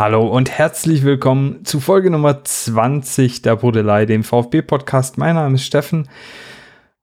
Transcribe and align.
Hallo 0.00 0.26
und 0.26 0.50
herzlich 0.50 1.02
willkommen 1.02 1.62
zu 1.66 1.78
Folge 1.78 2.08
Nummer 2.08 2.42
20 2.42 3.42
der 3.42 3.56
Brudelei, 3.56 4.06
dem 4.06 4.24
VfB-Podcast. 4.24 5.18
Mein 5.18 5.34
Name 5.34 5.56
ist 5.56 5.66
Steffen 5.66 6.08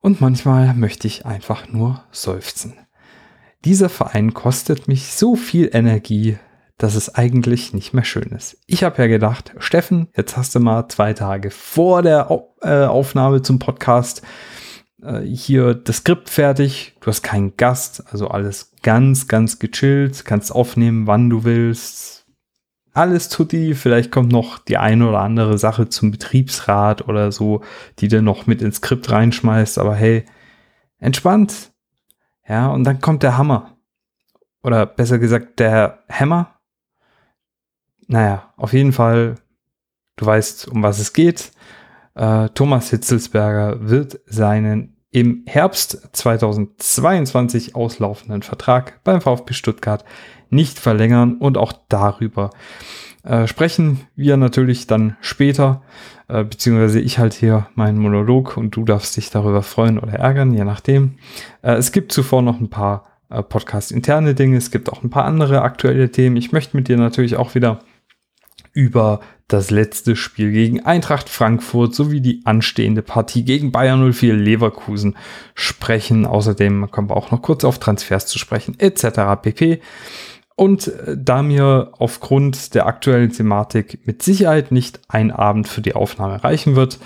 und 0.01 0.19
manchmal 0.19 0.73
möchte 0.73 1.05
ich 1.05 1.23
einfach 1.23 1.67
nur 1.71 2.03
seufzen. 2.09 2.73
Dieser 3.63 3.89
Verein 3.89 4.33
kostet 4.33 4.87
mich 4.87 5.13
so 5.13 5.35
viel 5.35 5.69
Energie, 5.73 6.39
dass 6.79 6.95
es 6.95 7.13
eigentlich 7.13 7.71
nicht 7.71 7.93
mehr 7.93 8.03
schön 8.03 8.31
ist. 8.31 8.57
Ich 8.65 8.83
habe 8.83 8.99
ja 8.99 9.07
gedacht, 9.07 9.53
Steffen, 9.59 10.07
jetzt 10.17 10.35
hast 10.35 10.55
du 10.55 10.59
mal 10.59 10.87
zwei 10.87 11.13
Tage 11.13 11.51
vor 11.51 12.01
der 12.01 12.47
äh, 12.61 12.85
Aufnahme 12.85 13.43
zum 13.43 13.59
Podcast 13.59 14.23
äh, 15.03 15.21
hier 15.21 15.75
das 15.75 15.97
Skript 15.97 16.31
fertig, 16.31 16.95
du 17.01 17.11
hast 17.11 17.21
keinen 17.21 17.57
Gast, 17.57 18.05
also 18.11 18.29
alles 18.29 18.71
ganz, 18.81 19.27
ganz 19.27 19.59
gechillt, 19.59 20.25
kannst 20.25 20.51
aufnehmen, 20.51 21.05
wann 21.05 21.29
du 21.29 21.43
willst. 21.43 22.16
Alles 22.97 23.29
tutti, 23.29 23.75
vielleicht 23.75 24.11
kommt 24.11 24.31
noch 24.31 24.59
die 24.59 24.77
eine 24.77 25.07
oder 25.07 25.19
andere 25.19 25.57
Sache 25.57 25.89
zum 25.89 26.11
Betriebsrat 26.11 27.07
oder 27.07 27.31
so, 27.31 27.61
die 27.99 28.07
du 28.07 28.21
noch 28.21 28.47
mit 28.47 28.61
ins 28.61 28.77
Skript 28.77 29.11
reinschmeißt, 29.11 29.77
aber 29.77 29.95
hey, 29.95 30.25
entspannt. 30.99 31.71
Ja, 32.47 32.67
und 32.67 32.83
dann 32.85 32.99
kommt 32.99 33.23
der 33.23 33.37
Hammer. 33.37 33.77
Oder 34.63 34.85
besser 34.85 35.19
gesagt, 35.19 35.59
der 35.59 36.03
Hammer 36.09 36.57
naja, 38.07 38.53
auf 38.55 38.73
jeden 38.73 38.93
Fall, 38.93 39.35
du 40.15 40.25
weißt, 40.25 40.69
um 40.69 40.81
was 40.81 40.99
es 40.99 41.13
geht. 41.13 41.51
Äh, 42.15 42.49
Thomas 42.49 42.89
Hitzelsberger 42.89 43.89
wird 43.89 44.19
seinen 44.25 44.97
im 45.11 45.43
Herbst 45.45 46.09
2022 46.13 47.75
auslaufenden 47.75 48.43
Vertrag 48.43 49.03
beim 49.03 49.21
VfB 49.21 49.53
Stuttgart 49.53 50.03
nicht 50.51 50.79
verlängern 50.79 51.37
und 51.37 51.57
auch 51.57 51.73
darüber 51.89 52.51
äh, 53.23 53.47
sprechen 53.47 54.01
wir 54.15 54.37
natürlich 54.37 54.87
dann 54.87 55.17
später, 55.21 55.81
äh, 56.27 56.43
beziehungsweise 56.43 56.99
ich 56.99 57.19
halt 57.19 57.33
hier 57.33 57.67
meinen 57.75 57.99
Monolog 57.99 58.55
und 58.57 58.75
du 58.75 58.85
darfst 58.85 59.17
dich 59.17 59.29
darüber 59.29 59.63
freuen 59.63 59.99
oder 59.99 60.13
ärgern, 60.13 60.53
je 60.53 60.63
nachdem. 60.63 61.17
Äh, 61.61 61.73
es 61.73 61.91
gibt 61.91 62.11
zuvor 62.11 62.41
noch 62.41 62.59
ein 62.59 62.69
paar 62.69 63.05
äh, 63.29 63.43
Podcast-interne 63.43 64.33
Dinge, 64.33 64.57
es 64.57 64.71
gibt 64.71 64.89
auch 64.89 65.03
ein 65.03 65.09
paar 65.09 65.25
andere 65.25 65.61
aktuelle 65.61 66.09
Themen. 66.11 66.37
Ich 66.37 66.51
möchte 66.51 66.77
mit 66.77 66.87
dir 66.87 66.97
natürlich 66.97 67.35
auch 67.35 67.53
wieder 67.53 67.79
über 68.71 69.19
das 69.47 69.71
letzte 69.71 70.15
Spiel 70.15 70.51
gegen 70.51 70.85
Eintracht 70.85 71.29
Frankfurt 71.29 71.95
sowie 71.95 72.21
die 72.21 72.41
anstehende 72.45 73.01
Partie 73.01 73.43
gegen 73.43 73.71
Bayern 73.71 74.13
04 74.13 74.35
Leverkusen 74.35 75.15
sprechen. 75.55 76.25
Außerdem 76.25 76.91
kommen 76.91 77.09
wir 77.09 77.17
auch 77.17 77.31
noch 77.31 77.41
kurz 77.41 77.63
auf 77.63 77.79
Transfers 77.79 78.27
zu 78.27 78.39
sprechen, 78.39 78.79
etc. 78.79 79.41
pp. 79.41 79.81
Und 80.57 80.87
äh, 80.87 81.15
da 81.15 81.43
mir 81.43 81.93
aufgrund 81.99 82.73
der 82.73 82.87
aktuellen 82.87 83.31
Thematik 83.31 84.05
mit 84.05 84.23
Sicherheit 84.23 84.71
nicht 84.71 84.99
ein 85.07 85.31
Abend 85.31 85.67
für 85.67 85.81
die 85.81 85.93
Aufnahme 85.93 86.43
reichen 86.43 86.75
wird, 86.75 86.99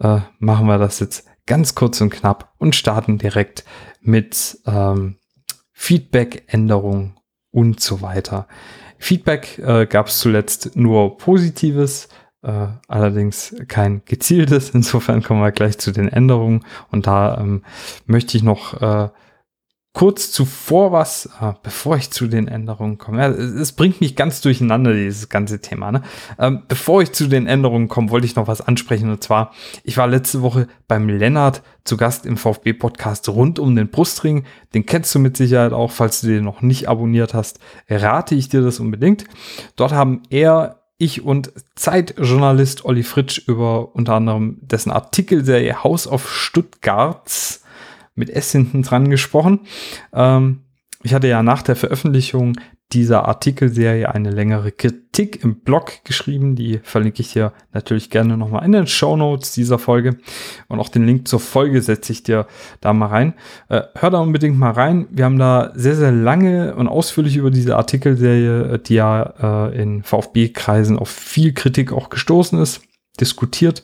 äh, 0.00 0.18
machen 0.40 0.66
wir 0.66 0.78
das 0.78 0.98
jetzt 0.98 1.24
ganz 1.46 1.76
kurz 1.76 2.00
und 2.00 2.10
knapp 2.10 2.52
und 2.58 2.74
starten 2.74 3.16
direkt 3.16 3.64
mit 4.00 4.58
ähm, 4.66 5.16
Feedback, 5.72 6.44
Änderungen 6.48 7.16
und 7.52 7.78
so 7.80 8.02
weiter. 8.02 8.48
Feedback 8.98 9.58
äh, 9.58 9.86
gab 9.86 10.08
es 10.08 10.18
zuletzt 10.18 10.74
nur 10.74 11.16
positives, 11.16 12.08
äh, 12.42 12.66
allerdings 12.88 13.54
kein 13.68 14.02
gezieltes. 14.04 14.70
Insofern 14.74 15.22
kommen 15.22 15.42
wir 15.42 15.52
gleich 15.52 15.78
zu 15.78 15.92
den 15.92 16.08
Änderungen. 16.08 16.64
Und 16.90 17.06
da 17.06 17.38
ähm, 17.38 17.62
möchte 18.06 18.36
ich 18.36 18.42
noch 18.42 18.80
äh, 18.82 19.10
kurz 19.96 20.30
zuvor 20.30 20.92
was, 20.92 21.24
äh, 21.40 21.54
bevor 21.62 21.96
ich 21.96 22.10
zu 22.10 22.26
den 22.26 22.48
Änderungen 22.48 22.98
komme. 22.98 23.22
Ja, 23.22 23.28
es, 23.30 23.52
es, 23.52 23.72
bringt 23.72 24.02
mich 24.02 24.14
ganz 24.14 24.42
durcheinander, 24.42 24.92
dieses 24.92 25.30
ganze 25.30 25.62
Thema. 25.62 25.90
Ne? 25.90 26.02
Ähm, 26.38 26.64
bevor 26.68 27.00
ich 27.00 27.12
zu 27.12 27.28
den 27.28 27.46
Änderungen 27.46 27.88
komme, 27.88 28.10
wollte 28.10 28.26
ich 28.26 28.36
noch 28.36 28.46
was 28.46 28.60
ansprechen. 28.60 29.08
Und 29.08 29.24
zwar, 29.24 29.54
ich 29.84 29.96
war 29.96 30.06
letzte 30.06 30.42
Woche 30.42 30.68
beim 30.86 31.08
Lennart 31.08 31.62
zu 31.84 31.96
Gast 31.96 32.26
im 32.26 32.36
VfB-Podcast 32.36 33.30
rund 33.30 33.58
um 33.58 33.74
den 33.74 33.88
Brustring. 33.88 34.44
Den 34.74 34.84
kennst 34.84 35.14
du 35.14 35.18
mit 35.18 35.38
Sicherheit 35.38 35.72
auch, 35.72 35.92
falls 35.92 36.20
du 36.20 36.26
den 36.26 36.44
noch 36.44 36.60
nicht 36.60 36.90
abonniert 36.90 37.32
hast, 37.32 37.58
rate 37.88 38.34
ich 38.34 38.50
dir 38.50 38.60
das 38.60 38.80
unbedingt. 38.80 39.24
Dort 39.76 39.92
haben 39.92 40.24
er 40.28 40.82
ich 40.98 41.24
und 41.24 41.52
Zeitjournalist 41.74 42.84
Olli 42.84 43.02
Fritsch 43.02 43.48
über 43.48 43.96
unter 43.96 44.12
anderem 44.12 44.58
dessen 44.60 44.90
Artikelserie 44.90 45.82
Haus 45.82 46.06
auf 46.06 46.30
Stuttgarts 46.30 47.62
mit 48.16 48.30
S 48.30 48.50
hinten 48.50 48.82
dran 48.82 49.08
gesprochen. 49.08 49.60
Ähm, 50.12 50.62
ich 51.02 51.14
hatte 51.14 51.28
ja 51.28 51.42
nach 51.42 51.62
der 51.62 51.76
Veröffentlichung 51.76 52.56
dieser 52.92 53.26
Artikelserie 53.26 54.14
eine 54.14 54.30
längere 54.30 54.70
Kritik 54.70 55.42
im 55.42 55.60
Blog 55.60 56.04
geschrieben. 56.04 56.54
Die 56.54 56.78
verlinke 56.84 57.20
ich 57.20 57.32
dir 57.32 57.52
natürlich 57.72 58.10
gerne 58.10 58.36
nochmal 58.36 58.64
in 58.64 58.72
den 58.72 58.86
Show 58.86 59.16
Notes 59.16 59.52
dieser 59.52 59.78
Folge. 59.78 60.18
Und 60.68 60.78
auch 60.78 60.88
den 60.88 61.04
Link 61.04 61.26
zur 61.26 61.40
Folge 61.40 61.82
setze 61.82 62.12
ich 62.12 62.22
dir 62.22 62.46
da 62.80 62.92
mal 62.92 63.06
rein. 63.06 63.34
Äh, 63.68 63.82
hör 63.96 64.10
da 64.10 64.20
unbedingt 64.20 64.56
mal 64.56 64.70
rein. 64.70 65.08
Wir 65.10 65.24
haben 65.24 65.38
da 65.38 65.72
sehr, 65.74 65.96
sehr 65.96 66.12
lange 66.12 66.76
und 66.76 66.86
ausführlich 66.86 67.36
über 67.36 67.50
diese 67.50 67.76
Artikelserie, 67.76 68.74
äh, 68.74 68.78
die 68.78 68.94
ja 68.94 69.68
äh, 69.68 69.82
in 69.82 70.04
VfB-Kreisen 70.04 70.96
auf 70.96 71.08
viel 71.08 71.54
Kritik 71.54 71.92
auch 71.92 72.08
gestoßen 72.08 72.60
ist, 72.60 72.82
diskutiert. 73.20 73.82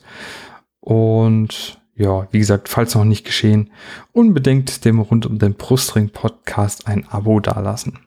Und 0.79 1.82
ja, 1.95 2.27
wie 2.31 2.39
gesagt, 2.39 2.69
falls 2.69 2.95
noch 2.95 3.03
nicht 3.03 3.25
geschehen, 3.25 3.69
unbedingt 4.11 4.85
dem 4.85 4.99
rund 4.99 5.25
um 5.25 5.37
den 5.37 5.53
Brustring 5.53 6.09
Podcast 6.09 6.87
ein 6.87 7.07
Abo 7.07 7.39
dalassen. 7.39 7.99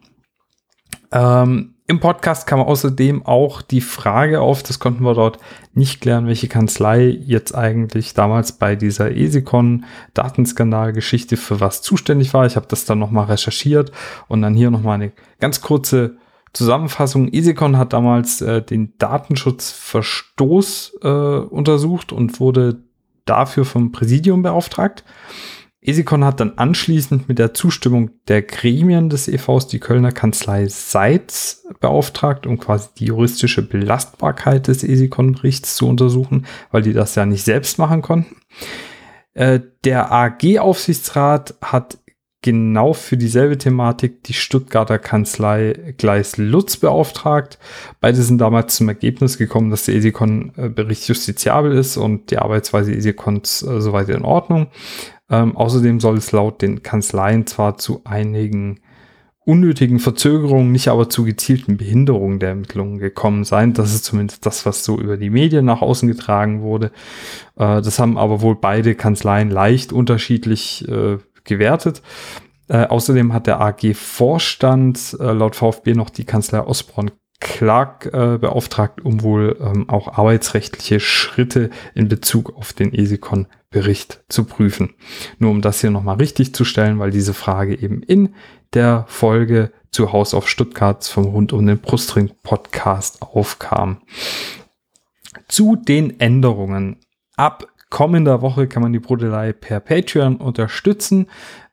Ähm, 1.13 1.75
Im 1.87 2.01
Podcast 2.01 2.49
kam 2.49 2.59
außerdem 2.59 3.25
auch 3.25 3.63
die 3.63 3.81
Frage 3.81 4.41
auf, 4.41 4.65
das 4.65 4.81
konnten 4.81 5.05
wir 5.05 5.15
dort 5.15 5.39
nicht 5.73 6.01
klären, 6.01 6.27
welche 6.27 6.49
Kanzlei 6.49 7.07
jetzt 7.07 7.55
eigentlich 7.55 8.13
damals 8.13 8.51
bei 8.53 8.75
dieser 8.75 9.13
Esikon-Datenskandal-Geschichte 9.13 11.37
für 11.37 11.61
was 11.61 11.83
zuständig 11.83 12.35
war. 12.35 12.45
Ich 12.45 12.57
habe 12.57 12.67
das 12.69 12.87
dann 12.87 12.99
nochmal 12.99 13.27
recherchiert 13.27 13.93
und 14.27 14.43
dann 14.43 14.55
hier 14.55 14.73
nochmal 14.73 14.97
eine 14.97 15.13
ganz 15.39 15.61
kurze 15.61 16.17
Zusammenfassung. 16.53 17.33
Esikon 17.33 17.79
hat 17.79 17.93
damals 17.93 18.41
äh, 18.41 18.63
den 18.63 18.95
Datenschutzverstoß 18.99 20.99
äh, 21.03 21.09
untersucht 21.09 22.13
und 22.13 22.41
wurde 22.41 22.86
dafür 23.27 23.65
vom 23.65 23.93
Präsidium 23.93 24.43
beauftragt. 24.43 25.05
Esikon 25.83 26.25
hat 26.25 26.41
dann 26.41 26.55
anschließend 26.57 27.29
mit 27.29 27.39
der 27.39 27.55
Zustimmung 27.55 28.11
der 28.27 28.43
Gremien 28.43 29.09
des 29.09 29.29
EVs 29.29 29.69
die 29.69 29.79
Kölner 29.79 30.11
Kanzlei 30.11 30.67
Seitz 30.67 31.65
beauftragt, 31.79 32.47
um 32.47 32.59
quasi 32.59 32.89
die 32.99 33.05
juristische 33.07 33.63
Belastbarkeit 33.63 34.67
des 34.67 34.83
Esikon-Berichts 34.83 35.77
zu 35.77 35.89
untersuchen, 35.89 36.47
weil 36.73 36.83
die 36.83 36.93
das 36.93 37.15
ja 37.15 37.25
nicht 37.25 37.45
selbst 37.45 37.79
machen 37.79 38.03
konnten. 38.03 38.37
Äh, 39.35 39.61
der 39.85 40.11
AG-Aufsichtsrat 40.11 41.55
hat 41.63 41.99
genau 42.47 42.93
für 42.93 43.17
dieselbe 43.17 43.59
Thematik 43.59 44.23
die 44.23 44.33
Stuttgarter 44.33 45.01
Kanzlei 45.01 45.95
Gleis 45.99 46.37
Lutz 46.37 46.77
beauftragt. 46.77 47.59
Beide 48.01 48.23
sind 48.23 48.39
damals 48.39 48.77
zum 48.77 48.89
Ergebnis 48.89 49.37
gekommen, 49.37 49.71
dass 49.71 49.87
der 49.87 49.97
Esikon-Bericht 49.97 51.09
justiziabel 51.09 51.73
ist 51.73 51.97
und 51.97 52.31
die 52.31 52.39
Arbeitsweise 52.39 52.95
Esikons 52.95 53.63
äh, 53.63 53.81
soweit 53.81 54.09
in 54.11 54.25
Ordnung. 54.25 54.69
Ähm, 55.29 55.57
außerdem 55.57 55.99
soll 55.99 56.19
es 56.19 56.31
laut 56.31 56.63
den 56.63 56.85
Kanzleien 56.85 57.49
zwar 57.49 57.79
zu 57.79 58.03
einigen 58.05 58.79
unnötigen 59.45 59.99
Verzögerungen, 59.99 60.71
nicht 60.71 60.87
aber 60.87 61.09
zu 61.09 61.25
gezielten 61.25 61.77
Behinderungen 61.77 62.39
der 62.39 62.51
Ermittlungen 62.51 62.99
gekommen 62.99 63.43
sein. 63.43 63.73
Das 63.73 63.93
ist 63.93 64.05
zumindest 64.05 64.47
das, 64.47 64.67
was 64.67 64.85
so 64.85 65.01
über 65.01 65.17
die 65.17 65.31
Medien 65.31 65.65
nach 65.65 65.83
außen 65.83 66.09
getragen 66.09 66.63
wurde. 66.63 66.93
Äh, 67.57 67.83
das 67.83 67.99
haben 67.99 68.17
aber 68.17 68.41
wohl 68.41 68.55
beide 68.55 68.95
Kanzleien 68.95 69.51
leicht 69.51 69.93
unterschiedlich 69.93 70.87
äh, 70.87 71.19
gewertet. 71.47 72.03
Äh, 72.69 72.87
außerdem 72.87 73.33
hat 73.33 73.47
der 73.47 73.61
AG-Vorstand 73.61 75.17
äh, 75.21 75.33
laut 75.33 75.57
VfB 75.57 75.95
noch 75.95 76.11
die 76.11 76.25
Kanzlei 76.25 76.61
Osborne 76.61 77.13
Clark 77.39 78.07
äh, 78.07 78.39
beauftragt, 78.39 79.05
um 79.05 79.23
wohl 79.23 79.57
ähm, 79.61 79.89
auch 79.89 80.17
arbeitsrechtliche 80.17 81.01
Schritte 81.01 81.71
in 81.95 82.09
Bezug 82.09 82.57
auf 82.57 82.73
den 82.73 82.95
Esikon-Bericht 82.95 84.25
zu 84.29 84.45
prüfen. 84.45 84.95
Nur 85.39 85.51
um 85.51 85.61
das 85.61 85.81
hier 85.81 85.91
nochmal 85.91 86.17
richtig 86.17 86.55
zu 86.55 86.65
stellen, 86.65 86.99
weil 86.99 87.11
diese 87.11 87.35
Frage 87.35 87.79
eben 87.79 88.03
in 88.03 88.35
der 88.73 89.05
Folge 89.09 89.71
zu 89.91 90.13
Haus 90.13 90.35
auf 90.35 90.49
Stuttgart 90.49 91.05
vom 91.05 91.25
Rund 91.25 91.53
um 91.53 91.67
den 91.67 91.79
Brustring 91.79 92.33
Podcast 92.43 93.23
aufkam. 93.23 94.03
Zu 95.47 95.77
den 95.77 96.19
Änderungen. 96.19 96.97
Ab 97.37 97.69
kommender 97.97 98.43
Woche 98.43 98.67
kann 98.67 98.83
man 98.83 98.93
die 98.93 98.99
Brodelei 98.99 99.55
per 99.55 99.81
Patreon 99.81 100.37
unterstützen. 100.37 101.29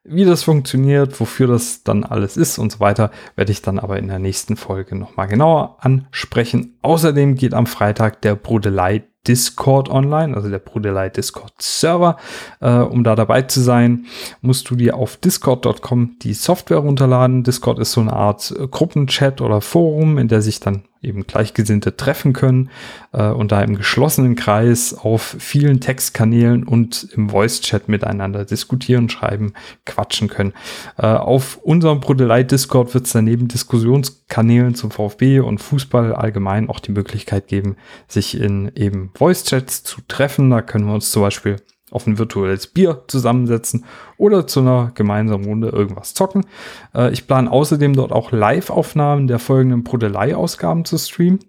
Wie 0.05 0.23
das 0.23 0.43
funktioniert, 0.43 1.19
wofür 1.19 1.47
das 1.47 1.83
dann 1.83 2.05
alles 2.05 2.37
ist 2.37 2.59
und 2.59 2.71
so 2.71 2.79
weiter, 2.79 3.11
werde 3.35 3.51
ich 3.51 3.61
dann 3.61 3.77
aber 3.77 3.99
in 3.99 4.07
der 4.07 4.19
nächsten 4.19 4.55
Folge 4.55 4.95
nochmal 4.95 5.27
genauer 5.27 5.75
ansprechen. 5.81 6.77
Außerdem 6.81 7.35
geht 7.35 7.53
am 7.53 7.65
Freitag 7.65 8.21
der 8.21 8.35
Brodelei 8.35 9.03
Discord 9.27 9.89
online, 9.89 10.33
also 10.33 10.49
der 10.49 10.59
Brudelei 10.59 11.09
Discord 11.09 11.55
Server. 11.61 12.15
Äh, 12.61 12.71
um 12.71 13.03
da 13.03 13.17
dabei 13.17 13.41
zu 13.41 13.59
sein, 13.59 14.05
musst 14.39 14.69
du 14.69 14.77
dir 14.77 14.95
auf 14.95 15.17
discord.com 15.17 16.19
die 16.21 16.35
Software 16.35 16.77
runterladen. 16.77 17.43
Discord 17.43 17.79
ist 17.79 17.91
so 17.91 17.99
eine 17.99 18.13
Art 18.13 18.49
äh, 18.57 18.65
Gruppenchat 18.65 19.41
oder 19.41 19.59
Forum, 19.59 20.17
in 20.17 20.29
der 20.29 20.41
sich 20.41 20.61
dann 20.61 20.83
eben 21.03 21.27
Gleichgesinnte 21.27 21.95
treffen 21.95 22.33
können 22.33 22.69
äh, 23.11 23.27
und 23.27 23.51
da 23.51 23.61
im 23.61 23.75
geschlossenen 23.75 24.35
Kreis 24.35 24.94
auf 24.94 25.35
vielen 25.39 25.79
Textkanälen 25.79 26.63
und 26.63 27.07
im 27.13 27.29
Voice-Chat 27.29 27.89
miteinander 27.89 28.45
diskutieren, 28.45 29.09
schreiben, 29.09 29.53
quatschen 29.85 30.27
können. 30.27 30.53
Äh, 30.97 31.07
auf 31.07 31.57
unserem 31.57 32.00
Brodelei 32.00 32.44
Discord 32.44 32.94
wird 32.94 33.05
es 33.05 33.13
daneben 33.13 33.47
Diskussionskanälen 33.47 34.75
zum 34.75 34.91
VfB 34.91 35.39
und 35.39 35.59
Fußball 35.59 36.13
allgemein 36.13 36.69
auch 36.69 36.79
die 36.79 36.91
Möglichkeit 36.91 37.47
geben, 37.47 37.75
sich 38.07 38.39
in 38.39 38.71
eben 38.75 39.11
Voice-Chats 39.15 39.83
zu 39.83 40.01
treffen. 40.07 40.49
Da 40.49 40.61
können 40.61 40.85
wir 40.85 40.94
uns 40.94 41.11
zum 41.11 41.21
Beispiel 41.21 41.57
auf 41.94 42.07
ein 42.07 42.18
virtuelles 42.18 42.68
Bier 42.68 43.04
zusammensetzen 43.07 43.86
oder 44.18 44.48
zu 44.48 44.60
einer 44.62 44.92
gemeinsamen 44.95 45.45
Runde 45.45 45.69
irgendwas 45.69 46.13
zocken. 46.13 46.45
Äh, 46.94 47.13
ich 47.13 47.28
plane 47.28 47.51
außerdem 47.51 47.95
dort 47.95 48.12
auch 48.12 48.31
Live-Aufnahmen 48.31 49.28
der 49.28 49.40
folgenden 49.40 49.84
Prodelei-Ausgaben 49.84 50.86
zu 50.86 50.98
streamen. 50.98 51.40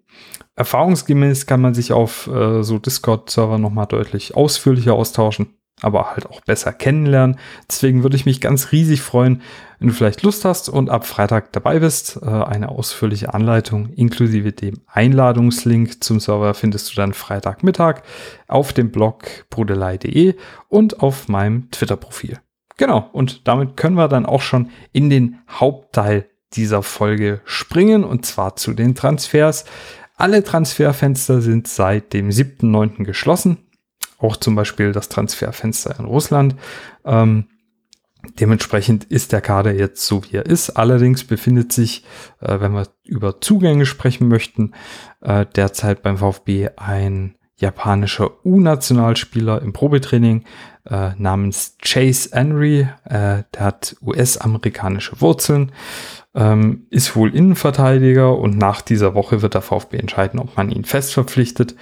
Erfahrungsgemäß 0.56 1.46
kann 1.46 1.61
man 1.61 1.75
sich 1.75 1.93
auf 1.93 2.29
äh, 2.29 2.62
so 2.62 2.79
Discord-Server 2.79 3.58
nochmal 3.58 3.87
deutlich 3.87 4.37
ausführlicher 4.37 4.94
austauschen 4.94 5.49
aber 5.82 6.12
halt 6.12 6.26
auch 6.26 6.40
besser 6.42 6.72
kennenlernen. 6.72 7.38
Deswegen 7.68 8.02
würde 8.02 8.16
ich 8.16 8.26
mich 8.26 8.40
ganz 8.40 8.72
riesig 8.72 9.02
freuen, 9.02 9.42
wenn 9.78 9.88
du 9.88 9.94
vielleicht 9.94 10.22
Lust 10.22 10.44
hast 10.44 10.68
und 10.68 10.88
ab 10.88 11.06
Freitag 11.06 11.52
dabei 11.52 11.80
bist. 11.80 12.18
Äh, 12.22 12.26
eine 12.26 12.68
ausführliche 12.68 13.34
Anleitung 13.34 13.90
inklusive 13.90 14.52
dem 14.52 14.80
Einladungslink 14.86 16.02
zum 16.02 16.20
Server 16.20 16.54
findest 16.54 16.92
du 16.92 16.96
dann 16.96 17.12
Freitagmittag 17.12 18.02
auf 18.48 18.72
dem 18.72 18.90
Blog 18.90 19.24
brudelei.de 19.50 20.36
und 20.68 21.00
auf 21.00 21.28
meinem 21.28 21.70
Twitter-Profil. 21.70 22.40
Genau, 22.76 23.08
und 23.12 23.46
damit 23.46 23.76
können 23.76 23.96
wir 23.96 24.08
dann 24.08 24.26
auch 24.26 24.40
schon 24.40 24.70
in 24.92 25.10
den 25.10 25.38
Hauptteil 25.48 26.28
dieser 26.54 26.82
Folge 26.82 27.40
springen 27.44 28.04
und 28.04 28.26
zwar 28.26 28.56
zu 28.56 28.74
den 28.74 28.94
Transfers. 28.94 29.64
Alle 30.16 30.44
Transferfenster 30.44 31.40
sind 31.40 31.66
seit 31.66 32.12
dem 32.12 32.30
7.9. 32.30 33.04
geschlossen 33.04 33.58
auch 34.24 34.36
zum 34.36 34.54
Beispiel 34.54 34.92
das 34.92 35.08
Transferfenster 35.08 35.94
in 35.98 36.06
Russland. 36.06 36.56
Ähm, 37.04 37.48
dementsprechend 38.40 39.04
ist 39.04 39.32
der 39.32 39.42
Kader 39.42 39.74
jetzt 39.74 40.06
so, 40.06 40.24
wie 40.24 40.36
er 40.36 40.46
ist. 40.46 40.70
Allerdings 40.70 41.24
befindet 41.24 41.72
sich, 41.72 42.04
äh, 42.40 42.58
wenn 42.60 42.72
wir 42.72 42.88
über 43.04 43.40
Zugänge 43.40 43.86
sprechen 43.86 44.28
möchten, 44.28 44.72
äh, 45.20 45.44
derzeit 45.54 46.02
beim 46.02 46.16
VfB 46.18 46.70
ein 46.76 47.36
japanischer 47.56 48.44
U-Nationalspieler 48.44 49.62
im 49.62 49.72
Probetraining 49.72 50.44
äh, 50.86 51.10
namens 51.16 51.76
Chase 51.82 52.30
Henry. 52.32 52.88
Äh, 53.04 53.44
der 53.54 53.60
hat 53.60 53.96
US-amerikanische 54.02 55.20
Wurzeln 55.20 55.70
ähm, 56.34 56.86
ist 56.90 57.14
wohl 57.14 57.34
Innenverteidiger 57.34 58.36
und 58.36 58.58
nach 58.58 58.81
dieser 58.81 59.14
Woche 59.14 59.40
wird 59.40 59.54
der 59.54 59.62
VfB 59.62 59.98
entscheiden, 59.98 60.40
ob 60.40 60.56
man 60.56 60.70
ihn 60.70 60.84
fest 60.84 61.14
verpflichtet. 61.14 61.76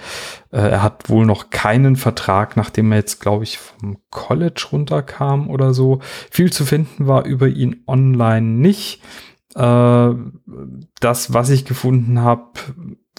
Äh, 0.51 0.57
er 0.57 0.83
hat 0.83 1.09
wohl 1.09 1.25
noch 1.25 1.49
keinen 1.49 1.95
Vertrag, 1.95 2.55
nachdem 2.55 2.91
er 2.91 2.99
jetzt, 2.99 3.19
glaube 3.19 3.43
ich, 3.43 3.57
vom 3.57 3.97
College 4.11 4.67
runterkam 4.71 5.49
oder 5.49 5.73
so. 5.73 5.99
Viel 6.29 6.53
zu 6.53 6.65
finden 6.65 7.07
war 7.07 7.25
über 7.25 7.47
ihn 7.47 7.83
online 7.87 8.47
nicht. 8.47 9.01
Äh, 9.55 10.09
das, 10.99 11.33
was 11.33 11.49
ich 11.49 11.65
gefunden 11.65 12.21
habe, 12.21 12.51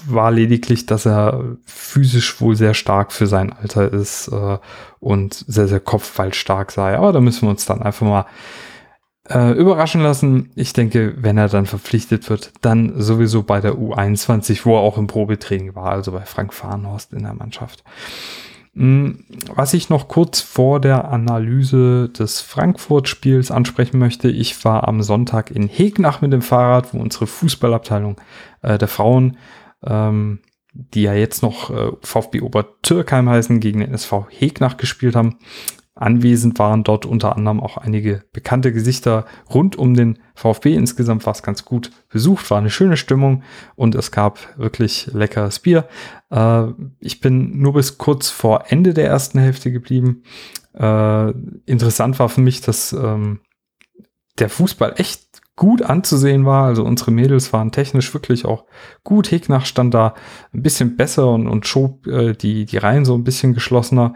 war 0.06 0.30
lediglich, 0.30 0.86
dass 0.86 1.06
er 1.06 1.56
physisch 1.64 2.40
wohl 2.40 2.56
sehr 2.56 2.74
stark 2.74 3.12
für 3.12 3.26
sein 3.26 3.52
Alter 3.52 3.92
ist 3.92 4.28
äh, 4.28 4.58
und 5.00 5.34
sehr, 5.34 5.66
sehr 5.66 5.80
kopfballstark 5.80 6.70
sei. 6.70 6.96
Aber 6.96 7.12
da 7.12 7.20
müssen 7.20 7.42
wir 7.42 7.50
uns 7.50 7.66
dann 7.66 7.82
einfach 7.82 8.06
mal 8.06 8.26
äh, 9.28 9.52
überraschen 9.52 10.02
lassen. 10.02 10.50
Ich 10.54 10.72
denke, 10.72 11.14
wenn 11.18 11.38
er 11.38 11.48
dann 11.48 11.66
verpflichtet 11.66 12.28
wird, 12.28 12.52
dann 12.60 13.00
sowieso 13.00 13.42
bei 13.42 13.60
der 13.60 13.74
U21, 13.74 14.64
wo 14.64 14.76
er 14.76 14.80
auch 14.80 14.98
im 14.98 15.06
Probetraining 15.06 15.74
war, 15.74 15.90
also 15.90 16.12
bei 16.12 16.22
Frank 16.22 16.52
Fahrenhorst 16.52 17.12
in 17.12 17.22
der 17.22 17.34
Mannschaft. 17.34 17.84
Hm, 18.74 19.24
was 19.54 19.72
ich 19.72 19.88
noch 19.88 20.08
kurz 20.08 20.40
vor 20.40 20.80
der 20.80 21.08
Analyse 21.08 22.08
des 22.08 22.40
Frankfurt-Spiels 22.40 23.50
ansprechen 23.50 23.98
möchte, 23.98 24.28
ich 24.28 24.64
war 24.64 24.88
am 24.88 25.02
Sonntag 25.02 25.52
in 25.52 25.68
Hegnach 25.68 26.20
mit 26.20 26.32
dem 26.32 26.42
Fahrrad, 26.42 26.92
wo 26.92 26.98
unsere 26.98 27.28
Fußballabteilung 27.28 28.20
äh, 28.62 28.76
der 28.76 28.88
Frauen, 28.88 29.36
ähm, 29.86 30.40
die 30.72 31.02
ja 31.02 31.14
jetzt 31.14 31.42
noch 31.42 31.70
äh, 31.70 31.92
VfB 32.02 32.40
Obertürkheim 32.40 33.28
heißen, 33.28 33.60
gegen 33.60 33.78
den 33.78 33.94
SV 33.94 34.26
Hegnach 34.28 34.76
gespielt 34.76 35.14
haben. 35.14 35.38
Anwesend 35.96 36.58
waren 36.58 36.82
dort 36.82 37.06
unter 37.06 37.36
anderem 37.36 37.60
auch 37.60 37.76
einige 37.76 38.24
bekannte 38.32 38.72
Gesichter 38.72 39.26
rund 39.48 39.76
um 39.76 39.94
den 39.94 40.18
VfB. 40.34 40.74
Insgesamt 40.74 41.24
war 41.24 41.32
es 41.32 41.44
ganz 41.44 41.64
gut 41.64 41.92
besucht, 42.08 42.50
war 42.50 42.58
eine 42.58 42.70
schöne 42.70 42.96
Stimmung 42.96 43.44
und 43.76 43.94
es 43.94 44.10
gab 44.10 44.58
wirklich 44.58 45.08
leckeres 45.12 45.60
Bier. 45.60 45.86
Äh, 46.30 46.66
ich 46.98 47.20
bin 47.20 47.58
nur 47.58 47.74
bis 47.74 47.96
kurz 47.96 48.28
vor 48.28 48.64
Ende 48.68 48.92
der 48.92 49.06
ersten 49.06 49.38
Hälfte 49.38 49.70
geblieben. 49.70 50.24
Äh, 50.72 51.30
interessant 51.64 52.18
war 52.18 52.28
für 52.28 52.40
mich, 52.40 52.60
dass 52.60 52.92
ähm, 52.92 53.40
der 54.40 54.48
Fußball 54.48 54.94
echt 54.96 55.23
gut 55.56 55.82
anzusehen 55.82 56.44
war. 56.44 56.66
Also 56.66 56.84
unsere 56.84 57.10
Mädels 57.10 57.52
waren 57.52 57.72
technisch 57.72 58.12
wirklich 58.12 58.44
auch 58.44 58.64
gut. 59.02 59.30
Hegnach 59.30 59.66
stand 59.66 59.94
da 59.94 60.14
ein 60.52 60.62
bisschen 60.62 60.96
besser 60.96 61.30
und, 61.30 61.46
und 61.46 61.66
schob 61.66 62.06
äh, 62.06 62.34
die, 62.34 62.64
die 62.64 62.78
Reihen 62.78 63.04
so 63.04 63.14
ein 63.14 63.24
bisschen 63.24 63.54
geschlossener. 63.54 64.14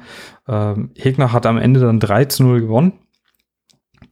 Ähm, 0.48 0.90
Hegnach 0.96 1.32
hat 1.32 1.46
am 1.46 1.58
Ende 1.58 1.80
dann 1.80 2.00
3 2.00 2.24
zu 2.26 2.42
0 2.42 2.60
gewonnen. 2.62 2.92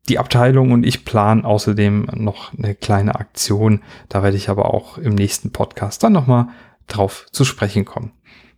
die 0.10 0.20
Abteilung 0.20 0.72
und 0.72 0.86
ich 0.86 1.06
planen 1.06 1.46
außerdem 1.46 2.08
noch 2.16 2.54
eine 2.58 2.76
kleine 2.76 3.16
Aktion. 3.16 3.82
Da 4.10 4.22
werde 4.22 4.36
ich 4.36 4.50
aber 4.50 4.74
auch 4.74 4.98
im 4.98 5.16
nächsten 5.16 5.52
Podcast 5.52 6.04
dann 6.04 6.12
nochmal 6.12 6.48
drauf 6.88 7.28
zu 7.32 7.46
sprechen 7.46 7.86
kommen. 7.86 8.12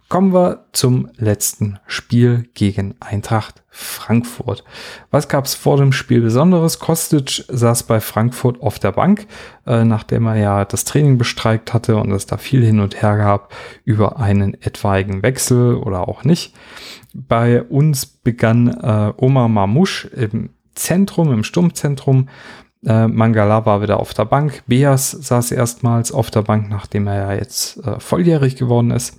Kommen 0.07 0.33
wir 0.33 0.65
zum 0.71 1.09
letzten 1.17 1.79
Spiel 1.87 2.47
gegen 2.53 2.93
Eintracht 2.99 3.63
Frankfurt. 3.69 4.63
Was 5.09 5.27
gab 5.27 5.45
es 5.45 5.55
vor 5.55 5.77
dem 5.77 5.91
Spiel 5.91 6.21
Besonderes? 6.21 6.77
Kostic 6.77 7.43
saß 7.47 7.83
bei 7.83 7.99
Frankfurt 7.99 8.61
auf 8.61 8.77
der 8.77 8.91
Bank, 8.91 9.25
äh, 9.65 9.83
nachdem 9.83 10.27
er 10.27 10.35
ja 10.35 10.63
das 10.63 10.85
Training 10.85 11.17
bestreikt 11.17 11.73
hatte 11.73 11.97
und 11.97 12.11
es 12.11 12.27
da 12.27 12.37
viel 12.37 12.63
hin 12.63 12.79
und 12.79 13.01
her 13.01 13.17
gab 13.17 13.51
über 13.83 14.19
einen 14.19 14.53
etwaigen 14.61 15.23
Wechsel 15.23 15.73
oder 15.75 16.07
auch 16.07 16.23
nicht. 16.23 16.53
Bei 17.15 17.63
uns 17.63 18.05
begann 18.05 18.67
äh, 18.67 19.11
Omar 19.17 19.49
Mamouche 19.49 20.07
im 20.09 20.51
Zentrum, 20.75 21.33
im 21.33 21.43
Sturmzentrum. 21.43 22.29
Äh, 22.85 23.07
Mangala 23.07 23.65
war 23.65 23.81
wieder 23.81 23.99
auf 23.99 24.13
der 24.13 24.25
Bank. 24.25 24.63
Beas 24.67 25.11
saß 25.11 25.51
erstmals 25.51 26.11
auf 26.11 26.29
der 26.29 26.43
Bank, 26.43 26.69
nachdem 26.69 27.07
er 27.07 27.15
ja 27.15 27.33
jetzt 27.33 27.77
äh, 27.85 27.99
volljährig 27.99 28.55
geworden 28.55 28.91
ist. 28.91 29.17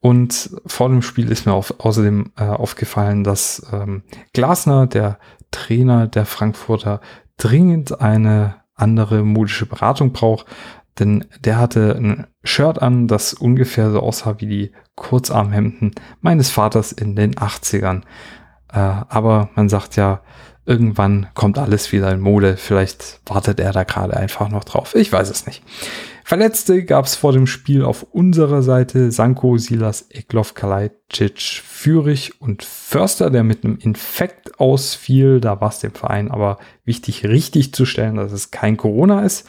Und 0.00 0.50
vor 0.66 0.88
dem 0.88 1.02
Spiel 1.02 1.30
ist 1.30 1.46
mir 1.46 1.52
auf, 1.52 1.74
außerdem 1.78 2.32
äh, 2.36 2.44
aufgefallen, 2.44 3.22
dass 3.22 3.66
ähm, 3.72 4.02
Glasner, 4.32 4.86
der 4.86 5.18
Trainer 5.50 6.06
der 6.06 6.24
Frankfurter, 6.24 7.00
dringend 7.36 8.00
eine 8.00 8.56
andere 8.74 9.22
modische 9.22 9.66
Beratung 9.66 10.12
braucht. 10.12 10.46
Denn 10.98 11.24
der 11.40 11.58
hatte 11.58 11.96
ein 11.96 12.26
Shirt 12.42 12.80
an, 12.80 13.08
das 13.08 13.34
ungefähr 13.34 13.90
so 13.90 14.00
aussah 14.00 14.36
wie 14.38 14.46
die 14.46 14.72
Kurzarmhemden 14.94 15.92
meines 16.20 16.50
Vaters 16.50 16.92
in 16.92 17.16
den 17.16 17.34
80ern. 17.34 18.02
Äh, 18.72 18.78
aber 18.78 19.50
man 19.54 19.68
sagt 19.68 19.96
ja, 19.96 20.22
irgendwann 20.64 21.26
kommt 21.34 21.58
alles 21.58 21.92
wieder 21.92 22.12
in 22.12 22.20
Mode. 22.20 22.56
Vielleicht 22.56 23.20
wartet 23.26 23.60
er 23.60 23.72
da 23.72 23.84
gerade 23.84 24.16
einfach 24.16 24.48
noch 24.48 24.64
drauf. 24.64 24.94
Ich 24.94 25.12
weiß 25.12 25.30
es 25.30 25.46
nicht. 25.46 25.62
Verletzte 26.24 26.84
gab 26.84 27.06
es 27.06 27.16
vor 27.16 27.32
dem 27.32 27.46
Spiel 27.46 27.84
auf 27.84 28.04
unserer 28.04 28.62
Seite 28.62 29.10
Sanko, 29.10 29.58
Silas, 29.58 30.06
Eklov, 30.10 30.54
Kalajdzic, 30.54 31.62
Fürich 31.64 32.40
und 32.40 32.62
Förster, 32.62 33.28
der 33.28 33.42
mit 33.42 33.64
einem 33.64 33.76
Infekt 33.78 34.60
ausfiel. 34.60 35.40
Da 35.40 35.60
war 35.60 35.70
es 35.70 35.80
dem 35.80 35.92
Verein 35.92 36.30
aber 36.30 36.58
wichtig, 36.84 37.24
richtig 37.26 37.74
zu 37.74 37.84
stellen, 37.84 38.16
dass 38.16 38.32
es 38.32 38.52
kein 38.52 38.76
Corona 38.76 39.22
ist. 39.22 39.48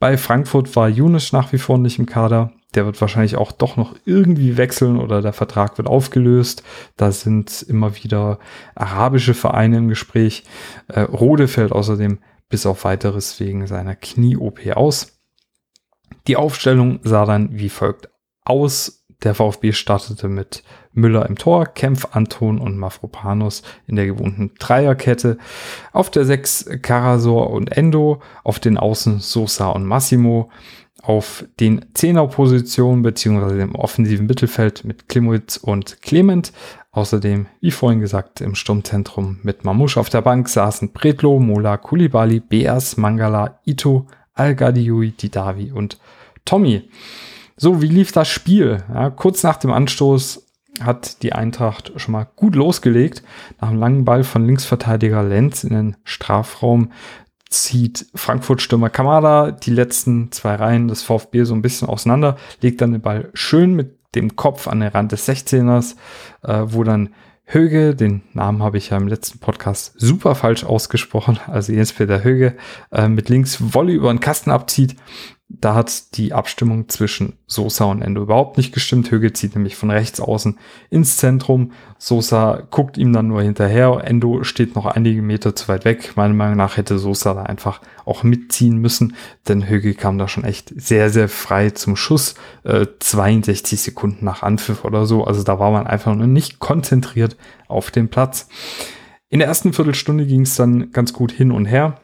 Bei 0.00 0.16
Frankfurt 0.16 0.74
war 0.76 0.88
Younes 0.88 1.32
nach 1.32 1.52
wie 1.52 1.58
vor 1.58 1.76
nicht 1.76 1.98
im 1.98 2.06
Kader. 2.06 2.52
Der 2.74 2.84
wird 2.84 3.00
wahrscheinlich 3.00 3.36
auch 3.36 3.52
doch 3.52 3.76
noch 3.76 3.94
irgendwie 4.04 4.56
wechseln 4.56 4.98
oder 4.98 5.22
der 5.22 5.32
Vertrag 5.32 5.78
wird 5.78 5.88
aufgelöst. 5.88 6.62
Da 6.96 7.12
sind 7.12 7.62
immer 7.62 7.96
wieder 7.96 8.38
arabische 8.74 9.34
Vereine 9.34 9.78
im 9.78 9.88
Gespräch. 9.88 10.44
Äh, 10.88 11.00
Rode 11.00 11.48
fällt 11.48 11.72
außerdem 11.72 12.18
bis 12.48 12.66
auf 12.66 12.84
weiteres 12.84 13.40
wegen 13.40 13.66
seiner 13.66 13.94
Knie-OP 13.94 14.60
aus. 14.74 15.18
Die 16.26 16.36
Aufstellung 16.36 17.00
sah 17.02 17.24
dann 17.24 17.58
wie 17.58 17.68
folgt 17.68 18.10
aus. 18.44 19.06
Der 19.22 19.34
VfB 19.34 19.72
startete 19.72 20.28
mit 20.28 20.62
Müller 20.92 21.26
im 21.26 21.36
Tor, 21.36 21.66
Kempf, 21.66 22.08
Anton 22.12 22.60
und 22.60 22.76
Mafropanus 22.76 23.62
in 23.86 23.96
der 23.96 24.06
gewohnten 24.06 24.52
Dreierkette. 24.58 25.38
Auf 25.92 26.10
der 26.10 26.24
6 26.24 26.70
Karasor 26.82 27.50
und 27.50 27.72
Endo, 27.76 28.20
auf 28.44 28.60
den 28.60 28.78
Außen 28.78 29.18
Sosa 29.18 29.70
und 29.70 29.86
Massimo. 29.86 30.50
Auf 31.02 31.44
den 31.60 31.86
Zehnerpositionen 31.94 33.02
beziehungsweise 33.02 33.56
dem 33.56 33.74
offensiven 33.74 34.26
Mittelfeld 34.26 34.84
mit 34.84 35.08
Klimowitz 35.08 35.56
und 35.56 36.02
Clement. 36.02 36.52
Außerdem, 36.90 37.46
wie 37.60 37.70
vorhin 37.70 38.00
gesagt, 38.00 38.40
im 38.40 38.54
Sturmzentrum 38.54 39.38
mit 39.42 39.64
Mamouche 39.64 40.00
auf 40.00 40.08
der 40.08 40.22
Bank 40.22 40.48
saßen 40.48 40.92
Bredlo, 40.92 41.38
Mola, 41.38 41.76
Kulibali, 41.76 42.40
Beas, 42.40 42.96
Mangala, 42.96 43.60
Ito, 43.64 44.06
Al-Gadiui, 44.34 45.12
Didavi 45.12 45.72
und 45.72 45.98
Tommy. 46.44 46.88
So, 47.56 47.82
wie 47.82 47.88
lief 47.88 48.12
das 48.12 48.28
Spiel? 48.28 48.82
Ja, 48.92 49.10
kurz 49.10 49.42
nach 49.42 49.56
dem 49.56 49.72
Anstoß 49.72 50.46
hat 50.80 51.22
die 51.22 51.32
Eintracht 51.32 51.92
schon 51.96 52.12
mal 52.12 52.26
gut 52.36 52.54
losgelegt. 52.54 53.22
Nach 53.60 53.68
einem 53.68 53.80
langen 53.80 54.04
Ball 54.04 54.24
von 54.24 54.46
Linksverteidiger 54.46 55.22
Lenz 55.22 55.64
in 55.64 55.70
den 55.70 55.96
Strafraum 56.04 56.92
zieht 57.50 58.06
Frankfurt-Stürmer 58.14 58.90
Kamada 58.90 59.50
die 59.50 59.70
letzten 59.70 60.32
zwei 60.32 60.54
Reihen 60.54 60.88
des 60.88 61.02
VfB 61.02 61.44
so 61.44 61.54
ein 61.54 61.62
bisschen 61.62 61.88
auseinander, 61.88 62.36
legt 62.60 62.80
dann 62.80 62.92
den 62.92 63.00
Ball 63.00 63.30
schön 63.34 63.74
mit 63.74 63.96
dem 64.14 64.36
Kopf 64.36 64.68
an 64.68 64.80
den 64.80 64.90
Rand 64.90 65.12
des 65.12 65.28
16ers, 65.28 65.96
äh, 66.42 66.62
wo 66.66 66.84
dann 66.84 67.10
Höge, 67.50 67.94
den 67.94 68.22
Namen 68.34 68.62
habe 68.62 68.76
ich 68.76 68.90
ja 68.90 68.98
im 68.98 69.08
letzten 69.08 69.38
Podcast 69.38 69.94
super 69.96 70.34
falsch 70.34 70.64
ausgesprochen, 70.64 71.38
also 71.46 71.72
Jens-Peter 71.72 72.22
Höge, 72.22 72.56
äh, 72.92 73.08
mit 73.08 73.30
links 73.30 73.74
Wolle 73.74 73.92
über 73.92 74.12
den 74.12 74.20
Kasten 74.20 74.50
abzieht 74.50 74.96
da 75.50 75.74
hat 75.74 76.18
die 76.18 76.34
Abstimmung 76.34 76.90
zwischen 76.90 77.38
Sosa 77.46 77.86
und 77.86 78.02
Endo 78.02 78.20
überhaupt 78.22 78.58
nicht 78.58 78.74
gestimmt. 78.74 79.10
Höge 79.10 79.32
zieht 79.32 79.54
nämlich 79.54 79.76
von 79.76 79.90
rechts 79.90 80.20
außen 80.20 80.58
ins 80.90 81.16
Zentrum. 81.16 81.72
Sosa 81.96 82.62
guckt 82.70 82.98
ihm 82.98 83.14
dann 83.14 83.28
nur 83.28 83.40
hinterher. 83.40 84.02
Endo 84.04 84.44
steht 84.44 84.74
noch 84.74 84.84
einige 84.84 85.22
Meter 85.22 85.56
zu 85.56 85.66
weit 85.68 85.86
weg. 85.86 86.12
Meiner 86.16 86.34
Meinung 86.34 86.58
nach 86.58 86.76
hätte 86.76 86.98
Sosa 86.98 87.32
da 87.32 87.44
einfach 87.44 87.80
auch 88.04 88.24
mitziehen 88.24 88.76
müssen, 88.76 89.16
denn 89.48 89.66
Höge 89.66 89.94
kam 89.94 90.18
da 90.18 90.28
schon 90.28 90.44
echt 90.44 90.70
sehr, 90.76 91.08
sehr 91.08 91.30
frei 91.30 91.70
zum 91.70 91.96
Schuss. 91.96 92.34
Äh, 92.64 92.86
62 92.98 93.80
Sekunden 93.80 94.26
nach 94.26 94.42
Anpfiff 94.42 94.84
oder 94.84 95.06
so. 95.06 95.24
Also 95.24 95.44
da 95.44 95.58
war 95.58 95.70
man 95.70 95.86
einfach 95.86 96.14
nur 96.14 96.26
nicht 96.26 96.58
konzentriert 96.58 97.38
auf 97.68 97.90
den 97.90 98.10
Platz. 98.10 98.48
In 99.30 99.38
der 99.38 99.48
ersten 99.48 99.72
Viertelstunde 99.72 100.26
ging 100.26 100.42
es 100.42 100.56
dann 100.56 100.92
ganz 100.92 101.14
gut 101.14 101.32
hin 101.32 101.52
und 101.52 101.64
her 101.64 102.00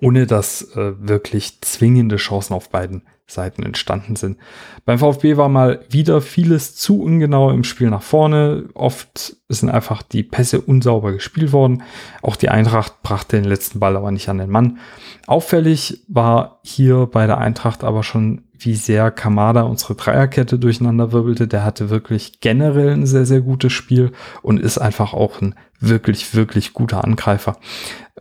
ohne 0.00 0.26
dass 0.26 0.74
äh, 0.76 0.92
wirklich 0.98 1.60
zwingende 1.60 2.16
Chancen 2.16 2.54
auf 2.54 2.70
beiden 2.70 3.02
Seiten 3.30 3.62
entstanden 3.62 4.16
sind. 4.16 4.38
Beim 4.84 4.98
VfB 4.98 5.36
war 5.36 5.48
mal 5.48 5.84
wieder 5.88 6.20
vieles 6.20 6.74
zu 6.74 7.00
ungenau 7.00 7.50
im 7.50 7.64
Spiel 7.64 7.90
nach 7.90 8.02
vorne. 8.02 8.68
Oft 8.74 9.36
sind 9.48 9.70
einfach 9.70 10.02
die 10.02 10.22
Pässe 10.22 10.60
unsauber 10.60 11.12
gespielt 11.12 11.52
worden. 11.52 11.82
Auch 12.22 12.36
die 12.36 12.48
Eintracht 12.48 13.02
brachte 13.02 13.36
den 13.36 13.48
letzten 13.48 13.78
Ball 13.78 13.96
aber 13.96 14.10
nicht 14.10 14.28
an 14.28 14.38
den 14.38 14.50
Mann. 14.50 14.78
Auffällig 15.26 16.04
war 16.08 16.60
hier 16.64 17.06
bei 17.06 17.26
der 17.26 17.38
Eintracht 17.38 17.84
aber 17.84 18.02
schon, 18.02 18.42
wie 18.58 18.74
sehr 18.74 19.10
Kamada 19.10 19.62
unsere 19.62 19.94
Dreierkette 19.94 20.58
durcheinander 20.58 21.12
wirbelte. 21.12 21.48
Der 21.48 21.64
hatte 21.64 21.88
wirklich 21.88 22.40
generell 22.40 22.90
ein 22.90 23.06
sehr, 23.06 23.24
sehr 23.24 23.40
gutes 23.40 23.72
Spiel 23.72 24.12
und 24.42 24.60
ist 24.60 24.78
einfach 24.78 25.14
auch 25.14 25.40
ein 25.40 25.54
wirklich, 25.78 26.34
wirklich 26.34 26.74
guter 26.74 27.04
Angreifer. 27.04 27.56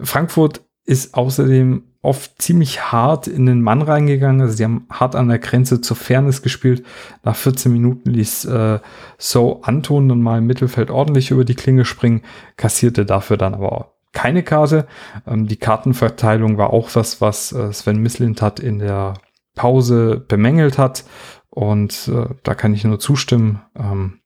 Frankfurt 0.02 0.62
ist 0.89 1.13
außerdem 1.13 1.84
oft 2.01 2.41
ziemlich 2.41 2.91
hart 2.91 3.27
in 3.27 3.46
den 3.46 3.62
Mann 3.62 3.84
reingegangen. 3.84 4.41
Also 4.41 4.55
sie 4.55 4.63
haben 4.63 4.88
hart 4.89 5.15
an 5.15 5.27
der 5.27 5.38
Grenze 5.38 5.81
zur 5.81 5.96
Fairness 5.96 6.41
gespielt. 6.41 6.84
Nach 7.24 7.36
14 7.36 7.72
Minuten 7.72 8.10
ließ 8.10 8.46
äh, 8.46 8.79
So 9.19 9.62
Anton 9.62 10.10
dann 10.10 10.24
mal 10.24 10.39
im 10.39 10.48
Mittelfeld 10.48 10.89
ordentlich 10.89 11.29
über 11.29 11.46
die 11.46 11.53
Klinge 11.53 11.86
springen, 11.86 12.24
kassierte 12.58 13.05
dafür 13.05 13.38
dann 13.38 13.53
aber 13.53 13.93
keine 14.13 14.41
Karte. 14.41 14.88
Ähm, 15.27 15.48
die 15.48 15.58
Kartenverteilung 15.58 16.58
war 16.58 16.72
auch 16.72 16.89
was, 16.96 17.22
was 17.22 17.51
äh, 17.51 17.72
Sven 17.72 18.01
Mislintat 18.01 18.60
in 18.60 18.79
der 18.79 19.13
Pause 19.53 20.25
bemängelt 20.27 20.79
hat. 20.79 21.03
Und 21.51 22.08
äh, 22.08 22.34
da 22.41 22.55
kann 22.55 22.74
ich 22.74 22.84
nur 22.84 23.00
zustimmen. 23.00 23.62
Ähm, 23.77 24.22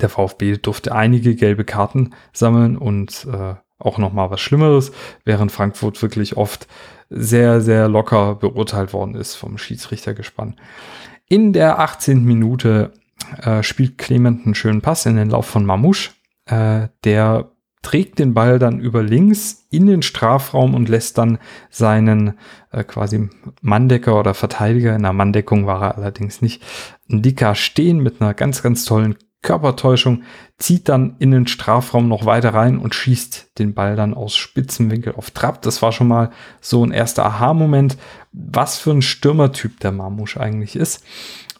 der 0.00 0.10
VfB 0.10 0.58
durfte 0.58 0.94
einige 0.94 1.34
gelbe 1.34 1.64
Karten 1.64 2.10
sammeln 2.32 2.76
und 2.76 3.26
äh, 3.32 3.56
auch 3.84 3.98
noch 3.98 4.12
mal 4.12 4.30
was 4.30 4.40
Schlimmeres, 4.40 4.92
während 5.24 5.52
Frankfurt 5.52 6.00
wirklich 6.02 6.36
oft 6.36 6.66
sehr, 7.10 7.60
sehr 7.60 7.88
locker 7.88 8.36
beurteilt 8.36 8.92
worden 8.92 9.14
ist 9.14 9.34
vom 9.34 9.58
Schiedsrichtergespann. 9.58 10.56
In 11.28 11.52
der 11.52 11.78
18. 11.78 12.24
Minute 12.24 12.92
äh, 13.42 13.62
spielt 13.62 13.98
Clement 13.98 14.44
einen 14.44 14.54
schönen 14.54 14.82
Pass 14.82 15.06
in 15.06 15.16
den 15.16 15.30
Lauf 15.30 15.46
von 15.46 15.64
Mamouche. 15.64 16.10
Äh, 16.46 16.88
der 17.04 17.52
trägt 17.82 18.20
den 18.20 18.32
Ball 18.32 18.58
dann 18.58 18.80
über 18.80 19.02
links 19.02 19.66
in 19.70 19.86
den 19.86 20.02
Strafraum 20.02 20.74
und 20.74 20.88
lässt 20.88 21.18
dann 21.18 21.38
seinen 21.68 22.38
äh, 22.70 22.84
quasi 22.84 23.28
Manndecker 23.60 24.18
oder 24.18 24.34
Verteidiger, 24.34 24.94
in 24.94 25.02
der 25.02 25.12
Manndeckung 25.12 25.66
war 25.66 25.82
er 25.82 25.98
allerdings 25.98 26.40
nicht, 26.40 26.62
Ndika 27.08 27.54
stehen 27.54 28.00
mit 28.00 28.20
einer 28.20 28.34
ganz, 28.34 28.62
ganz 28.62 28.84
tollen 28.84 29.16
Körpertäuschung, 29.42 30.22
zieht 30.58 30.88
dann 30.88 31.16
in 31.18 31.32
den 31.32 31.46
Strafraum 31.46 32.08
noch 32.08 32.24
weiter 32.24 32.54
rein 32.54 32.78
und 32.78 32.94
schießt 32.94 33.58
den 33.58 33.74
Ball 33.74 33.96
dann 33.96 34.14
aus 34.14 34.36
Spitzenwinkel 34.36 35.14
auf 35.16 35.32
Trab. 35.32 35.62
Das 35.62 35.82
war 35.82 35.92
schon 35.92 36.08
mal 36.08 36.30
so 36.60 36.84
ein 36.84 36.92
erster 36.92 37.26
Aha-Moment, 37.26 37.98
was 38.32 38.78
für 38.78 38.92
ein 38.92 39.02
Stürmertyp 39.02 39.80
der 39.80 39.92
Marmusch 39.92 40.36
eigentlich 40.36 40.76
ist. 40.76 41.04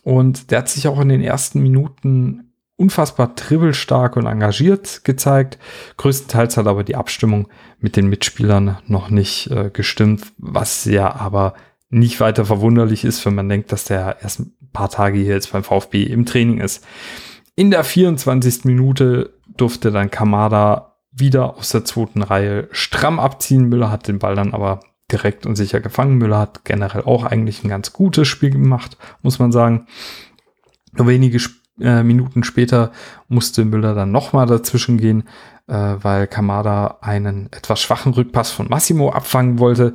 Und 0.02 0.50
der 0.50 0.58
hat 0.58 0.68
sich 0.68 0.88
auch 0.88 1.00
in 1.00 1.08
den 1.08 1.22
ersten 1.22 1.60
Minuten 1.60 2.52
unfassbar 2.76 3.34
dribbelstark 3.34 4.16
und 4.16 4.26
engagiert 4.26 5.04
gezeigt. 5.04 5.58
Größtenteils 5.98 6.56
hat 6.56 6.66
aber 6.66 6.84
die 6.84 6.96
Abstimmung 6.96 7.48
mit 7.78 7.96
den 7.96 8.08
Mitspielern 8.08 8.78
noch 8.86 9.10
nicht 9.10 9.50
äh, 9.50 9.70
gestimmt, 9.70 10.32
was 10.38 10.84
ja 10.84 11.14
aber 11.14 11.54
nicht 11.90 12.20
weiter 12.20 12.44
verwunderlich 12.44 13.04
ist, 13.04 13.24
wenn 13.26 13.34
man 13.34 13.48
denkt, 13.48 13.70
dass 13.70 13.84
der 13.84 14.16
erst 14.22 14.40
ein 14.40 14.52
paar 14.72 14.88
Tage 14.88 15.18
hier 15.18 15.34
jetzt 15.34 15.52
beim 15.52 15.62
VfB 15.62 16.02
im 16.04 16.24
Training 16.24 16.58
ist. 16.58 16.84
In 17.54 17.71
der 17.71 17.85
24. 17.85 18.64
Minute 18.64 19.35
durfte 19.56 19.90
dann 19.90 20.11
Kamada 20.11 20.97
wieder 21.11 21.56
aus 21.56 21.71
der 21.71 21.85
zweiten 21.85 22.23
Reihe 22.23 22.68
stramm 22.73 23.21
abziehen. 23.21 23.68
Müller 23.68 23.90
hat 23.90 24.09
den 24.09 24.18
Ball 24.18 24.35
dann 24.35 24.54
aber 24.54 24.80
direkt 25.11 25.44
und 25.44 25.56
sicher 25.56 25.80
gefangen. 25.80 26.16
Müller 26.16 26.38
hat 26.38 26.64
generell 26.64 27.02
auch 27.02 27.25
eigentlich 27.25 27.62
ein 27.62 27.68
ganz 27.68 27.92
gutes 27.92 28.26
Spiel 28.28 28.50
gemacht, 28.50 28.97
muss 29.21 29.38
man 29.38 29.52
sagen. 29.52 29.87
Nur 30.92 31.06
wenige 31.06 31.38
äh, 31.80 32.02
Minuten 32.02 32.44
später 32.44 32.92
musste 33.28 33.64
Müller 33.64 33.94
dann 33.94 34.12
nochmal 34.12 34.47
dazwischen 34.47 34.97
gehen, 34.97 35.25
äh, 35.68 35.75
weil 35.75 36.26
Kamada 36.26 36.99
einen 37.02 37.52
etwas 37.52 37.80
schwachen 37.80 38.14
Rückpass 38.14 38.50
von 38.50 38.68
Massimo 38.68 39.11
abfangen 39.11 39.59
wollte. 39.59 39.92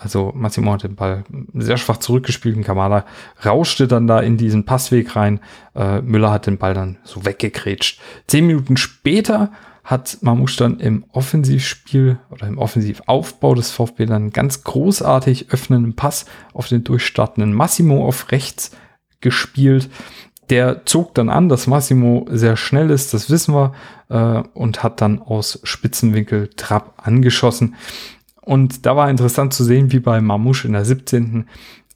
Also 0.00 0.32
Massimo 0.34 0.72
hat 0.72 0.82
den 0.82 0.96
Ball 0.96 1.24
sehr 1.52 1.76
schwach 1.76 1.98
zurückgespielt 1.98 2.56
und 2.56 2.64
Kamada 2.64 3.04
rauschte 3.44 3.86
dann 3.86 4.06
da 4.06 4.20
in 4.20 4.38
diesen 4.38 4.64
Passweg 4.64 5.14
rein. 5.14 5.40
Äh, 5.74 6.00
Müller 6.00 6.30
hat 6.30 6.46
den 6.46 6.56
Ball 6.56 6.72
dann 6.72 6.96
so 7.04 7.26
weggekrätscht. 7.26 8.00
Zehn 8.26 8.46
Minuten 8.46 8.78
später 8.78 9.52
hat 9.84 10.18
Mamouche 10.22 10.56
dann 10.56 10.80
im 10.80 11.04
Offensivspiel 11.12 12.18
oder 12.30 12.46
im 12.46 12.56
Offensivaufbau 12.56 13.54
des 13.54 13.72
VfB 13.72 14.06
dann 14.06 14.30
ganz 14.30 14.64
großartig 14.64 15.50
öffnenden 15.50 15.96
Pass 15.96 16.24
auf 16.54 16.68
den 16.68 16.82
durchstartenden 16.82 17.52
Massimo 17.52 18.06
auf 18.06 18.32
rechts 18.32 18.70
gespielt. 19.20 19.90
Der 20.48 20.86
zog 20.86 21.14
dann 21.14 21.28
an, 21.28 21.48
dass 21.48 21.66
Massimo 21.66 22.26
sehr 22.30 22.56
schnell 22.56 22.90
ist, 22.90 23.12
das 23.12 23.30
wissen 23.30 23.54
wir, 23.54 23.72
äh, 24.08 24.42
und 24.54 24.82
hat 24.82 25.00
dann 25.00 25.20
aus 25.20 25.60
Spitzenwinkel 25.62 26.48
Trapp 26.56 26.94
angeschossen. 27.06 27.74
Und 28.42 28.86
da 28.86 28.96
war 28.96 29.10
interessant 29.10 29.52
zu 29.52 29.64
sehen, 29.64 29.92
wie 29.92 30.00
bei 30.00 30.20
Mamouche 30.20 30.66
in 30.66 30.72
der 30.72 30.84
17. 30.84 31.46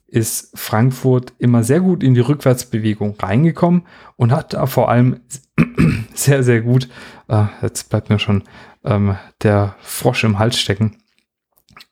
ist 0.07 0.51
Frankfurt 0.57 1.33
immer 1.39 1.63
sehr 1.63 1.81
gut 1.81 2.03
in 2.03 2.13
die 2.13 2.21
Rückwärtsbewegung 2.21 3.15
reingekommen 3.19 3.83
und 4.15 4.31
hat 4.31 4.53
da 4.53 4.65
vor 4.65 4.89
allem 4.89 5.21
sehr, 6.13 6.43
sehr 6.43 6.61
gut, 6.61 6.87
äh, 7.27 7.45
jetzt 7.61 7.89
bleibt 7.89 8.09
mir 8.09 8.19
schon 8.19 8.43
ähm, 8.83 9.17
der 9.41 9.75
Frosch 9.81 10.23
im 10.23 10.39
Hals 10.39 10.57
stecken, 10.59 10.97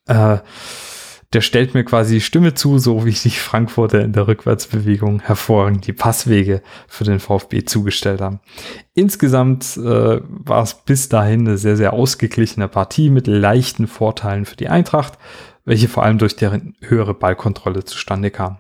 äh, 0.08 0.38
der 1.34 1.42
stellt 1.42 1.74
mir 1.74 1.84
quasi 1.84 2.16
die 2.16 2.22
Stimme 2.22 2.54
zu, 2.54 2.78
so 2.78 3.06
wie 3.06 3.12
sich 3.12 3.42
Frankfurter 3.42 4.02
in 4.02 4.14
der 4.14 4.28
Rückwärtsbewegung 4.28 5.22
hervorragend 5.22 5.88
die 5.88 5.94
Passwege 5.94 6.62
für 6.88 7.04
den 7.04 7.20
VfB 7.20 7.66
zugestellt 7.66 8.22
haben. 8.22 8.40
Insgesamt 8.94 9.78
äh, 9.78 10.22
war 10.22 10.64
es 10.64 10.76
bis 10.76 11.10
dahin 11.10 11.48
eine 11.48 11.58
sehr, 11.58 11.76
sehr 11.76 11.94
ausgeglichene 11.94 12.68
Partie 12.68 13.10
mit 13.10 13.28
leichten 13.28 13.88
Vorteilen 13.88 14.46
für 14.46 14.56
die 14.56 14.70
Eintracht. 14.70 15.18
welche 15.66 15.88
vor 15.88 16.04
allem 16.04 16.18
durch 16.18 16.36
deren 16.36 16.76
höhere 16.82 17.14
Ballkontrolle 17.14 17.86
zustande 17.86 18.32
kam. 18.32 18.58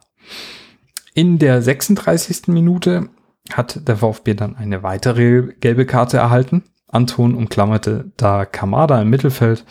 In 1.13 1.37
der 1.37 1.61
36. 1.61 2.47
Minute 2.47 3.09
hat 3.51 3.87
der 3.87 3.97
VfB 3.97 4.35
dann 4.35 4.55
eine 4.55 4.83
weitere 4.83 5.53
gelbe 5.59 5.85
Karte 5.85 6.17
erhalten. 6.17 6.63
Anton 6.87 7.35
umklammerte 7.35 8.11
da 8.17 8.45
Kamada 8.45 9.01
im 9.01 9.09
Mittelfeld, 9.09 9.65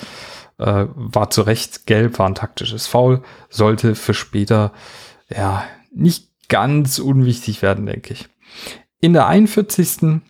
äh, 0.62 0.86
war 0.94 1.30
zu 1.30 1.42
Recht 1.42 1.86
gelb, 1.86 2.18
war 2.18 2.26
ein 2.28 2.34
taktisches 2.34 2.86
Foul, 2.86 3.22
sollte 3.50 3.94
für 3.94 4.14
später 4.14 4.72
ja 5.28 5.64
nicht 5.94 6.28
ganz 6.48 6.98
unwichtig 6.98 7.62
werden, 7.62 7.86
denke 7.86 8.14
ich. 8.14 8.28
In 9.00 9.12
der 9.12 9.26
41 9.26 10.20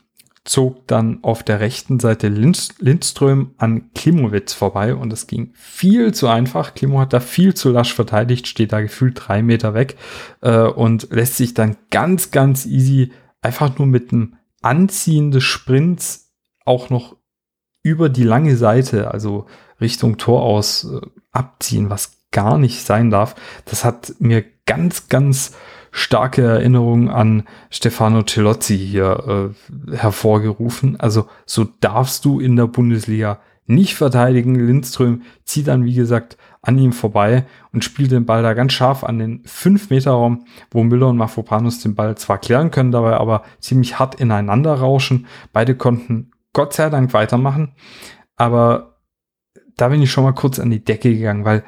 zog 0.44 0.86
dann 0.88 1.22
auf 1.22 1.42
der 1.42 1.60
rechten 1.60 2.00
Seite 2.00 2.28
Lind 2.28 2.74
Lindström 2.78 3.54
an 3.58 3.92
Klimowitz 3.94 4.52
vorbei 4.52 4.94
und 4.94 5.12
es 5.12 5.26
ging 5.26 5.52
viel 5.54 6.12
zu 6.12 6.26
einfach. 6.28 6.74
Klimo 6.74 6.98
hat 6.98 7.12
da 7.12 7.20
viel 7.20 7.54
zu 7.54 7.70
lasch 7.70 7.94
verteidigt, 7.94 8.48
steht 8.48 8.72
da 8.72 8.80
gefühlt 8.80 9.20
drei 9.20 9.42
Meter 9.42 9.74
weg 9.74 9.96
äh, 10.40 10.62
und 10.62 11.08
lässt 11.10 11.36
sich 11.36 11.54
dann 11.54 11.76
ganz, 11.90 12.32
ganz 12.32 12.66
easy 12.66 13.12
einfach 13.40 13.78
nur 13.78 13.86
mit 13.86 14.12
einem 14.12 14.34
Anziehen 14.62 15.30
des 15.30 15.44
Sprints 15.44 16.32
auch 16.64 16.90
noch 16.90 17.16
über 17.82 18.08
die 18.08 18.24
lange 18.24 18.56
Seite, 18.56 19.10
also 19.10 19.46
Richtung 19.82 20.16
Tor 20.16 20.42
aus, 20.42 20.84
äh, 20.84 21.00
abziehen, 21.32 21.90
was 21.90 22.16
gar 22.30 22.56
nicht 22.58 22.86
sein 22.86 23.10
darf. 23.10 23.34
Das 23.66 23.84
hat 23.84 24.14
mir 24.18 24.44
ganz, 24.64 25.08
ganz 25.08 25.54
starke 25.90 26.42
Erinnerung 26.42 27.10
an 27.10 27.44
Stefano 27.70 28.22
Celozzi 28.22 28.78
hier 28.78 29.52
äh, 29.90 29.96
hervorgerufen. 29.96 30.98
Also 30.98 31.26
so 31.44 31.68
darfst 31.80 32.24
du 32.24 32.40
in 32.40 32.56
der 32.56 32.66
Bundesliga 32.66 33.40
nicht 33.66 33.94
verteidigen. 33.94 34.54
Lindström 34.54 35.22
zieht 35.44 35.68
dann, 35.68 35.84
wie 35.84 35.94
gesagt, 35.94 36.36
an 36.62 36.78
ihm 36.78 36.92
vorbei 36.92 37.44
und 37.72 37.84
spielt 37.84 38.10
den 38.10 38.24
Ball 38.24 38.42
da 38.42 38.54
ganz 38.54 38.72
scharf 38.72 39.04
an 39.04 39.18
den 39.18 39.42
5-Meter-Raum, 39.44 40.46
wo 40.70 40.82
Müller 40.82 41.08
und 41.08 41.16
Mafropanus 41.16 41.80
den 41.80 41.94
Ball 41.94 42.16
zwar 42.16 42.38
klären 42.38 42.70
können, 42.70 42.92
dabei 42.92 43.14
aber 43.14 43.42
ziemlich 43.60 43.98
hart 43.98 44.14
ineinander 44.14 44.74
rauschen. 44.74 45.26
Beide 45.52 45.74
konnten 45.74 46.30
Gott 46.52 46.72
sei 46.72 46.88
Dank 46.88 47.12
weitermachen. 47.12 47.72
Aber 48.36 48.91
da 49.76 49.88
bin 49.88 50.02
ich 50.02 50.11
schon 50.11 50.25
mal 50.25 50.33
kurz 50.33 50.59
an 50.59 50.71
die 50.71 50.85
Decke 50.85 51.14
gegangen, 51.14 51.45
weil 51.45 51.64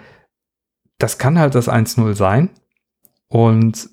das 0.98 1.18
kann 1.18 1.38
halt 1.38 1.54
das 1.54 1.68
1-0 1.68 2.14
sein. 2.14 2.50
Und 3.28 3.88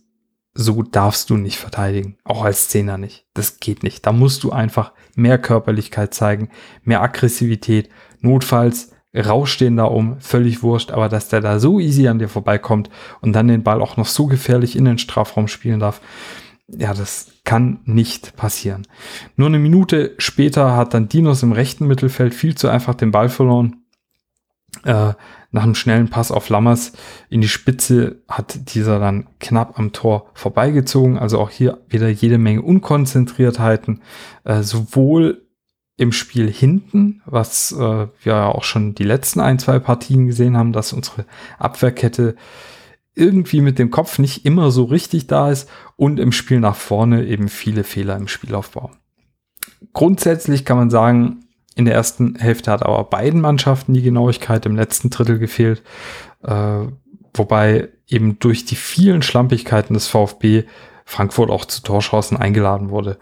so 0.53 0.83
darfst 0.83 1.29
du 1.29 1.37
nicht 1.37 1.57
verteidigen. 1.57 2.17
Auch 2.23 2.43
als 2.43 2.69
Zehner 2.69 2.97
nicht. 2.97 3.25
Das 3.33 3.59
geht 3.59 3.83
nicht. 3.83 4.05
Da 4.05 4.11
musst 4.11 4.43
du 4.43 4.51
einfach 4.51 4.91
mehr 5.15 5.37
Körperlichkeit 5.37 6.13
zeigen, 6.13 6.49
mehr 6.83 7.01
Aggressivität. 7.01 7.89
Notfalls 8.19 8.91
rauscht 9.15 9.61
den 9.61 9.77
da 9.77 9.85
um, 9.85 10.19
völlig 10.19 10.63
wurscht, 10.63 10.91
aber 10.91 11.09
dass 11.09 11.29
der 11.29 11.41
da 11.41 11.59
so 11.59 11.79
easy 11.79 12.07
an 12.07 12.19
dir 12.19 12.29
vorbeikommt 12.29 12.89
und 13.21 13.33
dann 13.33 13.47
den 13.47 13.63
Ball 13.63 13.81
auch 13.81 13.97
noch 13.97 14.05
so 14.05 14.27
gefährlich 14.27 14.75
in 14.75 14.85
den 14.85 14.97
Strafraum 14.97 15.47
spielen 15.47 15.79
darf, 15.79 16.01
ja, 16.67 16.93
das 16.93 17.33
kann 17.43 17.79
nicht 17.83 18.37
passieren. 18.37 18.87
Nur 19.35 19.47
eine 19.47 19.59
Minute 19.59 20.15
später 20.17 20.75
hat 20.75 20.93
dann 20.93 21.09
Dinos 21.09 21.43
im 21.43 21.51
rechten 21.51 21.87
Mittelfeld 21.87 22.33
viel 22.33 22.55
zu 22.55 22.69
einfach 22.69 22.95
den 22.95 23.11
Ball 23.11 23.27
verloren. 23.27 23.80
Äh, 24.83 25.13
nach 25.53 25.63
einem 25.63 25.75
schnellen 25.75 26.09
Pass 26.09 26.31
auf 26.31 26.47
Lammers 26.47 26.93
in 27.29 27.41
die 27.41 27.49
Spitze 27.49 28.21
hat 28.29 28.73
dieser 28.73 28.99
dann 28.99 29.27
knapp 29.39 29.77
am 29.77 29.91
Tor 29.91 30.31
vorbeigezogen. 30.33 31.17
Also 31.19 31.39
auch 31.39 31.49
hier 31.49 31.79
wieder 31.89 32.07
jede 32.07 32.37
Menge 32.37 32.61
Unkonzentriertheiten, 32.61 34.01
äh, 34.45 34.63
sowohl 34.63 35.45
im 35.97 36.13
Spiel 36.13 36.49
hinten, 36.49 37.21
was 37.25 37.73
äh, 37.73 37.77
wir 37.77 38.09
ja 38.23 38.47
auch 38.47 38.63
schon 38.63 38.95
die 38.95 39.03
letzten 39.03 39.41
ein, 39.41 39.59
zwei 39.59 39.77
Partien 39.77 40.25
gesehen 40.27 40.57
haben, 40.57 40.71
dass 40.71 40.93
unsere 40.93 41.25
Abwehrkette 41.59 42.35
irgendwie 43.13 43.61
mit 43.61 43.77
dem 43.77 43.91
Kopf 43.91 44.19
nicht 44.19 44.45
immer 44.45 44.71
so 44.71 44.85
richtig 44.85 45.27
da 45.27 45.51
ist 45.51 45.69
und 45.97 46.19
im 46.19 46.31
Spiel 46.31 46.61
nach 46.61 46.77
vorne 46.77 47.25
eben 47.25 47.49
viele 47.49 47.83
Fehler 47.83 48.15
im 48.15 48.29
Spielaufbau. 48.29 48.91
Grundsätzlich 49.93 50.63
kann 50.63 50.77
man 50.77 50.89
sagen, 50.89 51.43
in 51.81 51.85
der 51.85 51.95
ersten 51.95 52.35
Hälfte 52.35 52.71
hat 52.71 52.83
aber 52.83 53.03
beiden 53.05 53.41
Mannschaften 53.41 53.93
die 53.93 54.03
Genauigkeit 54.03 54.65
im 54.65 54.75
letzten 54.75 55.09
Drittel 55.09 55.39
gefehlt, 55.39 55.81
äh, 56.43 56.85
wobei 57.33 57.89
eben 58.07 58.37
durch 58.39 58.65
die 58.65 58.75
vielen 58.75 59.21
Schlampigkeiten 59.21 59.93
des 59.93 60.07
VfB 60.07 60.63
Frankfurt 61.05 61.49
auch 61.49 61.65
zu 61.65 61.81
Torchancen 61.81 62.37
eingeladen 62.37 62.89
wurde. 62.89 63.17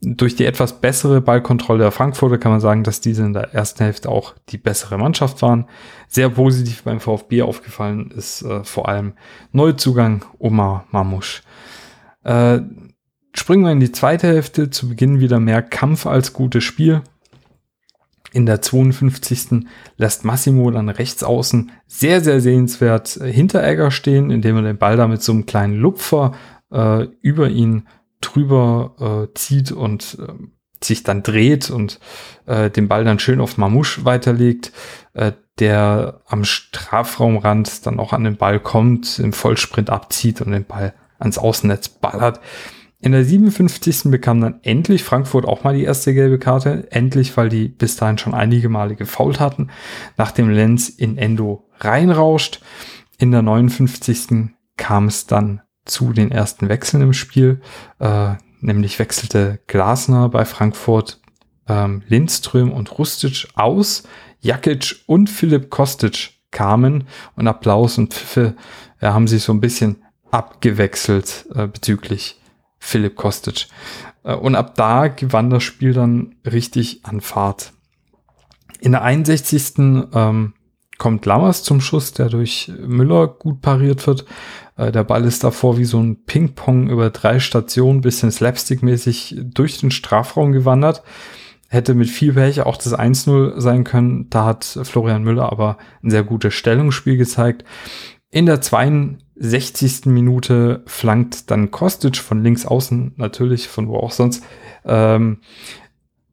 Durch 0.00 0.36
die 0.36 0.44
etwas 0.44 0.80
bessere 0.80 1.20
Ballkontrolle 1.20 1.80
der 1.80 1.90
Frankfurter 1.90 2.38
kann 2.38 2.52
man 2.52 2.60
sagen, 2.60 2.84
dass 2.84 3.00
diese 3.00 3.24
in 3.24 3.32
der 3.32 3.54
ersten 3.54 3.82
Hälfte 3.82 4.08
auch 4.08 4.34
die 4.50 4.58
bessere 4.58 4.98
Mannschaft 4.98 5.42
waren. 5.42 5.66
Sehr 6.06 6.28
positiv 6.28 6.84
beim 6.84 7.00
VfB 7.00 7.42
aufgefallen 7.42 8.12
ist 8.12 8.42
äh, 8.42 8.62
vor 8.62 8.88
allem 8.88 9.14
Neuzugang 9.52 10.24
Omar 10.38 10.86
Mamusch. 10.92 11.42
Äh, 12.22 12.60
springen 13.34 13.64
wir 13.64 13.72
in 13.72 13.80
die 13.80 13.92
zweite 13.92 14.28
Hälfte. 14.28 14.70
Zu 14.70 14.90
Beginn 14.90 15.18
wieder 15.18 15.40
mehr 15.40 15.62
Kampf 15.62 16.06
als 16.06 16.32
gutes 16.32 16.62
Spiel. 16.62 17.02
In 18.36 18.44
der 18.44 18.60
52. 18.60 19.66
lässt 19.96 20.26
Massimo 20.26 20.70
dann 20.70 20.90
rechts 20.90 21.24
außen 21.24 21.72
sehr, 21.86 22.20
sehr 22.20 22.42
sehenswert 22.42 23.16
äh, 23.16 23.32
hinter 23.32 23.64
Egger 23.64 23.90
stehen, 23.90 24.30
indem 24.30 24.56
er 24.56 24.62
den 24.62 24.76
Ball 24.76 24.98
da 24.98 25.08
mit 25.08 25.22
so 25.22 25.32
einem 25.32 25.46
kleinen 25.46 25.72
Lupfer 25.72 26.32
äh, 26.70 27.04
über 27.22 27.48
ihn 27.48 27.88
drüber 28.20 29.30
äh, 29.30 29.34
zieht 29.38 29.72
und 29.72 30.18
äh, 30.20 30.34
sich 30.84 31.02
dann 31.02 31.22
dreht 31.22 31.70
und 31.70 31.98
äh, 32.44 32.68
den 32.68 32.88
Ball 32.88 33.04
dann 33.04 33.20
schön 33.20 33.40
auf 33.40 33.56
Mamouche 33.56 34.04
weiterlegt, 34.04 34.70
äh, 35.14 35.32
der 35.58 36.20
am 36.26 36.44
Strafraumrand 36.44 37.86
dann 37.86 37.98
auch 37.98 38.12
an 38.12 38.24
den 38.24 38.36
Ball 38.36 38.60
kommt, 38.60 39.18
im 39.18 39.32
Vollsprint 39.32 39.88
abzieht 39.88 40.42
und 40.42 40.52
den 40.52 40.66
Ball 40.66 40.92
ans 41.18 41.38
Außennetz 41.38 41.88
ballert. 41.88 42.40
In 42.98 43.12
der 43.12 43.24
57. 43.24 44.04
bekam 44.04 44.40
dann 44.40 44.60
endlich 44.62 45.04
Frankfurt 45.04 45.44
auch 45.44 45.64
mal 45.64 45.76
die 45.76 45.84
erste 45.84 46.14
gelbe 46.14 46.38
Karte. 46.38 46.88
Endlich, 46.90 47.36
weil 47.36 47.48
die 47.48 47.68
bis 47.68 47.96
dahin 47.96 48.18
schon 48.18 48.34
einige 48.34 48.68
Male 48.68 48.96
gefault 48.96 49.38
hatten. 49.38 49.68
Nachdem 50.16 50.48
Lenz 50.48 50.88
in 50.88 51.18
Endo 51.18 51.68
reinrauscht. 51.78 52.60
In 53.18 53.30
der 53.30 53.42
59. 53.42 54.50
kam 54.76 55.08
es 55.08 55.26
dann 55.26 55.60
zu 55.84 56.12
den 56.12 56.32
ersten 56.32 56.68
Wechseln 56.68 57.02
im 57.02 57.12
Spiel. 57.12 57.60
Äh, 57.98 58.34
nämlich 58.60 58.98
wechselte 58.98 59.60
Glasner 59.66 60.30
bei 60.30 60.44
Frankfurt 60.44 61.20
ähm, 61.68 62.02
Lindström 62.08 62.72
und 62.72 62.98
Rustic 62.98 63.48
aus. 63.54 64.04
Jakic 64.40 64.96
und 65.06 65.28
Philipp 65.28 65.70
Kostic 65.70 66.30
kamen 66.50 67.04
und 67.36 67.46
Applaus 67.46 67.98
und 67.98 68.14
Pfiffe 68.14 68.56
ja, 69.02 69.12
haben 69.12 69.28
sich 69.28 69.42
so 69.42 69.52
ein 69.52 69.60
bisschen 69.60 70.02
abgewechselt 70.30 71.46
äh, 71.54 71.66
bezüglich 71.66 72.40
Philipp 72.86 73.16
Kostic. 73.16 73.66
Äh, 74.22 74.34
und 74.34 74.54
ab 74.54 74.74
da 74.76 75.08
gewann 75.08 75.50
das 75.50 75.64
Spiel 75.64 75.92
dann 75.92 76.36
richtig 76.44 77.04
an 77.04 77.20
Fahrt. 77.20 77.72
In 78.80 78.92
der 78.92 79.02
61. 79.02 79.74
Ähm, 80.14 80.52
kommt 80.98 81.26
Lammers 81.26 81.62
zum 81.62 81.80
Schuss, 81.80 82.12
der 82.12 82.28
durch 82.30 82.72
Müller 82.78 83.26
gut 83.26 83.60
pariert 83.60 84.06
wird. 84.06 84.24
Äh, 84.76 84.92
der 84.92 85.04
Ball 85.04 85.24
ist 85.24 85.44
davor 85.44 85.78
wie 85.78 85.84
so 85.84 86.00
ein 86.00 86.24
Ping-Pong 86.24 86.88
über 86.88 87.10
drei 87.10 87.38
Stationen, 87.38 88.00
bisschen 88.00 88.30
slapstick-mäßig 88.30 89.36
durch 89.52 89.78
den 89.78 89.90
Strafraum 89.90 90.52
gewandert. 90.52 91.02
Hätte 91.68 91.94
mit 91.94 92.08
viel 92.08 92.34
Pech 92.34 92.62
auch 92.62 92.76
das 92.76 92.96
1-0 92.96 93.60
sein 93.60 93.82
können. 93.82 94.30
Da 94.30 94.44
hat 94.44 94.64
Florian 94.64 95.24
Müller 95.24 95.50
aber 95.50 95.76
ein 96.02 96.10
sehr 96.10 96.22
gutes 96.22 96.54
Stellungsspiel 96.54 97.16
gezeigt. 97.16 97.64
In 98.30 98.46
der 98.46 98.60
62. 99.38 100.06
Minute 100.06 100.82
flankt 100.86 101.50
dann 101.50 101.70
Kostic 101.70 102.16
von 102.16 102.42
links 102.42 102.66
außen, 102.66 103.14
natürlich 103.16 103.68
von 103.68 103.88
wo 103.88 103.96
auch 103.96 104.12
sonst, 104.12 104.42
ähm, 104.84 105.38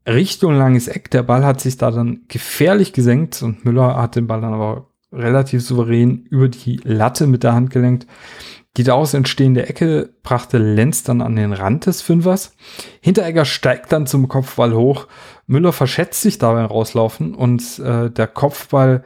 Richtung 0.08 0.56
langes 0.56 0.88
Eck. 0.88 1.12
Der 1.12 1.24
Ball 1.24 1.46
hat 1.46 1.62
sich 1.62 1.78
da 1.78 1.92
dann 1.92 2.22
gefährlich 2.28 2.94
gesenkt 2.94 3.42
und 3.42 3.66
Müller 3.66 3.96
hat 3.96 4.16
den 4.16 4.28
Ball 4.28 4.42
dann 4.42 4.54
aber 4.54 4.89
relativ 5.12 5.63
souverän 5.63 6.26
über 6.30 6.50
die 6.50 6.82
Latte 6.84 7.28
mit 7.28 7.44
der 7.44 7.54
Hand 7.54 7.70
gelenkt. 7.70 8.08
Die 8.76 8.84
daraus 8.84 9.13
entstehende 9.13 9.68
Ecke 9.68 10.10
brachte 10.24 10.58
Lenz 10.58 11.04
dann 11.04 11.22
an 11.22 11.36
den 11.36 11.54
Rand 11.54 11.86
des 11.86 12.02
Fünfers. 12.02 12.56
Hinteregger 13.02 13.46
steigt 13.46 13.92
dann 13.92 14.08
zum 14.08 14.28
Kopfball 14.28 14.74
hoch. 14.74 15.08
Müller 15.46 15.74
verschätzt 15.74 16.22
sich 16.22 16.39
dabei 16.39 16.66
rauslaufen 16.66 17.36
und 17.36 17.80
äh, 17.80 18.10
der 18.10 18.28
Kopfball 18.28 19.04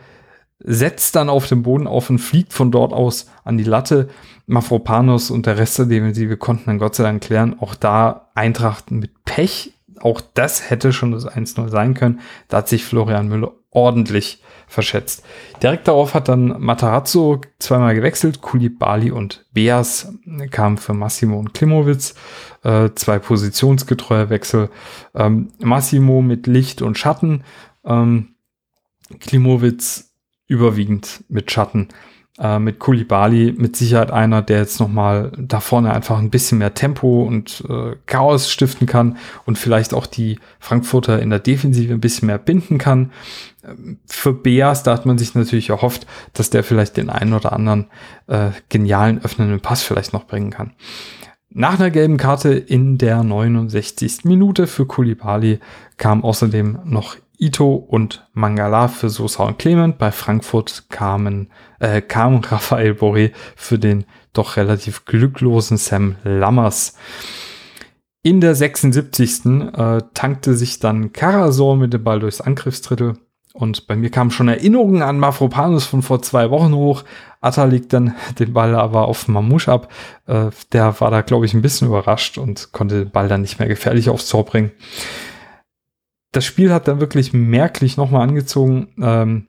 setzt 0.60 1.16
dann 1.16 1.30
auf 1.30 1.48
dem 1.48 1.64
Boden 1.64 1.88
auf 1.88 2.10
und 2.10 2.20
fliegt 2.20 2.54
von 2.54 2.72
dort 2.72 2.94
aus 2.94 3.30
an 3.44 3.58
die 3.58 3.64
Latte. 3.64 4.10
Mafropanos 4.48 5.30
und 5.30 5.46
der 5.46 5.58
Rest 5.58 5.78
der 5.78 5.86
Defensive 5.86 6.38
konnten 6.38 6.66
dann 6.66 6.80
Gott 6.80 6.96
sei 6.96 7.04
Dank 7.04 7.22
klären. 7.22 7.58
Auch 7.60 7.76
da 7.76 8.30
Eintracht 8.34 8.92
mit 8.92 9.24
Pech. 9.26 9.74
Auch 10.00 10.22
das 10.34 10.70
hätte 10.70 10.94
schon 10.94 11.12
das 11.12 11.28
1-0 11.28 11.70
sein 11.70 11.94
können. 11.94 12.20
Da 12.48 12.58
hat 12.58 12.70
sich 12.70 12.86
Florian 12.86 13.28
Müller 13.28 13.52
ordentlich 13.72 14.42
verschätzt. 14.68 15.24
Direkt 15.62 15.88
darauf 15.88 16.14
hat 16.14 16.28
dann 16.28 16.60
Matarazzo 16.60 17.42
zweimal 17.60 17.96
gewechselt. 17.96 18.42
Kulibali 18.42 19.12
und 19.12 19.46
Beas 19.54 20.14
kamen 20.52 20.78
für 20.78 20.94
Massimo 20.94 21.38
und 21.40 21.54
Klimowitz. 21.54 22.16
Äh, 22.64 22.90
zwei 22.96 23.20
positionsgetreue 23.20 24.30
Wechsel. 24.30 24.70
Ähm, 25.16 25.52
Massimo 25.60 26.22
mit 26.22 26.48
Licht 26.48 26.82
und 26.82 26.98
Schatten. 26.98 27.44
Ähm, 27.86 28.36
Klimowitz 29.20 30.07
überwiegend 30.48 31.24
mit 31.30 31.52
Schatten. 31.52 31.90
Äh, 32.40 32.60
mit 32.60 32.78
Kulibali 32.78 33.56
mit 33.58 33.76
Sicherheit 33.76 34.12
einer, 34.12 34.44
der 34.44 34.60
jetzt 34.60 34.80
nochmal 34.80 35.32
da 35.40 35.60
vorne 35.60 35.92
einfach 35.92 36.20
ein 36.20 36.30
bisschen 36.30 36.60
mehr 36.60 36.76
Tempo 36.76 37.24
und 37.24 37.64
äh, 37.68 37.96
Chaos 38.06 38.52
stiften 38.52 38.86
kann 38.86 39.18
und 39.46 39.58
vielleicht 39.58 39.92
auch 39.92 40.06
die 40.06 40.38
Frankfurter 40.60 41.20
in 41.20 41.32
der 41.32 41.40
Defensive 41.40 41.92
ein 41.92 42.00
bisschen 42.00 42.28
mehr 42.28 42.38
binden 42.38 42.78
kann. 42.78 43.12
Ähm, 43.64 43.98
für 44.06 44.34
Beas, 44.34 44.84
da 44.84 44.94
hat 44.94 45.08
man 45.08 45.18
sich 45.18 45.34
natürlich 45.34 45.72
erhofft, 45.72 46.06
dass 46.34 46.52
der 46.52 46.64
vielleicht 46.64 46.98
den 46.98 47.10
einen 47.10 47.34
oder 47.34 47.54
anderen 47.54 47.88
äh, 48.28 48.52
genialen 48.70 49.20
öffnenden 49.24 49.60
Pass 49.60 49.82
vielleicht 49.82 50.14
noch 50.14 50.28
bringen 50.28 50.52
kann. 50.52 50.74
Nach 51.50 51.80
einer 51.80 51.90
gelben 51.90 52.18
Karte 52.18 52.54
in 52.54 53.00
der 53.00 53.24
69. 53.24 54.26
Minute 54.26 54.68
für 54.68 54.86
Kulibali 54.86 55.60
kam 55.98 56.24
außerdem 56.24 56.82
noch 56.86 57.16
Ito 57.40 57.76
und 57.76 58.28
Mangala 58.34 58.88
für 58.88 59.10
Sosa 59.10 59.44
und 59.44 59.60
Clement. 59.60 59.98
Bei 59.98 60.12
Frankfurt 60.12 60.86
kamen, 60.90 61.50
äh, 61.80 62.02
kam 62.02 62.38
Raphael 62.44 62.94
Boré 62.94 63.32
für 63.56 63.78
den 63.78 64.06
doch 64.34 64.58
relativ 64.58 65.06
glücklosen 65.06 65.78
Sam 65.78 66.16
Lammers. 66.24 66.96
In 68.24 68.42
der 68.42 68.56
76. 68.56 69.46
Äh, 69.46 70.02
tankte 70.14 70.56
sich 70.56 70.80
dann 70.80 71.14
Karasor 71.14 71.78
mit 71.78 71.94
dem 71.94 72.04
Ball 72.04 72.20
durchs 72.20 72.42
Angriffsdrittel. 72.42 73.14
Und 73.54 73.88
bei 73.88 73.96
mir 73.96 74.12
kamen 74.12 74.30
schon 74.30 74.50
Erinnerungen 74.50 75.02
an 75.02 75.18
Mafropanus 75.18 75.86
von 75.86 76.04
vor 76.04 76.22
zwei 76.22 76.52
Wochen 76.52 76.74
hoch. 76.76 77.04
Atta 77.42 77.64
legt 77.64 77.94
dann 77.94 78.16
den 78.40 78.54
Ball 78.54 78.76
aber 78.76 79.08
auf 79.08 79.28
Mamouche 79.28 79.72
ab. 79.72 79.92
Äh, 80.26 80.50
der 80.74 81.00
war 81.00 81.12
da, 81.12 81.22
glaube 81.22 81.46
ich, 81.46 81.54
ein 81.54 81.62
bisschen 81.62 81.88
überrascht 81.88 82.38
und 82.38 82.72
konnte 82.72 83.06
den 83.06 83.12
Ball 83.12 83.28
dann 83.28 83.42
nicht 83.42 83.60
mehr 83.60 83.68
gefährlich 83.68 84.10
aufs 84.10 84.28
Tor 84.28 84.46
bringen 84.46 84.72
das 86.38 86.46
Spiel 86.46 86.72
hat 86.72 86.88
dann 86.88 87.00
wirklich 87.00 87.34
merklich 87.34 87.98
nochmal 87.98 88.22
angezogen. 88.22 88.90
Ähm, 89.02 89.48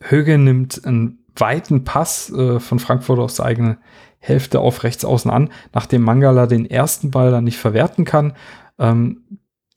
Höge 0.00 0.36
nimmt 0.36 0.84
einen 0.84 1.24
weiten 1.36 1.84
Pass 1.84 2.32
äh, 2.32 2.58
von 2.58 2.80
Frankfurt 2.80 3.20
aus 3.20 3.36
der 3.36 3.44
eigenen 3.44 3.76
Hälfte 4.18 4.58
auf 4.58 4.82
rechts 4.82 5.04
außen 5.04 5.30
an, 5.30 5.50
nachdem 5.72 6.02
Mangala 6.02 6.46
den 6.46 6.68
ersten 6.68 7.12
Ball 7.12 7.30
dann 7.30 7.44
nicht 7.44 7.58
verwerten 7.58 8.04
kann. 8.04 8.32
Ähm, 8.80 9.22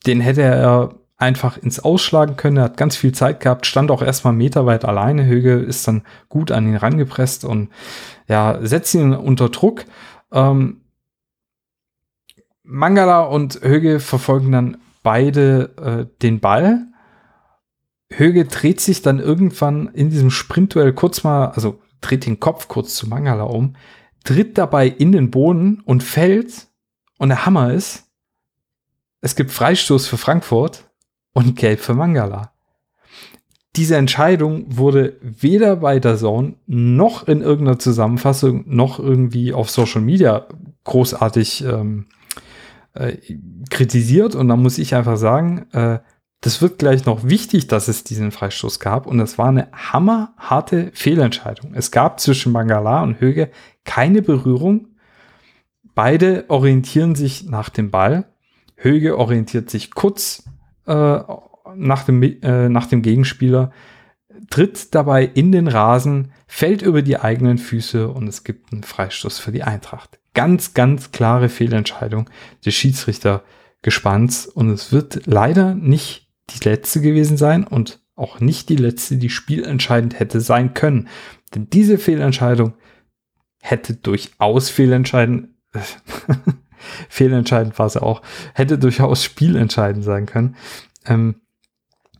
den 0.07 0.21
hätte 0.21 0.41
er 0.41 0.95
einfach 1.17 1.59
ins 1.59 1.79
Ausschlagen 1.79 2.35
können. 2.35 2.57
Er 2.57 2.63
hat 2.63 2.77
ganz 2.77 2.95
viel 2.95 3.11
Zeit 3.11 3.39
gehabt, 3.39 3.67
stand 3.67 3.91
auch 3.91 4.01
erstmal 4.01 4.33
meterweit 4.33 4.85
alleine. 4.85 5.27
Höge 5.27 5.53
ist 5.53 5.87
dann 5.87 6.01
gut 6.29 6.51
an 6.51 6.67
ihn 6.67 6.77
rangepresst 6.77 7.45
und 7.45 7.69
ja, 8.27 8.57
setzt 8.63 8.95
ihn 8.95 9.13
unter 9.13 9.49
Druck. 9.49 9.85
Ähm, 10.31 10.81
Mangala 12.63 13.21
und 13.21 13.61
Höge 13.61 13.99
verfolgen 13.99 14.51
dann 14.51 14.77
beide 15.03 16.09
äh, 16.09 16.21
den 16.21 16.39
Ball. 16.39 16.87
Höge 18.09 18.45
dreht 18.45 18.81
sich 18.81 19.01
dann 19.01 19.19
irgendwann 19.19 19.87
in 19.93 20.09
diesem 20.09 20.31
Sprintduell 20.31 20.93
kurz 20.93 21.23
mal, 21.23 21.47
also 21.51 21.81
dreht 22.01 22.25
den 22.25 22.39
Kopf 22.39 22.67
kurz 22.67 22.95
zu 22.95 23.07
Mangala 23.07 23.43
um, 23.43 23.75
tritt 24.23 24.57
dabei 24.57 24.87
in 24.87 25.11
den 25.11 25.31
Boden 25.31 25.81
und 25.85 26.03
fällt. 26.03 26.67
Und 27.17 27.29
der 27.29 27.45
Hammer 27.45 27.73
ist, 27.73 28.09
es 29.21 29.35
gibt 29.35 29.51
Freistoß 29.51 30.07
für 30.07 30.17
Frankfurt 30.17 30.89
und 31.33 31.55
Gelb 31.55 31.79
für 31.79 31.93
Mangala. 31.93 32.51
Diese 33.77 33.95
Entscheidung 33.95 34.65
wurde 34.75 35.15
weder 35.21 35.77
bei 35.77 35.99
der 35.99 36.17
Zone 36.17 36.55
noch 36.65 37.27
in 37.27 37.41
irgendeiner 37.41 37.79
Zusammenfassung 37.79 38.65
noch 38.67 38.99
irgendwie 38.99 39.53
auf 39.53 39.69
Social 39.69 40.01
Media 40.01 40.47
großartig 40.83 41.63
ähm, 41.63 42.07
äh, 42.93 43.17
kritisiert 43.69 44.36
und 44.36 44.47
da 44.47 44.56
muss 44.56 44.77
ich 44.77 44.95
einfach 44.95 45.17
sagen, 45.17 45.67
äh, 45.71 45.99
das 46.41 46.62
wird 46.62 46.80
gleich 46.80 47.06
noch 47.06 47.23
wichtig, 47.23 47.67
dass 47.67 47.88
es 47.88 48.04
diesen 48.04 48.32
Freistoß 48.32 48.80
gab 48.80 49.06
und 49.06 49.19
das 49.19 49.38
war 49.38 49.49
eine 49.49 49.67
hammerharte 49.71 50.91
Fehlentscheidung. 50.93 51.73
Es 51.75 51.91
gab 51.91 52.19
zwischen 52.19 52.51
Mangala 52.51 53.04
und 53.04 53.21
Höge 53.21 53.51
keine 53.86 54.21
Berührung. 54.23 54.88
Beide 55.93 56.45
orientieren 56.47 57.13
sich 57.15 57.45
nach 57.45 57.69
dem 57.69 57.91
Ball. 57.91 58.25
Höge 58.75 59.17
orientiert 59.17 59.69
sich 59.69 59.91
kurz 59.91 60.43
äh, 60.88 61.19
nach, 61.75 62.04
dem, 62.04 62.23
äh, 62.23 62.69
nach 62.69 62.88
dem 62.88 63.04
Gegenspieler, 63.04 63.71
tritt 64.49 64.95
dabei 64.95 65.23
in 65.23 65.51
den 65.51 65.67
Rasen, 65.67 66.32
fällt 66.47 66.82
über 66.82 67.04
die 67.04 67.19
eigenen 67.19 67.60
Füße 67.60 68.10
und 68.10 68.27
es 68.27 68.43
gibt 68.43 68.73
einen 68.73 68.84
Freistoß 68.84 69.38
für 69.38 69.51
die 69.51 69.63
Eintracht 69.63 70.20
ganz, 70.34 70.74
ganz 70.74 71.12
klare 71.12 71.50
Fehlentscheidung 71.50 72.30
des 72.65 72.74
Schiedsrichtergespanns 72.76 74.46
und 74.46 74.70
es 74.70 74.91
wird 74.91 75.26
leider 75.26 75.76
nicht 75.76 76.30
die 76.50 76.67
letzte 76.67 77.02
gewesen 77.02 77.38
sein 77.38 77.65
und 77.65 78.02
auch 78.15 78.39
nicht 78.39 78.70
die 78.70 78.76
letzte, 78.76 79.17
die 79.17 79.30
spielentscheidend 79.30 80.20
hätte 80.20 80.41
sein 80.41 80.74
können. 80.74 81.08
Denn 81.56 81.70
diese 81.70 81.98
Fehlentscheidung 81.98 82.74
hätte 83.62 83.96
durchaus 83.96 84.70
fehlentscheidend, 84.70 85.50
fehlentscheidend 87.10 87.78
war 87.80 87.89
sie 87.89 88.02
auch, 88.02 88.22
hätte 88.54 88.78
durchaus 88.78 89.24
spielentscheidend 89.24 90.04
sein 90.04 90.26
können. 90.26 90.56
Ähm, 91.06 91.36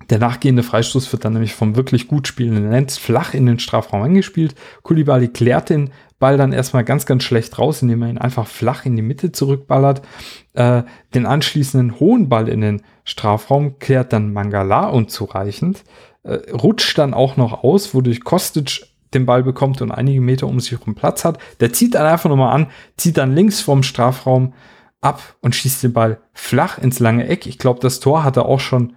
der 0.10 0.19
nachgehende 0.19 0.63
Freistoß 0.63 1.12
wird 1.13 1.24
dann 1.24 1.34
nämlich 1.34 1.54
vom 1.54 1.76
wirklich 1.76 2.08
gut 2.08 2.28
spielenden 2.28 2.69
Lenz 2.69 2.97
flach 2.97 3.34
in 3.34 3.45
den 3.45 3.60
Strafraum 3.60 4.02
angespielt. 4.02 4.56
Kulibali 4.82 5.30
klärt 5.30 5.69
den 5.69 5.91
Ball 6.21 6.38
dann 6.38 6.53
erstmal 6.53 6.86
ganz, 6.86 7.05
ganz 7.05 7.23
schlecht 7.23 7.60
raus, 7.60 7.81
indem 7.81 8.03
er 8.03 8.10
ihn 8.10 8.17
einfach 8.17 8.47
flach 8.47 8.86
in 8.86 8.95
die 8.95 9.01
Mitte 9.01 9.34
zurückballert. 9.34 10.01
Äh, 10.53 10.84
den 11.13 11.25
anschließenden 11.25 11.99
hohen 11.99 12.29
Ball 12.29 12.47
in 12.47 12.62
den 12.62 12.84
Strafraum 13.03 13.79
klärt 13.79 14.13
dann 14.13 14.31
Mangala 14.31 14.88
unzureichend. 14.88 15.84
Äh, 16.23 16.51
rutscht 16.53 16.97
dann 16.97 17.13
auch 17.13 17.36
noch 17.36 17.65
aus, 17.65 17.93
wodurch 17.93 18.23
Kostic 18.23 18.88
den 19.13 19.25
Ball 19.25 19.43
bekommt 19.43 19.81
und 19.81 19.91
einige 19.91 20.21
Meter 20.21 20.47
um 20.47 20.62
sich 20.62 20.71
herum 20.71 20.95
Platz 20.95 21.25
hat. 21.25 21.38
Der 21.60 21.73
zieht 21.73 21.95
dann 21.95 22.05
einfach 22.05 22.29
nochmal 22.29 22.55
an, 22.55 22.67
zieht 22.95 23.17
dann 23.17 23.36
links 23.36 23.60
vom 23.60 23.84
Strafraum 23.84 24.53
ab 25.01 25.36
und 25.41 25.55
schießt 25.55 25.84
den 25.84 25.93
Ball 25.93 26.21
flach 26.31 26.77
ins 26.77 26.99
lange 26.99 27.27
Eck. 27.27 27.47
Ich 27.47 27.57
glaube, 27.57 27.81
das 27.81 27.99
Tor 27.99 28.23
hat 28.23 28.38
er 28.38 28.45
auch 28.45 28.62
schon 28.62 28.93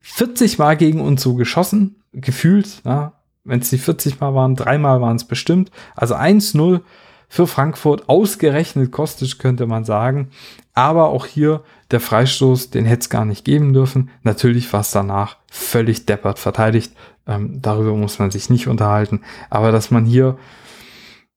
40 0.00 0.58
Mal 0.58 0.76
gegen 0.76 1.00
uns 1.00 1.22
so 1.22 1.34
geschossen, 1.34 2.02
gefühlt. 2.12 2.82
Ja, 2.84 3.21
wenn 3.44 3.60
es 3.60 3.72
nicht 3.72 3.84
40 3.84 4.20
Mal 4.20 4.34
waren, 4.34 4.56
dreimal 4.56 5.00
waren 5.00 5.16
es 5.16 5.24
bestimmt. 5.24 5.70
Also 5.94 6.14
1-0 6.14 6.80
für 7.28 7.46
Frankfurt, 7.46 8.08
ausgerechnet 8.08 8.92
Kostic 8.92 9.38
könnte 9.38 9.66
man 9.66 9.84
sagen. 9.84 10.30
Aber 10.74 11.08
auch 11.08 11.26
hier 11.26 11.62
der 11.90 12.00
Freistoß, 12.00 12.70
den 12.70 12.84
hätte 12.84 13.00
es 13.00 13.10
gar 13.10 13.24
nicht 13.24 13.44
geben 13.44 13.72
dürfen. 13.72 14.10
Natürlich 14.22 14.72
war 14.72 14.80
es 14.80 14.90
danach 14.90 15.36
völlig 15.50 16.06
deppert 16.06 16.38
verteidigt. 16.38 16.94
Ähm, 17.26 17.60
darüber 17.60 17.94
muss 17.94 18.18
man 18.18 18.30
sich 18.30 18.50
nicht 18.50 18.68
unterhalten. 18.68 19.22
Aber 19.50 19.72
dass 19.72 19.90
man 19.90 20.04
hier, 20.04 20.38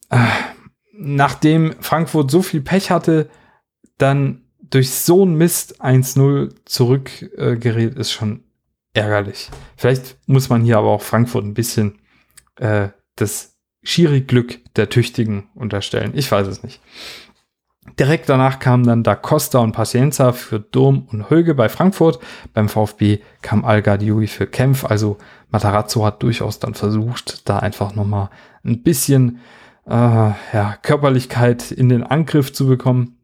äh, 0.09 0.17
nachdem 0.93 1.75
Frankfurt 1.79 2.31
so 2.31 2.41
viel 2.41 2.61
Pech 2.61 2.91
hatte, 2.91 3.29
dann 3.97 4.41
durch 4.69 4.91
so 4.91 5.25
ein 5.25 5.35
Mist 5.35 5.81
1-0 5.81 6.55
zurückgerät, 6.65 7.95
äh, 7.95 7.99
ist 7.99 8.11
schon 8.11 8.44
ärgerlich. 8.95 9.49
Vielleicht 9.77 10.17
muss 10.25 10.49
man 10.49 10.63
hier 10.63 10.77
aber 10.77 10.89
auch 10.89 11.01
Frankfurt 11.01 11.45
ein 11.45 11.53
bisschen 11.53 11.99
äh, 12.55 12.89
das 13.15 13.55
Schiri-Glück 13.83 14.59
der 14.75 14.89
Tüchtigen 14.89 15.49
unterstellen. 15.53 16.13
Ich 16.15 16.31
weiß 16.31 16.47
es 16.47 16.63
nicht. 16.63 16.81
Direkt 17.99 18.29
danach 18.29 18.59
kamen 18.59 18.83
dann 18.83 19.03
Da 19.03 19.15
Costa 19.15 19.59
und 19.59 19.73
Pacienza 19.73 20.31
für 20.33 20.59
Durm 20.59 21.07
und 21.11 21.29
Höge 21.29 21.53
bei 21.53 21.69
Frankfurt. 21.69 22.19
Beim 22.53 22.67
VfB 22.67 23.19
kam 23.41 23.63
Al 23.63 23.83
Gadiui 23.83 24.27
für 24.27 24.47
Kempf. 24.47 24.85
Also 24.85 25.17
Matarazzo 25.49 26.03
hat 26.03 26.23
durchaus 26.23 26.59
dann 26.59 26.73
versucht, 26.73 27.47
da 27.47 27.59
einfach 27.59 27.93
nochmal 27.93 28.29
ein 28.63 28.81
bisschen 28.81 29.39
äh, 29.85 29.91
ja, 29.91 30.77
Körperlichkeit 30.81 31.71
in 31.71 31.89
den 31.89 32.03
Angriff 32.03 32.51
zu 32.51 32.65
bekommen. 32.65 33.19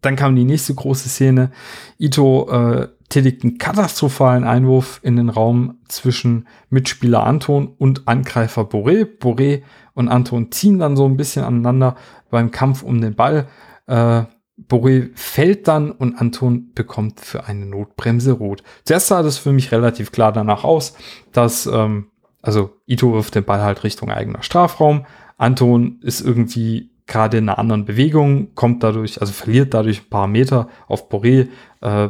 Dann 0.00 0.16
kam 0.16 0.34
die 0.34 0.44
nächste 0.44 0.74
große 0.74 1.08
Szene. 1.08 1.52
Ito 1.98 2.50
äh, 2.50 2.88
tätigt 3.12 3.44
einen 3.44 3.58
katastrophalen 3.58 4.44
Einwurf 4.44 5.00
in 5.02 5.16
den 5.16 5.28
Raum 5.28 5.78
zwischen 5.86 6.48
Mitspieler 6.70 7.24
Anton 7.24 7.68
und 7.78 8.08
Angreifer 8.08 8.62
Boré. 8.62 9.06
Boré 9.06 9.62
und 9.94 10.08
Anton 10.08 10.50
ziehen 10.50 10.78
dann 10.78 10.96
so 10.96 11.04
ein 11.04 11.16
bisschen 11.16 11.44
aneinander 11.44 11.96
beim 12.30 12.50
Kampf 12.50 12.82
um 12.82 13.00
den 13.00 13.14
Ball. 13.14 13.46
Äh, 13.86 14.22
Boré 14.58 15.10
fällt 15.14 15.68
dann 15.68 15.90
und 15.90 16.16
Anton 16.16 16.72
bekommt 16.74 17.20
für 17.20 17.44
eine 17.44 17.66
Notbremse 17.66 18.32
rot. 18.32 18.62
Zuerst 18.84 19.08
sah 19.08 19.22
das 19.22 19.36
für 19.36 19.52
mich 19.52 19.72
relativ 19.72 20.12
klar 20.12 20.32
danach 20.32 20.64
aus, 20.64 20.94
dass, 21.32 21.66
ähm, 21.66 22.06
also 22.40 22.70
Ito 22.86 23.12
wirft 23.12 23.34
den 23.34 23.44
Ball 23.44 23.60
halt 23.60 23.84
Richtung 23.84 24.10
eigener 24.10 24.42
Strafraum. 24.42 25.04
Anton 25.36 25.98
ist 26.00 26.22
irgendwie 26.22 26.90
gerade 27.06 27.38
in 27.38 27.48
einer 27.48 27.58
anderen 27.58 27.84
Bewegung, 27.84 28.54
kommt 28.54 28.82
dadurch, 28.82 29.20
also 29.20 29.32
verliert 29.32 29.74
dadurch 29.74 30.02
ein 30.02 30.08
paar 30.08 30.28
Meter 30.28 30.68
auf 30.86 31.10
Boré, 31.10 31.48
äh, 31.80 32.08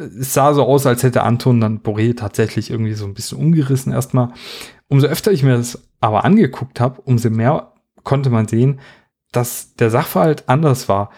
es 0.00 0.34
sah 0.34 0.54
so 0.54 0.64
aus, 0.64 0.86
als 0.86 1.02
hätte 1.02 1.22
Anton 1.22 1.60
dann 1.60 1.80
Boré 1.80 2.16
tatsächlich 2.16 2.70
irgendwie 2.70 2.94
so 2.94 3.04
ein 3.04 3.14
bisschen 3.14 3.38
umgerissen 3.38 3.92
erstmal. 3.92 4.32
Umso 4.88 5.06
öfter 5.06 5.30
ich 5.30 5.42
mir 5.42 5.56
das 5.56 5.82
aber 6.00 6.24
angeguckt 6.24 6.80
habe, 6.80 7.00
umso 7.02 7.30
mehr 7.30 7.72
konnte 8.02 8.30
man 8.30 8.48
sehen, 8.48 8.80
dass 9.32 9.74
der 9.74 9.90
Sachverhalt 9.90 10.48
anders 10.48 10.88
war. 10.88 11.10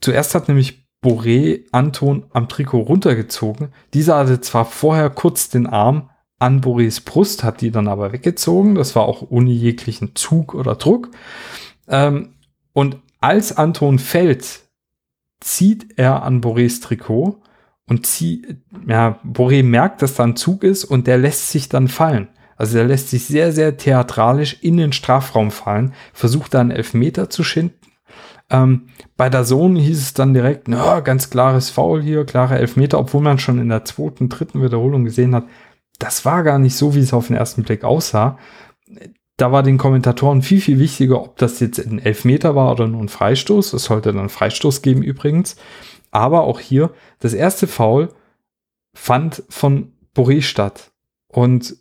Zuerst 0.00 0.34
hat 0.34 0.48
nämlich 0.48 0.88
Boré 1.02 1.64
Anton 1.72 2.26
am 2.32 2.48
Trikot 2.48 2.80
runtergezogen. 2.80 3.72
Dieser 3.94 4.16
hatte 4.16 4.40
zwar 4.40 4.64
vorher 4.64 5.10
kurz 5.10 5.48
den 5.48 5.66
Arm 5.66 6.10
an 6.38 6.60
Boris 6.60 7.00
Brust, 7.00 7.44
hat 7.44 7.60
die 7.60 7.70
dann 7.70 7.88
aber 7.88 8.12
weggezogen. 8.12 8.74
Das 8.74 8.96
war 8.96 9.04
auch 9.04 9.30
ohne 9.30 9.50
jeglichen 9.50 10.14
Zug 10.16 10.54
oder 10.54 10.74
Druck. 10.74 11.10
Ähm, 11.88 12.34
und 12.72 12.98
als 13.20 13.56
Anton 13.56 13.98
fällt, 13.98 14.62
zieht 15.40 15.98
er 15.98 16.22
an 16.22 16.40
Boris 16.40 16.80
Trikot 16.80 17.40
und 17.90 18.06
zieht, 18.06 18.56
ja, 18.86 19.18
Boré 19.26 19.64
merkt, 19.64 20.00
dass 20.00 20.14
da 20.14 20.22
ein 20.22 20.36
Zug 20.36 20.62
ist 20.62 20.84
und 20.84 21.08
der 21.08 21.18
lässt 21.18 21.50
sich 21.50 21.68
dann 21.68 21.88
fallen. 21.88 22.28
Also 22.56 22.76
der 22.76 22.86
lässt 22.86 23.10
sich 23.10 23.24
sehr, 23.26 23.52
sehr 23.52 23.76
theatralisch 23.76 24.58
in 24.62 24.76
den 24.76 24.92
Strafraum 24.92 25.50
fallen, 25.50 25.92
versucht 26.12 26.54
da 26.54 26.60
einen 26.60 26.70
Elfmeter 26.70 27.30
zu 27.30 27.42
schinden. 27.42 27.74
Ähm, 28.48 28.86
bei 29.16 29.28
der 29.28 29.44
Sohn 29.44 29.74
hieß 29.74 29.98
es 29.98 30.14
dann 30.14 30.34
direkt, 30.34 30.68
na, 30.68 31.00
ganz 31.00 31.30
klares 31.30 31.68
Foul 31.68 32.00
hier, 32.00 32.24
klare 32.24 32.58
Elfmeter, 32.58 32.98
obwohl 32.98 33.22
man 33.22 33.40
schon 33.40 33.58
in 33.58 33.70
der 33.70 33.84
zweiten, 33.84 34.28
dritten 34.28 34.62
Wiederholung 34.62 35.04
gesehen 35.04 35.34
hat, 35.34 35.46
das 35.98 36.24
war 36.24 36.44
gar 36.44 36.60
nicht 36.60 36.76
so, 36.76 36.94
wie 36.94 37.00
es 37.00 37.12
auf 37.12 37.26
den 37.26 37.36
ersten 37.36 37.64
Blick 37.64 37.82
aussah. 37.82 38.38
Da 39.36 39.50
war 39.50 39.64
den 39.64 39.78
Kommentatoren 39.78 40.42
viel, 40.42 40.60
viel 40.60 40.78
wichtiger, 40.78 41.22
ob 41.22 41.38
das 41.38 41.58
jetzt 41.58 41.78
ein 41.78 41.98
Elfmeter 41.98 42.54
war 42.54 42.70
oder 42.70 42.86
nur 42.86 43.02
ein 43.02 43.08
Freistoß. 43.08 43.72
Es 43.72 43.84
sollte 43.84 44.12
dann 44.12 44.28
Freistoß 44.28 44.82
geben 44.82 45.02
übrigens. 45.02 45.56
Aber 46.10 46.42
auch 46.42 46.60
hier, 46.60 46.92
das 47.18 47.34
erste 47.34 47.66
Foul 47.66 48.12
fand 48.94 49.42
von 49.48 49.92
Boré 50.14 50.42
statt. 50.42 50.92
Und 51.28 51.76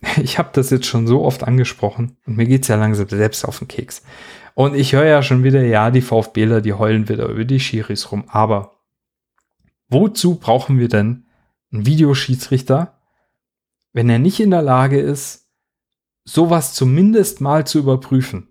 ich 0.22 0.38
habe 0.38 0.50
das 0.52 0.70
jetzt 0.70 0.86
schon 0.86 1.06
so 1.06 1.24
oft 1.24 1.44
angesprochen 1.44 2.16
und 2.26 2.36
mir 2.36 2.46
geht's 2.46 2.68
ja 2.68 2.76
langsam 2.76 3.08
selbst 3.08 3.44
auf 3.44 3.58
den 3.58 3.68
Keks. 3.68 4.02
Und 4.54 4.74
ich 4.74 4.92
höre 4.92 5.04
ja 5.04 5.22
schon 5.22 5.44
wieder, 5.44 5.62
ja, 5.62 5.90
die 5.90 6.00
VfBler, 6.00 6.60
die 6.60 6.72
heulen 6.72 7.08
wieder 7.08 7.28
über 7.28 7.44
die 7.44 7.60
Schiris 7.60 8.10
rum. 8.10 8.24
Aber 8.28 8.80
wozu 9.88 10.36
brauchen 10.36 10.78
wir 10.78 10.88
denn 10.88 11.26
einen 11.72 11.86
Videoschiedsrichter, 11.86 12.98
wenn 13.92 14.10
er 14.10 14.18
nicht 14.18 14.40
in 14.40 14.50
der 14.50 14.62
Lage 14.62 15.00
ist, 15.00 15.48
sowas 16.24 16.74
zumindest 16.74 17.40
mal 17.40 17.66
zu 17.66 17.78
überprüfen? 17.78 18.48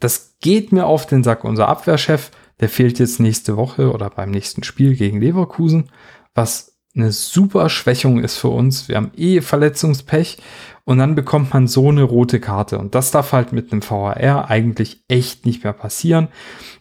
Das 0.00 0.36
geht 0.40 0.72
mir 0.72 0.86
auf 0.86 1.06
den 1.06 1.22
Sack. 1.22 1.44
Unser 1.44 1.68
Abwehrchef, 1.68 2.30
der 2.60 2.68
fehlt 2.68 2.98
jetzt 2.98 3.20
nächste 3.20 3.56
Woche 3.56 3.92
oder 3.92 4.10
beim 4.10 4.30
nächsten 4.30 4.62
Spiel 4.62 4.96
gegen 4.96 5.20
Leverkusen, 5.20 5.90
was 6.34 6.78
eine 6.94 7.12
super 7.12 7.68
Schwächung 7.68 8.22
ist 8.22 8.38
für 8.38 8.48
uns. 8.48 8.88
Wir 8.88 8.96
haben 8.96 9.12
eh 9.16 9.40
Verletzungspech 9.40 10.38
und 10.84 10.98
dann 10.98 11.14
bekommt 11.14 11.52
man 11.52 11.68
so 11.68 11.88
eine 11.88 12.02
rote 12.02 12.40
Karte. 12.40 12.78
Und 12.78 12.94
das 12.94 13.10
darf 13.10 13.32
halt 13.32 13.52
mit 13.52 13.72
einem 13.72 13.88
VAR 13.88 14.50
eigentlich 14.50 15.04
echt 15.06 15.46
nicht 15.46 15.62
mehr 15.62 15.72
passieren. 15.72 16.28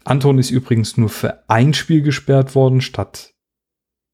Anton 0.06 0.40
ist 0.40 0.50
übrigens 0.50 0.98
nur 0.98 1.10
für 1.10 1.44
ein 1.50 1.74
Spiel 1.74 2.02
gesperrt 2.02 2.56
worden, 2.56 2.82
statt 2.82 3.34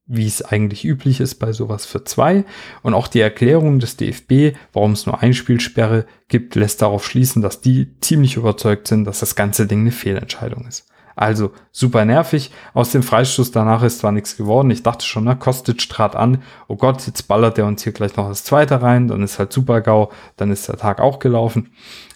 wie 0.05 0.27
es 0.27 0.41
eigentlich 0.41 0.83
üblich 0.83 1.21
ist 1.21 1.35
bei 1.35 1.53
sowas 1.53 1.85
für 1.85 2.03
zwei. 2.03 2.43
Und 2.81 2.93
auch 2.93 3.07
die 3.07 3.21
Erklärung 3.21 3.79
des 3.79 3.95
DFB, 3.95 4.57
warum 4.73 4.91
es 4.91 5.05
nur 5.05 5.21
ein 5.21 5.33
Spielsperre 5.33 6.05
gibt, 6.27 6.55
lässt 6.55 6.81
darauf 6.81 7.05
schließen, 7.05 7.41
dass 7.41 7.61
die 7.61 7.99
ziemlich 8.01 8.35
überzeugt 8.35 8.87
sind, 8.87 9.05
dass 9.05 9.21
das 9.21 9.35
ganze 9.35 9.65
Ding 9.65 9.81
eine 9.81 9.91
Fehlentscheidung 9.91 10.67
ist. 10.67 10.89
Also 11.15 11.51
super 11.71 12.05
nervig. 12.05 12.51
Aus 12.73 12.91
dem 12.91 13.03
Freistoß 13.03 13.51
danach 13.51 13.83
ist 13.83 13.99
zwar 13.99 14.11
nichts 14.11 14.37
geworden. 14.37 14.71
Ich 14.71 14.83
dachte 14.83 15.05
schon, 15.05 15.25
na, 15.25 15.35
Kostic 15.35 15.89
trat 15.89 16.15
an. 16.15 16.41
Oh 16.67 16.75
Gott, 16.75 17.05
jetzt 17.05 17.27
ballert 17.27 17.57
er 17.57 17.65
uns 17.65 17.83
hier 17.83 17.93
gleich 17.93 18.15
noch 18.15 18.29
das 18.29 18.43
zweite 18.43 18.81
rein. 18.81 19.07
Dann 19.07 19.23
ist 19.23 19.39
halt 19.39 19.53
super 19.53 19.81
GAU. 19.81 20.09
Dann 20.37 20.51
ist 20.51 20.67
der 20.67 20.77
Tag 20.77 20.99
auch 20.99 21.19
gelaufen. 21.19 21.71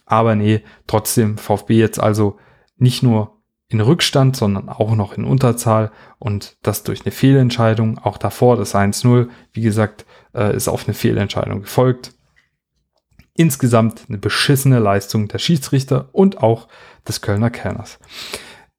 Aber 0.05 0.35
nee, 0.35 0.63
trotzdem 0.87 1.37
VfB 1.37 1.77
jetzt 1.77 1.99
also 1.99 2.37
nicht 2.77 3.03
nur 3.03 3.37
in 3.69 3.81
Rückstand, 3.81 4.37
sondern 4.37 4.69
auch 4.69 4.95
noch 4.95 5.17
in 5.17 5.25
Unterzahl 5.25 5.91
und 6.19 6.57
das 6.63 6.83
durch 6.83 7.01
eine 7.05 7.11
Fehlentscheidung. 7.11 7.97
Auch 7.99 8.17
davor 8.17 8.55
das 8.55 8.73
1-0, 8.73 9.27
wie 9.51 9.61
gesagt, 9.61 10.05
äh, 10.33 10.55
ist 10.55 10.69
auf 10.69 10.85
eine 10.85 10.93
Fehlentscheidung 10.93 11.61
gefolgt. 11.61 12.13
Insgesamt 13.35 14.05
eine 14.07 14.17
beschissene 14.17 14.79
Leistung 14.79 15.27
der 15.27 15.39
Schiedsrichter 15.39 16.09
und 16.13 16.41
auch 16.41 16.69
des 17.07 17.21
Kölner 17.21 17.49
Kellners. 17.49 17.99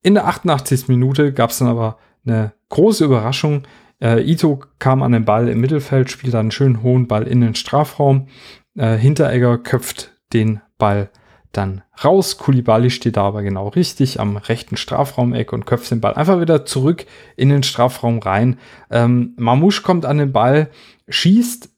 In 0.02 0.14
der 0.14 0.26
88. 0.26 0.88
Minute 0.88 1.32
gab 1.32 1.50
es 1.50 1.58
dann 1.58 1.68
aber 1.68 1.98
eine 2.24 2.52
große 2.68 3.04
Überraschung. 3.04 3.62
Äh, 4.00 4.22
Ito 4.30 4.62
kam 4.78 5.02
an 5.02 5.12
den 5.12 5.24
Ball 5.24 5.48
im 5.48 5.61
Mittelfeld, 5.61 6.11
spielt 6.11 6.34
einen 6.34 6.50
schönen 6.50 6.82
hohen 6.82 7.08
Ball 7.08 7.26
in 7.26 7.40
den 7.40 7.54
Strafraum. 7.54 8.28
Äh, 8.76 8.96
Hinteregger 8.96 9.58
köpft 9.58 10.12
den 10.32 10.61
Ball 10.78 11.11
dann 11.52 11.82
raus. 12.04 12.38
Kulibali 12.38 12.90
steht 12.90 13.16
da 13.16 13.22
aber 13.22 13.42
genau 13.42 13.68
richtig 13.68 14.20
am 14.20 14.37
rechten 14.37 14.76
Strafraumeck 14.76 15.52
und 15.52 15.66
köpft 15.66 15.90
den 15.90 16.00
Ball 16.00 16.14
einfach 16.14 16.40
wieder 16.40 16.64
zurück 16.64 17.06
in 17.37 17.48
den 17.48 17.62
Strafraum 17.62 18.18
rein. 18.20 18.58
Ähm, 18.90 19.34
Mamouche 19.37 19.82
kommt 19.82 20.06
an 20.06 20.18
den 20.18 20.32
Ball, 20.32 20.70
schießt 21.08 21.70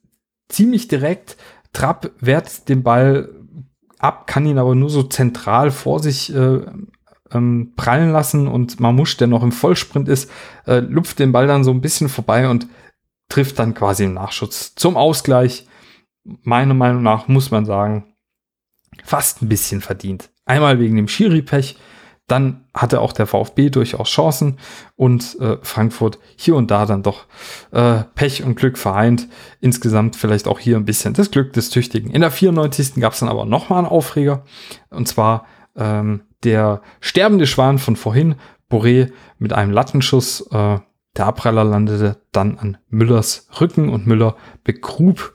ziemlich 0.49 0.87
direkt. 0.87 1.37
Trapp 1.73 2.11
wehrt 2.19 2.67
den 2.69 2.83
Ball 2.83 3.29
ab, 3.97 4.27
kann 4.27 4.45
ihn 4.45 4.57
aber 4.57 4.75
nur 4.75 4.89
so 4.89 5.03
zentral 5.03 5.71
vor 5.71 5.99
sich 5.99 6.35
äh, 6.35 6.61
ähm, 7.33 7.73
prallen 7.75 8.11
lassen 8.11 8.47
und 8.47 8.79
Mamouche, 8.79 9.17
der 9.17 9.27
noch 9.27 9.43
im 9.43 9.51
Vollsprint 9.51 10.07
ist, 10.07 10.29
äh, 10.65 10.79
lupft 10.79 11.19
den 11.19 11.31
Ball 11.31 11.47
dann 11.47 11.63
so 11.63 11.71
ein 11.71 11.81
bisschen 11.81 12.09
vorbei 12.09 12.47
und 12.49 12.67
trifft 13.29 13.59
dann 13.59 13.73
quasi 13.73 14.03
im 14.03 14.13
Nachschutz 14.13 14.75
zum 14.75 14.97
Ausgleich. 14.97 15.67
Meiner 16.23 16.73
Meinung 16.73 17.03
nach 17.03 17.27
muss 17.27 17.51
man 17.51 17.65
sagen, 17.65 18.13
fast 19.03 19.41
ein 19.41 19.49
bisschen 19.49 19.81
verdient. 19.81 20.29
Einmal 20.45 20.79
wegen 20.79 20.95
dem 20.95 21.07
Schiri-Pech, 21.07 21.77
dann 22.27 22.65
hatte 22.73 23.01
auch 23.01 23.11
der 23.11 23.27
VfB 23.27 23.69
durchaus 23.69 24.09
Chancen 24.09 24.57
und 24.95 25.37
äh, 25.39 25.57
Frankfurt 25.61 26.17
hier 26.37 26.55
und 26.55 26.71
da 26.71 26.85
dann 26.85 27.03
doch 27.03 27.25
äh, 27.71 28.03
Pech 28.15 28.43
und 28.43 28.55
Glück 28.55 28.77
vereint. 28.77 29.27
Insgesamt 29.59 30.15
vielleicht 30.15 30.47
auch 30.47 30.59
hier 30.59 30.77
ein 30.77 30.85
bisschen 30.85 31.13
das 31.13 31.31
Glück 31.31 31.51
des 31.53 31.69
Tüchtigen. 31.69 32.11
In 32.11 32.21
der 32.21 32.31
94. 32.31 32.95
gab 32.95 33.13
es 33.13 33.19
dann 33.19 33.29
aber 33.29 33.45
nochmal 33.45 33.79
einen 33.79 33.87
Aufreger 33.87 34.45
und 34.89 35.07
zwar 35.07 35.45
ähm, 35.75 36.21
der 36.43 36.81
sterbende 36.99 37.47
Schwan 37.47 37.79
von 37.79 37.95
vorhin, 37.95 38.35
Boré, 38.69 39.11
mit 39.37 39.53
einem 39.53 39.71
Lattenschuss. 39.71 40.47
Äh, 40.51 40.79
der 41.17 41.25
Abpraller 41.25 41.63
landete 41.63 42.21
dann 42.31 42.57
an 42.57 42.77
Müllers 42.89 43.47
Rücken 43.59 43.89
und 43.89 44.07
Müller 44.07 44.37
begrub, 44.63 45.33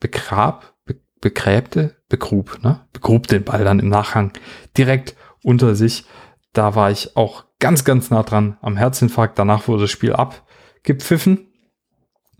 begrab, 0.00 0.74
be, 0.84 0.96
begräbte, 1.20 1.96
begrub, 2.08 2.58
ne? 2.62 2.86
Begrub 2.92 3.28
den 3.28 3.44
Ball 3.44 3.64
dann 3.64 3.78
im 3.78 3.88
Nachhang 3.88 4.32
direkt 4.76 5.14
unter 5.42 5.76
sich. 5.76 6.04
Da 6.52 6.74
war 6.74 6.90
ich 6.90 7.16
auch 7.16 7.44
ganz, 7.60 7.84
ganz 7.84 8.10
nah 8.10 8.22
dran 8.22 8.58
am 8.60 8.76
Herzinfarkt. 8.76 9.38
Danach 9.38 9.68
wurde 9.68 9.82
das 9.82 9.90
Spiel 9.90 10.12
abgepfiffen. 10.12 11.48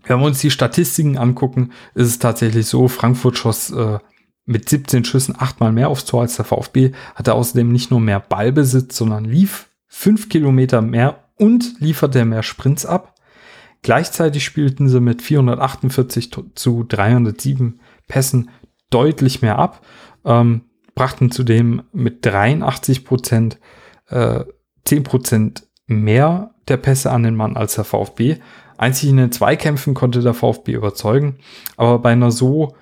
Wenn 0.03 0.19
wir 0.19 0.25
uns 0.25 0.39
die 0.39 0.51
Statistiken 0.51 1.17
angucken, 1.17 1.71
ist 1.95 2.07
es 2.07 2.19
tatsächlich 2.19 2.67
so, 2.67 2.87
Frankfurt 2.87 3.37
schoss 3.37 3.71
äh, 3.71 3.99
mit 4.45 4.69
17 4.69 5.05
Schüssen 5.05 5.35
achtmal 5.37 5.71
mehr 5.71 5.89
aufs 5.89 6.05
Tor 6.05 6.21
als 6.21 6.35
der 6.35 6.45
VfB, 6.45 6.91
hatte 7.15 7.33
außerdem 7.33 7.71
nicht 7.71 7.91
nur 7.91 7.99
mehr 7.99 8.19
Ballbesitz, 8.19 8.95
sondern 8.97 9.25
lief 9.25 9.69
fünf 9.87 10.29
Kilometer 10.29 10.81
mehr 10.81 11.23
und 11.37 11.79
lieferte 11.79 12.23
mehr 12.25 12.43
Sprints 12.43 12.85
ab. 12.85 13.15
Gleichzeitig 13.81 14.43
spielten 14.43 14.87
sie 14.87 14.99
mit 14.99 15.21
448 15.21 16.31
zu 16.55 16.83
307 16.83 17.79
Pässen 18.07 18.49
deutlich 18.89 19.41
mehr 19.41 19.59
ab, 19.59 19.85
ähm, 20.23 20.61
brachten 20.95 21.31
zudem 21.31 21.83
mit 21.91 22.25
83 22.25 23.05
Prozent 23.05 23.59
äh, 24.09 24.43
10 24.85 25.03
Prozent 25.03 25.67
mehr 25.87 26.55
der 26.67 26.77
Pässe 26.77 27.11
an 27.11 27.23
den 27.23 27.35
Mann 27.35 27.57
als 27.57 27.75
der 27.75 27.83
VfB. 27.83 28.37
Einzig 28.77 29.09
in 29.09 29.17
den 29.17 29.31
Zweikämpfen 29.31 29.93
konnte 29.93 30.21
der 30.21 30.33
VfB 30.33 30.73
überzeugen, 30.73 31.37
aber 31.77 31.99
bei 31.99 32.11
einer 32.11 32.31
so 32.31 32.75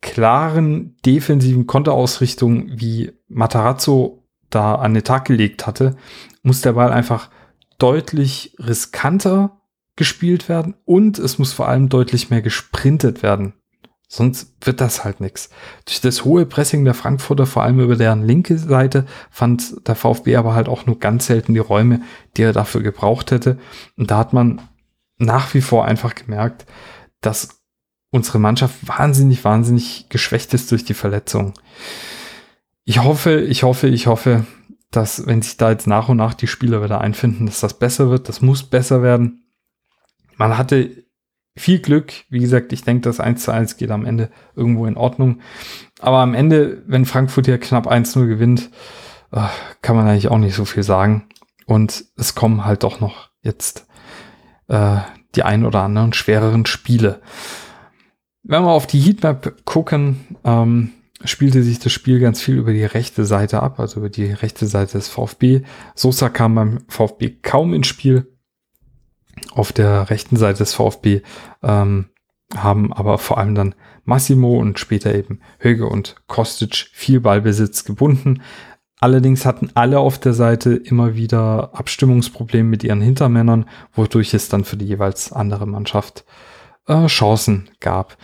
klaren 0.00 0.96
defensiven 1.04 1.66
Konterausrichtung, 1.66 2.68
wie 2.78 3.12
Matarazzo 3.28 4.24
da 4.50 4.76
an 4.76 4.94
den 4.94 5.04
Tag 5.04 5.24
gelegt 5.24 5.66
hatte, 5.66 5.96
muss 6.42 6.60
der 6.60 6.72
Ball 6.72 6.92
einfach 6.92 7.30
deutlich 7.78 8.56
riskanter 8.58 9.60
gespielt 9.96 10.48
werden 10.48 10.74
und 10.84 11.18
es 11.18 11.38
muss 11.38 11.52
vor 11.52 11.68
allem 11.68 11.88
deutlich 11.88 12.30
mehr 12.30 12.42
gesprintet 12.42 13.22
werden. 13.22 13.54
Sonst 14.10 14.54
wird 14.62 14.80
das 14.80 15.04
halt 15.04 15.20
nichts. 15.20 15.50
Durch 15.84 16.00
das 16.00 16.24
hohe 16.24 16.46
Pressing 16.46 16.82
der 16.84 16.94
Frankfurter, 16.94 17.44
vor 17.44 17.62
allem 17.62 17.80
über 17.80 17.94
deren 17.94 18.24
linke 18.24 18.56
Seite, 18.56 19.04
fand 19.30 19.86
der 19.86 19.96
VfB 19.96 20.36
aber 20.36 20.54
halt 20.54 20.68
auch 20.68 20.86
nur 20.86 20.98
ganz 20.98 21.26
selten 21.26 21.52
die 21.52 21.60
Räume, 21.60 22.00
die 22.36 22.42
er 22.42 22.54
dafür 22.54 22.82
gebraucht 22.82 23.32
hätte. 23.32 23.58
Und 23.98 24.10
da 24.10 24.16
hat 24.16 24.32
man 24.32 24.62
nach 25.18 25.52
wie 25.52 25.60
vor 25.60 25.84
einfach 25.84 26.14
gemerkt, 26.14 26.64
dass 27.20 27.57
unsere 28.10 28.38
Mannschaft 28.38 28.76
wahnsinnig, 28.86 29.44
wahnsinnig 29.44 30.08
geschwächt 30.08 30.54
ist 30.54 30.70
durch 30.70 30.84
die 30.84 30.94
Verletzung. 30.94 31.54
Ich 32.84 33.02
hoffe, 33.02 33.40
ich 33.40 33.62
hoffe, 33.62 33.88
ich 33.88 34.06
hoffe, 34.06 34.46
dass 34.90 35.26
wenn 35.26 35.42
sich 35.42 35.56
da 35.56 35.70
jetzt 35.70 35.86
nach 35.86 36.08
und 36.08 36.16
nach 36.16 36.34
die 36.34 36.46
Spieler 36.46 36.82
wieder 36.82 37.00
einfinden, 37.00 37.46
dass 37.46 37.60
das 37.60 37.78
besser 37.78 38.08
wird. 38.08 38.28
Das 38.28 38.40
muss 38.40 38.62
besser 38.62 39.02
werden. 39.02 39.44
Man 40.36 40.56
hatte 40.56 41.04
viel 41.56 41.80
Glück. 41.80 42.12
Wie 42.30 42.38
gesagt, 42.38 42.72
ich 42.72 42.82
denke, 42.82 43.02
das 43.02 43.20
1 43.20 43.42
zu 43.42 43.52
1 43.52 43.76
geht 43.76 43.90
am 43.90 44.06
Ende 44.06 44.30
irgendwo 44.54 44.86
in 44.86 44.96
Ordnung. 44.96 45.40
Aber 46.00 46.18
am 46.18 46.34
Ende, 46.34 46.82
wenn 46.86 47.04
Frankfurt 47.04 47.46
hier 47.46 47.58
knapp 47.58 47.86
1-0 47.90 48.26
gewinnt, 48.26 48.70
äh, 49.32 49.48
kann 49.82 49.96
man 49.96 50.06
eigentlich 50.06 50.28
auch 50.28 50.38
nicht 50.38 50.54
so 50.54 50.64
viel 50.64 50.82
sagen. 50.82 51.28
Und 51.66 52.04
es 52.16 52.34
kommen 52.34 52.64
halt 52.64 52.84
doch 52.84 53.00
noch 53.00 53.28
jetzt 53.42 53.86
äh, 54.68 54.98
die 55.34 55.42
ein 55.42 55.66
oder 55.66 55.82
anderen 55.82 56.14
schwereren 56.14 56.64
Spiele. 56.64 57.20
Wenn 58.48 58.62
wir 58.62 58.70
auf 58.70 58.86
die 58.86 58.98
Heatmap 58.98 59.66
gucken, 59.66 60.38
ähm, 60.42 60.92
spielte 61.22 61.62
sich 61.62 61.80
das 61.80 61.92
Spiel 61.92 62.18
ganz 62.18 62.40
viel 62.40 62.56
über 62.56 62.72
die 62.72 62.84
rechte 62.84 63.26
Seite 63.26 63.62
ab, 63.62 63.78
also 63.78 64.00
über 64.00 64.08
die 64.08 64.24
rechte 64.24 64.66
Seite 64.66 64.92
des 64.92 65.06
VfB. 65.06 65.64
Sosa 65.94 66.30
kam 66.30 66.54
beim 66.54 66.78
VfB 66.88 67.36
kaum 67.42 67.74
ins 67.74 67.88
Spiel. 67.88 68.32
Auf 69.52 69.74
der 69.74 70.08
rechten 70.08 70.36
Seite 70.36 70.60
des 70.60 70.72
VfB 70.72 71.20
ähm, 71.62 72.06
haben 72.56 72.90
aber 72.94 73.18
vor 73.18 73.36
allem 73.36 73.54
dann 73.54 73.74
Massimo 74.06 74.58
und 74.58 74.78
später 74.78 75.14
eben 75.14 75.40
Höge 75.58 75.86
und 75.86 76.16
Kostic 76.26 76.88
viel 76.94 77.20
Ballbesitz 77.20 77.84
gebunden. 77.84 78.40
Allerdings 78.98 79.44
hatten 79.44 79.72
alle 79.74 79.98
auf 79.98 80.18
der 80.18 80.32
Seite 80.32 80.74
immer 80.74 81.16
wieder 81.16 81.74
Abstimmungsprobleme 81.74 82.68
mit 82.68 82.82
ihren 82.82 83.02
Hintermännern, 83.02 83.66
wodurch 83.92 84.32
es 84.32 84.48
dann 84.48 84.64
für 84.64 84.78
die 84.78 84.86
jeweils 84.86 85.32
andere 85.32 85.66
Mannschaft 85.66 86.24
äh, 86.26 86.57
Chancen 87.06 87.70
gab. 87.80 88.16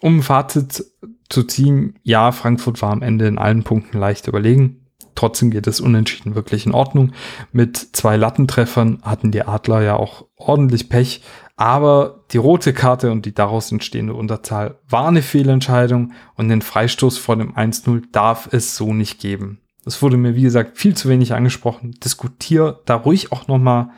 Um 0.00 0.18
ein 0.18 0.22
Fazit 0.22 0.84
zu 1.28 1.44
ziehen, 1.44 1.98
ja, 2.02 2.30
Frankfurt 2.32 2.82
war 2.82 2.92
am 2.92 3.02
Ende 3.02 3.26
in 3.26 3.38
allen 3.38 3.64
Punkten 3.64 3.98
leicht 3.98 4.28
überlegen. 4.28 4.80
Trotzdem 5.14 5.50
geht 5.50 5.66
es 5.66 5.80
unentschieden 5.80 6.34
wirklich 6.34 6.66
in 6.66 6.74
Ordnung. 6.74 7.12
Mit 7.52 7.76
zwei 7.76 8.16
Lattentreffern 8.16 9.00
hatten 9.02 9.30
die 9.30 9.42
Adler 9.42 9.82
ja 9.82 9.96
auch 9.96 10.26
ordentlich 10.36 10.88
Pech. 10.88 11.22
Aber 11.56 12.24
die 12.32 12.36
rote 12.36 12.72
Karte 12.72 13.12
und 13.12 13.26
die 13.26 13.34
daraus 13.34 13.70
entstehende 13.70 14.14
Unterzahl 14.14 14.78
war 14.88 15.06
eine 15.06 15.22
Fehlentscheidung 15.22 16.12
und 16.34 16.48
den 16.48 16.62
Freistoß 16.62 17.16
vor 17.18 17.36
dem 17.36 17.54
1-0 17.54 18.02
darf 18.10 18.48
es 18.52 18.76
so 18.76 18.92
nicht 18.92 19.20
geben. 19.20 19.60
Das 19.84 20.02
wurde 20.02 20.16
mir, 20.16 20.34
wie 20.34 20.42
gesagt, 20.42 20.78
viel 20.78 20.96
zu 20.96 21.08
wenig 21.08 21.32
angesprochen. 21.32 21.94
Diskutier 22.02 22.80
da 22.86 22.96
ruhig 22.96 23.30
auch 23.30 23.46
nochmal 23.46 23.90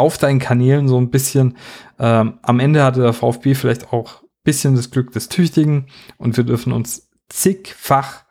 auf 0.00 0.18
deinen 0.18 0.40
Kanälen 0.40 0.88
so 0.88 0.98
ein 0.98 1.10
bisschen. 1.10 1.56
Ähm, 1.98 2.38
am 2.42 2.58
Ende 2.58 2.82
hatte 2.82 3.02
der 3.02 3.12
VfB 3.12 3.54
vielleicht 3.54 3.92
auch 3.92 4.22
ein 4.22 4.28
bisschen 4.42 4.74
das 4.74 4.90
Glück 4.90 5.12
des 5.12 5.28
Tüchtigen 5.28 5.86
und 6.16 6.36
wir 6.36 6.44
dürfen 6.44 6.72
uns 6.72 7.10
zigfach 7.28 8.24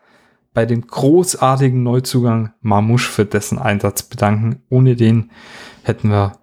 bei 0.53 0.65
dem 0.65 0.86
großartigen 0.86 1.84
Neuzugang 1.84 2.53
Marmusch 2.60 3.08
für 3.08 3.25
dessen 3.25 3.60
Einsatz 3.60 4.03
bedanken. 4.03 4.63
Ohne 4.69 4.95
den 4.95 5.32
hätten 5.84 6.10
wir 6.10 6.39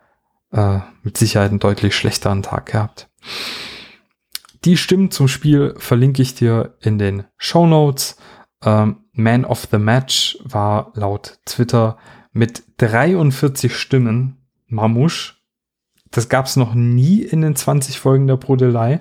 äh, 0.52 0.78
mit 1.02 1.18
Sicherheit 1.18 1.50
einen 1.50 1.58
deutlich 1.58 1.94
schlechteren 1.94 2.42
Tag 2.42 2.66
gehabt. 2.66 3.08
Die 4.64 4.76
Stimmen 4.76 5.10
zum 5.10 5.28
Spiel 5.28 5.74
verlinke 5.76 6.22
ich 6.22 6.34
dir 6.34 6.76
in 6.80 6.98
den 6.98 7.24
Show 7.36 7.66
Notes. 7.66 8.16
Ähm, 8.64 9.04
Man 9.12 9.44
of 9.44 9.68
the 9.70 9.78
Match 9.78 10.38
war 10.44 10.92
laut 10.94 11.38
Twitter 11.44 11.98
mit 12.32 12.62
43 12.78 13.76
Stimmen 13.76 14.45
Mamusch. 14.66 15.42
Das 16.10 16.28
gab 16.28 16.46
es 16.46 16.56
noch 16.56 16.74
nie 16.74 17.22
in 17.22 17.42
den 17.42 17.56
20 17.56 17.98
Folgen 17.98 18.26
der 18.26 18.36
Brodelei, 18.36 19.00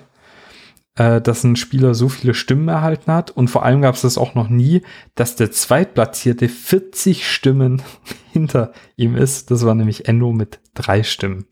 äh, 0.96 1.20
dass 1.20 1.44
ein 1.44 1.56
Spieler 1.56 1.94
so 1.94 2.08
viele 2.08 2.34
Stimmen 2.34 2.68
erhalten 2.68 3.12
hat. 3.12 3.30
Und 3.30 3.48
vor 3.48 3.64
allem 3.64 3.82
gab 3.82 3.94
es 3.94 4.02
das 4.02 4.18
auch 4.18 4.34
noch 4.34 4.48
nie, 4.48 4.82
dass 5.14 5.36
der 5.36 5.50
Zweitplatzierte 5.50 6.48
40 6.48 7.30
Stimmen 7.30 7.82
hinter 8.32 8.72
ihm 8.96 9.16
ist. 9.16 9.50
Das 9.50 9.64
war 9.64 9.74
nämlich 9.74 10.08
Endo 10.08 10.32
mit 10.32 10.60
drei 10.74 11.02
Stimmen. 11.02 11.46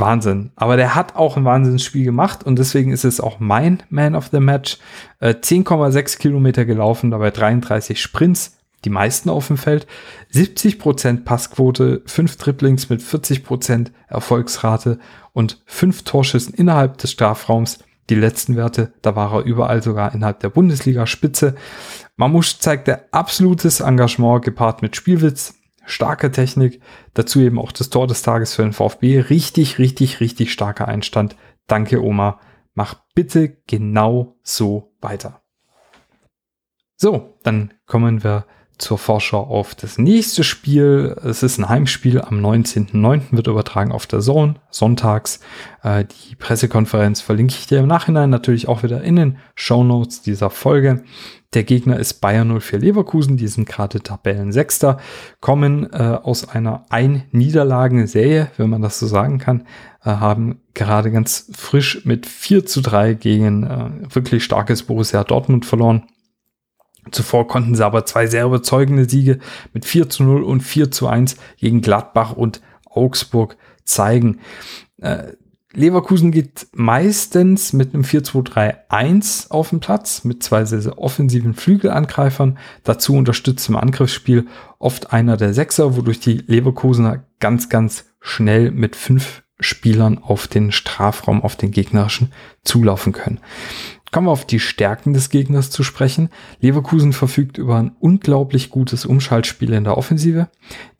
Wahnsinn. 0.00 0.52
Aber 0.54 0.76
der 0.76 0.94
hat 0.94 1.16
auch 1.16 1.36
ein 1.36 1.44
Wahnsinnsspiel 1.44 2.04
gemacht 2.04 2.44
und 2.44 2.58
deswegen 2.58 2.92
ist 2.92 3.04
es 3.04 3.20
auch 3.20 3.40
mein 3.40 3.82
Man 3.90 4.14
of 4.14 4.28
the 4.28 4.40
Match. 4.40 4.78
Äh, 5.18 5.34
10,6 5.34 6.18
Kilometer 6.18 6.64
gelaufen, 6.64 7.10
dabei 7.10 7.30
33 7.30 8.00
Sprints, 8.00 8.58
die 8.84 8.90
meisten 8.90 9.30
auf 9.30 9.48
dem 9.48 9.56
Feld. 9.56 9.86
70% 10.32 11.24
Passquote, 11.24 12.02
5 12.06 12.36
Triplings 12.36 12.88
mit 12.88 13.00
40% 13.00 13.90
Erfolgsrate 14.08 14.98
und 15.32 15.62
5 15.66 16.04
Torschüssen 16.04 16.54
innerhalb 16.54 16.98
des 16.98 17.12
Strafraums. 17.12 17.78
Die 18.10 18.14
letzten 18.14 18.56
Werte, 18.56 18.94
da 19.02 19.16
war 19.16 19.34
er 19.34 19.44
überall 19.44 19.82
sogar 19.82 20.14
innerhalb 20.14 20.40
der 20.40 20.48
Bundesliga-Spitze. 20.48 21.54
Mamusch 22.16 22.58
zeigte 22.58 23.12
absolutes 23.12 23.80
Engagement 23.80 24.44
gepaart 24.44 24.80
mit 24.80 24.96
Spielwitz, 24.96 25.54
starke 25.84 26.30
Technik, 26.30 26.80
dazu 27.14 27.40
eben 27.40 27.58
auch 27.58 27.72
das 27.72 27.90
Tor 27.90 28.06
des 28.06 28.22
Tages 28.22 28.54
für 28.54 28.62
den 28.62 28.72
VfB. 28.72 29.20
Richtig, 29.20 29.78
richtig, 29.78 30.20
richtig 30.20 30.52
starker 30.52 30.88
Einstand. 30.88 31.36
Danke, 31.66 32.02
Oma. 32.02 32.40
Mach 32.74 32.94
bitte 33.14 33.58
genau 33.66 34.36
so 34.42 34.94
weiter. 35.00 35.42
So, 36.96 37.38
dann 37.42 37.74
kommen 37.86 38.24
wir 38.24 38.46
zur 38.78 38.96
Vorschau 38.96 39.42
auf 39.42 39.74
das 39.74 39.98
nächste 39.98 40.44
Spiel. 40.44 41.16
Es 41.24 41.42
ist 41.42 41.58
ein 41.58 41.68
Heimspiel 41.68 42.20
am 42.20 42.40
19.09. 42.40 43.32
wird 43.32 43.48
übertragen 43.48 43.92
auf 43.92 44.06
der 44.06 44.20
Zone, 44.20 44.54
sonntags. 44.70 45.40
Äh, 45.82 46.04
die 46.04 46.36
Pressekonferenz 46.36 47.20
verlinke 47.20 47.54
ich 47.58 47.66
dir 47.66 47.80
im 47.80 47.88
Nachhinein 47.88 48.30
natürlich 48.30 48.68
auch 48.68 48.82
wieder 48.84 49.02
in 49.02 49.16
den 49.16 49.38
Show 49.54 49.82
Notes 49.82 50.22
dieser 50.22 50.48
Folge. 50.48 51.02
Der 51.54 51.64
Gegner 51.64 51.98
ist 51.98 52.20
Bayern 52.20 52.60
04 52.60 52.78
Leverkusen, 52.78 53.36
die 53.36 53.48
sind 53.48 53.68
gerade 53.68 54.00
Tabellensechster, 54.00 54.98
kommen 55.40 55.90
äh, 55.92 56.18
aus 56.22 56.48
einer 56.48 56.84
Ein-Niederlagen-Serie, 56.90 58.50
wenn 58.58 58.68
man 58.70 58.82
das 58.82 58.98
so 58.98 59.06
sagen 59.06 59.38
kann, 59.38 59.62
äh, 60.04 60.10
haben 60.10 60.60
gerade 60.74 61.10
ganz 61.10 61.50
frisch 61.56 62.04
mit 62.04 62.26
4 62.26 62.66
zu 62.66 62.82
3 62.82 63.14
gegen 63.14 63.64
äh, 63.64 64.14
wirklich 64.14 64.44
starkes 64.44 64.82
Borussia 64.82 65.24
Dortmund 65.24 65.64
verloren 65.64 66.04
Zuvor 67.12 67.48
konnten 67.48 67.74
sie 67.74 67.84
aber 67.84 68.04
zwei 68.04 68.26
sehr 68.26 68.44
überzeugende 68.44 69.08
Siege 69.08 69.38
mit 69.72 69.84
4 69.84 70.08
zu 70.08 70.22
0 70.24 70.42
und 70.42 70.60
4 70.60 70.90
zu 70.90 71.06
1 71.06 71.36
gegen 71.56 71.80
Gladbach 71.80 72.32
und 72.32 72.60
Augsburg 72.90 73.56
zeigen. 73.84 74.40
Äh, 75.00 75.32
Leverkusen 75.74 76.32
geht 76.32 76.66
meistens 76.72 77.72
mit 77.72 77.94
einem 77.94 78.02
4-2-3-1 78.02 79.50
auf 79.50 79.70
den 79.70 79.80
Platz, 79.80 80.24
mit 80.24 80.42
zwei 80.42 80.64
sehr, 80.64 80.80
sehr 80.80 80.98
offensiven 80.98 81.54
Flügelangreifern. 81.54 82.58
Dazu 82.84 83.14
unterstützt 83.14 83.68
im 83.68 83.76
Angriffsspiel 83.76 84.46
oft 84.78 85.12
einer 85.12 85.36
der 85.36 85.52
Sechser, 85.52 85.96
wodurch 85.96 86.20
die 86.20 86.38
Leverkusener 86.46 87.24
ganz, 87.38 87.68
ganz 87.68 88.06
schnell 88.20 88.70
mit 88.70 88.96
fünf 88.96 89.42
Spielern 89.60 90.18
auf 90.18 90.46
den 90.46 90.72
Strafraum, 90.72 91.42
auf 91.42 91.56
den 91.56 91.70
gegnerischen 91.70 92.32
zulaufen 92.64 93.12
können. 93.12 93.40
Kommen 94.10 94.26
wir 94.26 94.32
auf 94.32 94.46
die 94.46 94.60
Stärken 94.60 95.12
des 95.12 95.28
Gegners 95.28 95.70
zu 95.70 95.82
sprechen. 95.82 96.30
Leverkusen 96.60 97.12
verfügt 97.12 97.58
über 97.58 97.76
ein 97.76 97.92
unglaublich 98.00 98.70
gutes 98.70 99.04
Umschaltspiel 99.04 99.72
in 99.72 99.84
der 99.84 99.98
Offensive. 99.98 100.48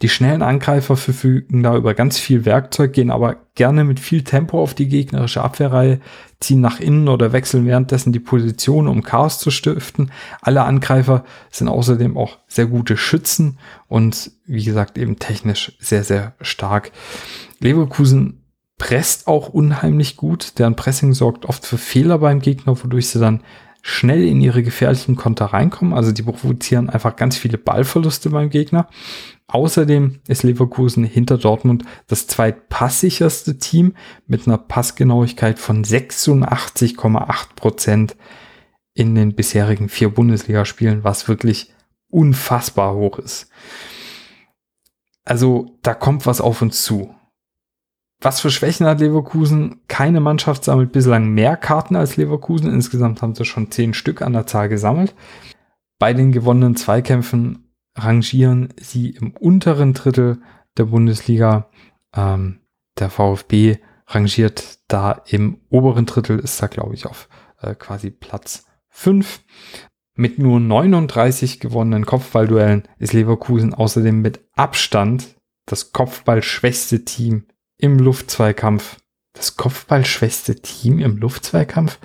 Die 0.03 0.11
schnellen 0.11 0.43
Angreifer 0.43 0.97
verfügen 0.97 1.63
da 1.63 1.75
über 1.75 1.95
ganz 1.95 2.19
viel 2.19 2.45
Werkzeug, 2.45 2.93
gehen 2.93 3.11
aber 3.11 3.37
gerne 3.55 3.85
mit 3.85 3.99
viel 3.99 4.25
Tempo 4.25 4.61
auf 4.63 4.75
die 4.75 4.89
gegnerische 4.89 5.43
Abwehrreihe, 5.43 6.01
ziehen 6.39 6.61
nach 6.61 6.81
innen 6.81 7.09
oder 7.09 7.33
wechseln 7.33 7.67
währenddessen 7.67 8.13
die 8.13 8.21
Position, 8.21 8.87
um 8.87 9.03
Chaos 9.03 9.39
zu 9.39 9.51
stiften. 9.51 10.13
Alle 10.43 10.63
Angreifer 10.65 11.25
sind 11.51 11.69
außerdem 11.69 12.17
auch 12.17 12.39
sehr 12.47 12.67
gute 12.67 12.97
Schützen 12.97 13.59
und 13.89 14.33
wie 14.47 14.65
gesagt 14.65 14.99
eben 14.99 15.19
technisch 15.19 15.73
sehr, 15.81 16.05
sehr 16.05 16.35
stark. 16.41 16.93
Leverkusen 17.59 18.38
presst 18.79 19.27
auch 19.27 19.49
unheimlich 19.49 20.17
gut. 20.17 20.59
Deren 20.59 20.77
Pressing 20.77 21.13
sorgt 21.13 21.47
oft 21.47 21.67
für 21.67 21.79
Fehler 21.79 22.19
beim 22.19 22.41
Gegner, 22.41 22.83
wodurch 22.83 23.09
sie 23.09 23.19
dann 23.19 23.43
schnell 23.83 24.27
in 24.27 24.41
ihre 24.41 24.63
gefährlichen 24.63 25.17
Konter 25.17 25.47
reinkommen. 25.47 25.95
Also 25.95 26.13
die 26.13 26.23
provozieren 26.23 26.91
einfach 26.91 27.17
ganz 27.17 27.37
viele 27.37 27.59
Ballverluste 27.59 28.31
beim 28.31 28.51
Gegner. 28.51 28.89
Außerdem 29.49 30.21
ist 30.29 30.43
Leverkusen 30.43 31.05
hinter 31.05 31.39
Dortmund 31.39 31.85
das 32.07 32.27
zweitpasssicherste 32.27 33.59
Team 33.59 33.95
mit 34.27 34.47
einer 34.47 34.59
Passgenauigkeit 34.59 35.59
von 35.59 35.85
86,8 35.85 37.55
Prozent 37.57 38.17
in 38.95 39.15
den 39.15 39.35
bisherigen 39.35 39.89
vier 39.89 40.11
Bundesligaspielen, 40.11 41.03
was 41.03 41.29
wirklich 41.29 41.73
unfassbar 42.11 42.95
hoch 42.95 43.19
ist. 43.19 43.49
Also 45.25 45.79
da 45.83 45.95
kommt 45.95 46.27
was 46.27 46.41
auf 46.41 46.63
uns 46.63 46.83
zu. 46.83 47.15
Was 48.21 48.41
für 48.41 48.51
Schwächen 48.51 48.87
hat 48.87 49.01
Leverkusen? 49.01 49.81
Keine 49.87 50.21
Mannschaft 50.21 50.65
sammelt 50.65 50.91
bislang 50.91 51.29
mehr 51.29 51.57
Karten 51.57 51.95
als 51.95 52.17
Leverkusen. 52.17 52.73
Insgesamt 52.73 53.23
haben 53.23 53.35
sie 53.35 53.45
schon 53.45 53.71
zehn 53.71 53.95
Stück 53.95 54.23
an 54.23 54.33
der 54.33 54.47
Zahl 54.47 54.69
gesammelt. 54.69 55.15
Bei 56.01 56.13
den 56.13 56.33
gewonnenen 56.33 56.75
Zweikämpfen 56.75 57.73
rangieren 57.97 58.75
sie 58.81 59.11
im 59.11 59.33
unteren 59.33 59.95
Drittel 59.95 60.41
der 60.77 60.87
Bundesliga. 60.87 61.71
Ähm, 62.15 62.61
der 62.99 63.11
VfB 63.11 63.79
rangiert 64.09 64.79
da 64.89 65.23
im 65.27 65.61
oberen 65.69 66.07
Drittel, 66.07 66.39
ist 66.39 66.61
da 66.61 66.67
glaube 66.67 66.95
ich 66.95 67.07
auf 67.07 67.29
äh, 67.61 67.75
quasi 67.75 68.11
Platz 68.11 68.67
5. 68.89 69.43
Mit 70.15 70.41
nur 70.41 70.59
39 70.59 71.61
gewonnenen 71.61 72.05
Kopfballduellen 72.05 72.89
ist 72.99 73.13
Leverkusen 73.13 73.75
außerdem 73.75 74.21
mit 74.21 74.41
Abstand 74.55 75.37
das 75.67 75.93
Kopfballschwächste 75.93 77.05
Team 77.05 77.47
im 77.79 77.99
Luftzweikampf. 77.99 78.97
Das 79.33 79.57
Kopfballschwächste 79.57 80.57
Team 80.57 80.99
im 80.99 81.17
Luftzweikampf. 81.17 81.99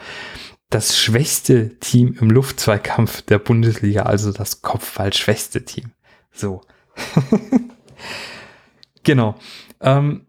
Das 0.69 0.97
schwächste 0.97 1.78
Team 1.80 2.15
im 2.19 2.30
Luftzweikampf 2.30 3.21
der 3.24 3.39
Bundesliga, 3.39 4.03
also 4.03 4.32
das 4.32 4.61
Kopfballschwächste 4.61 5.65
Team. 5.65 5.91
So. 6.32 6.61
genau. 9.03 9.36
Ähm, 9.82 10.28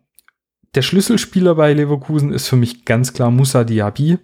der 0.75 0.83
Schlüsselspieler 0.83 1.55
bei 1.55 1.73
Leverkusen 1.73 2.33
ist 2.33 2.49
für 2.49 2.57
mich 2.57 2.85
ganz 2.85 3.13
klar 3.13 3.31
Musa 3.31 3.65
Diaby. 3.65 4.19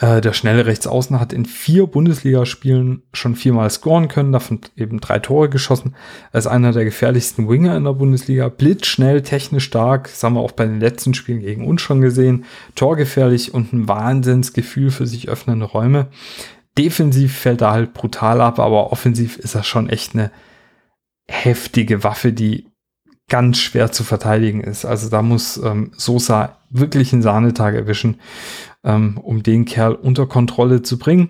Äh, 0.00 0.20
der 0.20 0.32
schnelle 0.32 0.66
Rechtsaußen 0.66 1.18
hat 1.18 1.32
in 1.32 1.44
vier 1.46 1.86
Bundesligaspielen 1.86 3.02
schon 3.12 3.34
viermal 3.34 3.70
scoren 3.70 4.08
können, 4.08 4.32
davon 4.32 4.60
eben 4.76 5.00
drei 5.00 5.18
Tore 5.18 5.48
geschossen. 5.48 5.96
Er 6.32 6.38
ist 6.38 6.46
einer 6.46 6.72
der 6.72 6.84
gefährlichsten 6.84 7.48
Winger 7.48 7.76
in 7.76 7.84
der 7.84 7.94
Bundesliga. 7.94 8.48
Blitzschnell, 8.48 9.22
technisch 9.22 9.64
stark, 9.64 10.04
das 10.04 10.22
haben 10.22 10.34
wir 10.34 10.40
auch 10.40 10.52
bei 10.52 10.66
den 10.66 10.80
letzten 10.80 11.14
Spielen 11.14 11.40
gegen 11.40 11.66
uns 11.66 11.80
schon 11.80 12.00
gesehen. 12.00 12.44
Torgefährlich 12.74 13.54
und 13.54 13.72
ein 13.72 13.88
Wahnsinnsgefühl 13.88 14.90
für 14.90 15.06
sich 15.06 15.28
öffnende 15.28 15.66
Räume. 15.66 16.08
Defensiv 16.76 17.36
fällt 17.36 17.62
er 17.62 17.72
halt 17.72 17.94
brutal 17.94 18.40
ab, 18.40 18.60
aber 18.60 18.92
offensiv 18.92 19.36
ist 19.36 19.56
er 19.56 19.64
schon 19.64 19.88
echt 19.88 20.14
eine 20.14 20.30
heftige 21.26 22.04
Waffe, 22.04 22.32
die 22.32 22.67
ganz 23.28 23.58
schwer 23.58 23.92
zu 23.92 24.04
verteidigen 24.04 24.62
ist. 24.62 24.84
Also 24.84 25.08
da 25.08 25.22
muss 25.22 25.58
ähm, 25.58 25.92
Sosa 25.96 26.56
wirklich 26.70 27.12
einen 27.12 27.22
Sahnetag 27.22 27.74
erwischen, 27.74 28.20
ähm, 28.84 29.18
um 29.18 29.42
den 29.42 29.64
Kerl 29.64 29.94
unter 29.94 30.26
Kontrolle 30.26 30.82
zu 30.82 30.98
bringen. 30.98 31.28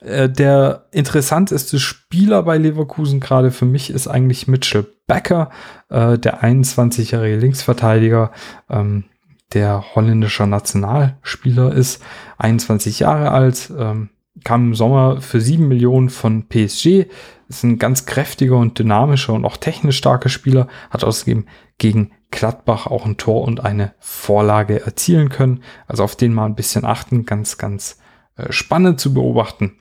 Äh, 0.00 0.28
der 0.28 0.86
interessanteste 0.90 1.78
Spieler 1.78 2.42
bei 2.42 2.58
Leverkusen 2.58 3.20
gerade 3.20 3.50
für 3.50 3.66
mich 3.66 3.90
ist 3.90 4.08
eigentlich 4.08 4.48
Mitchell 4.48 4.86
Becker, 5.06 5.50
äh, 5.88 6.18
der 6.18 6.42
21-jährige 6.42 7.36
Linksverteidiger, 7.36 8.32
ähm, 8.70 9.04
der 9.52 9.84
holländischer 9.94 10.46
Nationalspieler 10.46 11.72
ist, 11.72 12.02
21 12.38 13.00
Jahre 13.00 13.32
alt, 13.32 13.70
ähm, 13.76 14.08
kam 14.44 14.68
im 14.68 14.74
Sommer 14.74 15.20
für 15.20 15.40
7 15.40 15.66
Millionen 15.68 16.10
von 16.10 16.48
PSG, 16.48 17.06
ist 17.48 17.64
ein 17.64 17.78
ganz 17.78 18.06
kräftiger 18.06 18.56
und 18.56 18.78
dynamischer 18.78 19.34
und 19.34 19.44
auch 19.44 19.56
technisch 19.56 19.98
starker 19.98 20.28
Spieler, 20.28 20.68
hat 20.90 21.04
außerdem 21.04 21.46
gegen 21.78 22.12
Gladbach 22.30 22.86
auch 22.86 23.04
ein 23.04 23.18
Tor 23.18 23.42
und 23.42 23.62
eine 23.62 23.92
Vorlage 24.00 24.84
erzielen 24.84 25.28
können. 25.28 25.62
Also 25.86 26.02
auf 26.02 26.16
den 26.16 26.32
mal 26.32 26.46
ein 26.46 26.54
bisschen 26.54 26.84
achten, 26.84 27.26
ganz, 27.26 27.58
ganz 27.58 27.98
äh, 28.36 28.50
spannend 28.50 29.00
zu 29.00 29.12
beobachten. 29.12 29.78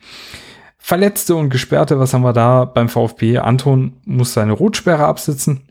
Verletzte 0.78 1.36
und 1.36 1.50
Gesperrte, 1.50 2.00
was 2.00 2.14
haben 2.14 2.24
wir 2.24 2.34
da 2.34 2.66
beim 2.66 2.90
VfB? 2.90 3.38
Anton 3.38 3.94
muss 4.04 4.34
seine 4.34 4.52
Rotsperre 4.52 5.06
absitzen. 5.06 5.70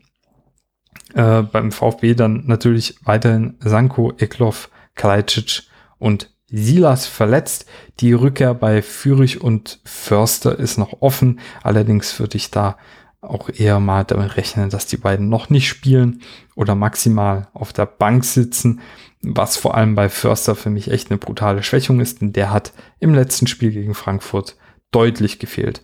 Äh, 1.13 1.43
beim 1.43 1.71
VfB 1.71 2.15
dann 2.15 2.45
natürlich 2.47 2.95
weiterhin 3.03 3.57
Sanko, 3.59 4.13
Eklov, 4.17 4.69
Kalajdzic 4.95 5.63
und 5.99 6.31
Silas 6.51 7.07
verletzt. 7.07 7.65
Die 7.99 8.13
Rückkehr 8.13 8.53
bei 8.53 8.81
Fürich 8.81 9.41
und 9.41 9.79
Förster 9.85 10.59
ist 10.59 10.77
noch 10.77 11.01
offen. 11.01 11.39
Allerdings 11.63 12.19
würde 12.19 12.37
ich 12.37 12.51
da 12.51 12.77
auch 13.21 13.49
eher 13.49 13.79
mal 13.79 14.03
damit 14.03 14.35
rechnen, 14.35 14.69
dass 14.69 14.87
die 14.87 14.97
beiden 14.97 15.29
noch 15.29 15.49
nicht 15.49 15.67
spielen 15.67 16.21
oder 16.55 16.75
maximal 16.75 17.47
auf 17.53 17.71
der 17.71 17.85
Bank 17.85 18.25
sitzen, 18.25 18.81
was 19.21 19.57
vor 19.57 19.75
allem 19.75 19.95
bei 19.95 20.09
Förster 20.09 20.55
für 20.55 20.71
mich 20.71 20.89
echt 20.89 21.11
eine 21.11 21.19
brutale 21.19 21.61
Schwächung 21.61 21.99
ist, 21.99 22.21
denn 22.21 22.33
der 22.33 22.51
hat 22.51 22.73
im 22.99 23.13
letzten 23.13 23.45
Spiel 23.45 23.71
gegen 23.71 23.93
Frankfurt 23.93 24.57
deutlich 24.89 25.37
gefehlt. 25.37 25.83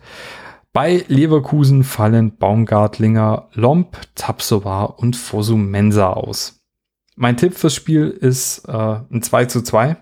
Bei 0.72 1.04
Leverkusen 1.08 1.84
fallen 1.84 2.36
Baumgartlinger, 2.36 3.48
Lomp, 3.52 3.96
Tapsova 4.16 4.84
und 4.84 5.16
Fosu 5.16 5.56
Mensa 5.56 6.12
aus. 6.12 6.60
Mein 7.16 7.36
Tipp 7.36 7.54
fürs 7.54 7.74
Spiel 7.74 8.10
ist 8.10 8.68
äh, 8.68 8.72
ein 9.10 9.22
2 9.22 9.46
zu 9.46 9.62
2 9.62 9.96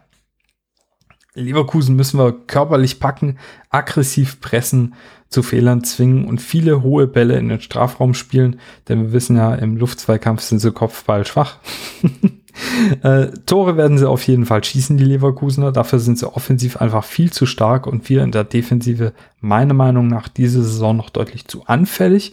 Leverkusen 1.37 1.95
müssen 1.97 2.18
wir 2.18 2.32
körperlich 2.32 2.99
packen, 2.99 3.39
aggressiv 3.70 4.41
pressen, 4.41 4.95
zu 5.28 5.43
Fehlern 5.43 5.82
zwingen 5.84 6.26
und 6.26 6.41
viele 6.41 6.82
hohe 6.82 7.07
Bälle 7.07 7.37
in 7.37 7.49
den 7.49 7.61
Strafraum 7.61 8.14
spielen, 8.14 8.61
denn 8.89 9.03
wir 9.03 9.12
wissen 9.12 9.37
ja, 9.37 9.55
im 9.55 9.76
Luftzweikampf 9.76 10.41
sind 10.41 10.61
sie 10.61 10.72
Kopfball 10.72 11.26
schwach. 11.26 11.59
äh, 13.03 13.26
Tore 13.45 13.76
werden 13.76 13.99
sie 13.99 14.09
auf 14.09 14.26
jeden 14.26 14.47
Fall 14.47 14.62
schießen, 14.62 14.97
die 14.97 15.05
Leverkusener. 15.05 15.72
Dafür 15.72 15.99
sind 15.99 16.18
sie 16.18 16.32
offensiv 16.32 16.76
einfach 16.76 17.05
viel 17.05 17.32
zu 17.32 17.45
stark 17.45 17.87
und 17.87 18.09
wir 18.09 18.22
in 18.22 18.30
der 18.30 18.45
Defensive 18.45 19.12
meiner 19.41 19.74
Meinung 19.74 20.07
nach 20.07 20.28
diese 20.28 20.62
Saison 20.62 20.97
noch 20.97 21.11
deutlich 21.11 21.47
zu 21.49 21.66
anfällig. 21.66 22.32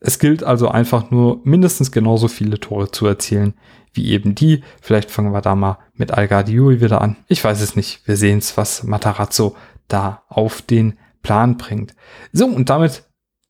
Es 0.00 0.18
gilt 0.18 0.44
also 0.44 0.68
einfach 0.68 1.10
nur 1.10 1.40
mindestens 1.44 1.92
genauso 1.92 2.28
viele 2.28 2.58
Tore 2.58 2.90
zu 2.90 3.06
erzielen 3.06 3.54
wie 3.92 4.10
eben 4.10 4.34
die. 4.34 4.62
Vielleicht 4.80 5.10
fangen 5.10 5.32
wir 5.32 5.40
da 5.40 5.54
mal 5.54 5.78
mit 5.94 6.12
Al 6.12 6.28
wieder 6.30 7.00
an. 7.00 7.16
Ich 7.28 7.42
weiß 7.42 7.60
es 7.60 7.76
nicht. 7.76 8.06
Wir 8.06 8.16
sehen 8.16 8.38
es, 8.38 8.56
was 8.56 8.82
Matarazzo 8.82 9.56
da 9.88 10.22
auf 10.28 10.62
den 10.62 10.98
Plan 11.22 11.56
bringt. 11.56 11.94
So, 12.32 12.46
und 12.46 12.70
damit 12.70 13.04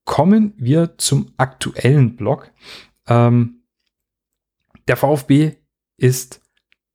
kommen 0.05 0.55
wir 0.57 0.97
zum 0.99 1.33
aktuellen 1.37 2.17
Block. 2.17 2.51
Ähm, 3.07 3.63
der 4.87 4.97
VfB 4.97 5.57
ist 5.99 6.41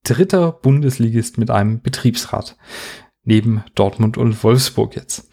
dritter 0.03 0.51
Bundesligist 0.51 1.37
mit 1.37 1.51
einem 1.51 1.81
Betriebsrat. 1.81 2.57
Neben 3.23 3.63
Dortmund 3.75 4.17
und 4.17 4.43
Wolfsburg 4.43 4.95
jetzt. 4.95 5.29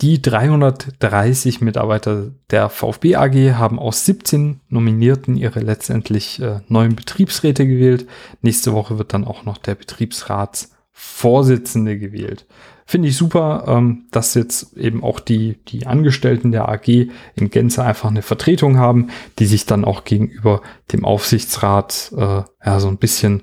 Die 0.00 0.22
330 0.22 1.60
Mitarbeiter 1.60 2.30
der 2.50 2.68
VfB 2.68 3.16
AG 3.16 3.54
haben 3.54 3.80
aus 3.80 4.04
17 4.04 4.60
Nominierten 4.68 5.34
ihre 5.34 5.58
letztendlich 5.58 6.40
äh, 6.40 6.60
neuen 6.68 6.94
Betriebsräte 6.94 7.66
gewählt. 7.66 8.06
Nächste 8.40 8.74
Woche 8.74 8.96
wird 8.98 9.12
dann 9.12 9.24
auch 9.24 9.44
noch 9.44 9.58
der 9.58 9.74
Betriebsratsvorsitzende 9.74 11.98
gewählt. 11.98 12.46
Finde 12.86 13.08
ich 13.08 13.16
super, 13.16 13.64
ähm, 13.66 14.04
dass 14.12 14.34
jetzt 14.34 14.76
eben 14.76 15.02
auch 15.02 15.18
die, 15.18 15.58
die 15.66 15.88
Angestellten 15.88 16.52
der 16.52 16.68
AG 16.68 17.08
in 17.34 17.50
Gänze 17.50 17.82
einfach 17.82 18.08
eine 18.08 18.22
Vertretung 18.22 18.78
haben, 18.78 19.08
die 19.40 19.46
sich 19.46 19.66
dann 19.66 19.84
auch 19.84 20.04
gegenüber 20.04 20.62
dem 20.92 21.04
Aufsichtsrat 21.04 22.12
äh, 22.16 22.44
ja 22.64 22.80
so 22.80 22.86
ein 22.86 22.98
bisschen 22.98 23.42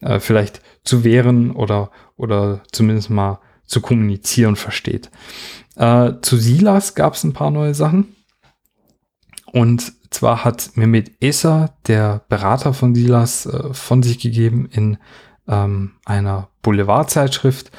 äh, 0.00 0.20
vielleicht 0.20 0.62
zu 0.84 1.02
wehren 1.02 1.50
oder, 1.50 1.90
oder 2.16 2.62
zumindest 2.70 3.10
mal 3.10 3.40
zu 3.68 3.80
kommunizieren 3.80 4.56
versteht. 4.56 5.10
Äh, 5.76 6.14
zu 6.22 6.36
Silas 6.36 6.96
gab 6.96 7.14
es 7.14 7.22
ein 7.22 7.34
paar 7.34 7.52
neue 7.52 7.74
Sachen. 7.74 8.16
Und 9.52 9.92
zwar 10.10 10.44
hat 10.44 10.70
Mehmet 10.74 11.12
Esa, 11.20 11.70
der 11.86 12.22
Berater 12.28 12.74
von 12.74 12.94
Silas, 12.94 13.46
äh, 13.46 13.72
von 13.72 14.02
sich 14.02 14.18
gegeben 14.18 14.68
in 14.72 14.98
ähm, 15.46 15.92
einer 16.04 16.48
Boulevardzeitschrift, 16.62 17.70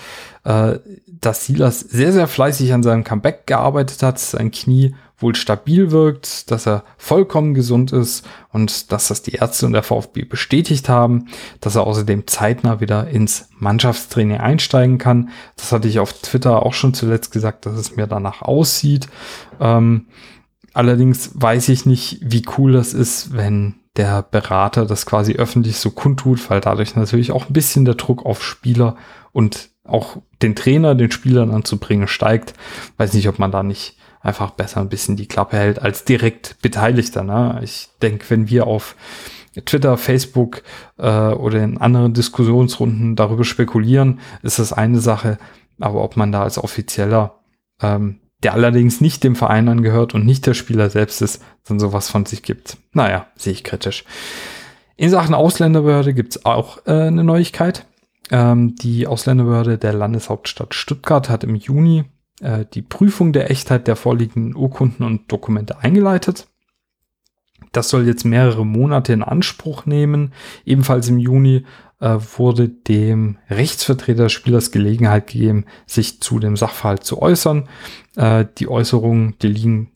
äh, 0.45 0.79
dass 1.07 1.45
Silas 1.45 1.79
sehr, 1.79 2.13
sehr 2.13 2.27
fleißig 2.27 2.73
an 2.73 2.83
seinem 2.83 3.03
Comeback 3.03 3.45
gearbeitet 3.45 4.01
hat, 4.01 4.19
sein 4.19 4.51
Knie 4.51 4.95
wohl 5.19 5.35
stabil 5.35 5.91
wirkt, 5.91 6.49
dass 6.51 6.67
er 6.67 6.83
vollkommen 6.97 7.53
gesund 7.53 7.91
ist 7.91 8.27
und 8.51 8.91
dass 8.91 9.09
das 9.09 9.21
die 9.21 9.33
Ärzte 9.33 9.65
und 9.65 9.73
der 9.73 9.83
VfB 9.83 10.23
bestätigt 10.23 10.89
haben, 10.89 11.27
dass 11.61 11.75
er 11.75 11.85
außerdem 11.85 12.27
zeitnah 12.27 12.79
wieder 12.79 13.07
ins 13.07 13.49
Mannschaftstraining 13.57 14.37
einsteigen 14.37 14.97
kann. 14.97 15.29
Das 15.55 15.71
hatte 15.71 15.87
ich 15.87 15.99
auf 15.99 16.13
Twitter 16.13 16.63
auch 16.65 16.73
schon 16.73 16.93
zuletzt 16.93 17.31
gesagt, 17.31 17.65
dass 17.65 17.75
es 17.75 17.95
mir 17.95 18.07
danach 18.07 18.41
aussieht. 18.41 19.07
Ähm, 19.59 20.07
allerdings 20.73 21.31
weiß 21.33 21.69
ich 21.69 21.85
nicht, 21.85 22.19
wie 22.21 22.45
cool 22.57 22.71
das 22.71 22.93
ist, 22.93 23.35
wenn 23.35 23.75
der 23.97 24.21
Berater 24.21 24.85
das 24.85 25.05
quasi 25.05 25.33
öffentlich 25.33 25.77
so 25.77 25.91
kundtut, 25.91 26.49
weil 26.49 26.61
dadurch 26.61 26.95
natürlich 26.95 27.31
auch 27.31 27.49
ein 27.49 27.53
bisschen 27.53 27.85
der 27.85 27.95
Druck 27.95 28.25
auf 28.25 28.43
Spieler 28.43 28.95
und 29.33 29.69
auch 29.83 30.17
den 30.41 30.55
Trainer, 30.55 30.95
den 30.95 31.11
Spielern 31.11 31.51
anzubringen, 31.51 32.07
steigt. 32.07 32.53
Weiß 32.97 33.13
nicht, 33.13 33.27
ob 33.27 33.39
man 33.39 33.51
da 33.51 33.63
nicht 33.63 33.97
einfach 34.21 34.51
besser 34.51 34.81
ein 34.81 34.89
bisschen 34.89 35.15
die 35.15 35.27
Klappe 35.27 35.57
hält 35.57 35.81
als 35.81 36.03
direkt 36.03 36.57
Beteiligter. 36.61 37.23
Ne? 37.23 37.59
Ich 37.63 37.89
denke, 38.01 38.29
wenn 38.29 38.49
wir 38.49 38.67
auf 38.67 38.95
Twitter, 39.65 39.97
Facebook 39.97 40.63
äh, 40.97 41.09
oder 41.09 41.63
in 41.63 41.77
anderen 41.77 42.13
Diskussionsrunden 42.13 43.15
darüber 43.15 43.43
spekulieren, 43.43 44.19
ist 44.41 44.59
das 44.59 44.73
eine 44.73 44.99
Sache. 44.99 45.37
Aber 45.79 46.03
ob 46.03 46.17
man 46.17 46.31
da 46.31 46.43
als 46.43 46.57
Offizieller, 46.57 47.39
ähm, 47.81 48.19
der 48.43 48.53
allerdings 48.53 49.01
nicht 49.01 49.23
dem 49.23 49.35
Verein 49.35 49.67
angehört 49.67 50.13
und 50.13 50.25
nicht 50.25 50.45
der 50.45 50.53
Spieler 50.53 50.89
selbst 50.89 51.21
ist, 51.21 51.41
dann 51.67 51.79
sowas 51.79 52.09
von 52.09 52.25
sich 52.25 52.43
gibt, 52.43 52.77
naja, 52.93 53.27
sehe 53.35 53.53
ich 53.53 53.63
kritisch. 53.63 54.05
In 54.95 55.09
Sachen 55.09 55.33
Ausländerbehörde 55.33 56.13
gibt's 56.13 56.45
auch 56.45 56.85
äh, 56.85 56.91
eine 56.91 57.23
Neuigkeit. 57.23 57.85
Ähm, 58.31 58.75
die 58.75 59.07
Ausländerbehörde 59.07 59.77
der 59.77 59.93
Landeshauptstadt 59.93 60.75
Stuttgart 60.75 61.29
hat 61.29 61.43
im 61.43 61.55
Juni 61.55 62.05
äh, 62.41 62.65
die 62.73 62.81
Prüfung 62.81 63.33
der 63.33 63.51
Echtheit 63.51 63.87
der 63.87 63.95
vorliegenden 63.95 64.55
Urkunden 64.55 65.05
und 65.05 65.31
Dokumente 65.31 65.79
eingeleitet. 65.79 66.47
Das 67.71 67.89
soll 67.89 68.07
jetzt 68.07 68.25
mehrere 68.25 68.65
Monate 68.65 69.13
in 69.13 69.23
Anspruch 69.23 69.85
nehmen. 69.85 70.33
Ebenfalls 70.65 71.07
im 71.09 71.19
Juni 71.19 71.65
äh, 71.99 72.17
wurde 72.37 72.69
dem 72.69 73.37
Rechtsvertreter 73.49 74.23
des 74.23 74.31
Spielers 74.31 74.71
Gelegenheit 74.71 75.27
gegeben, 75.27 75.65
sich 75.85 76.21
zu 76.21 76.39
dem 76.39 76.55
Sachverhalt 76.55 77.03
zu 77.03 77.21
äußern. 77.21 77.67
Äh, 78.15 78.45
die 78.57 78.67
Äußerungen, 78.67 79.35
die 79.41 79.47
liegen 79.47 79.91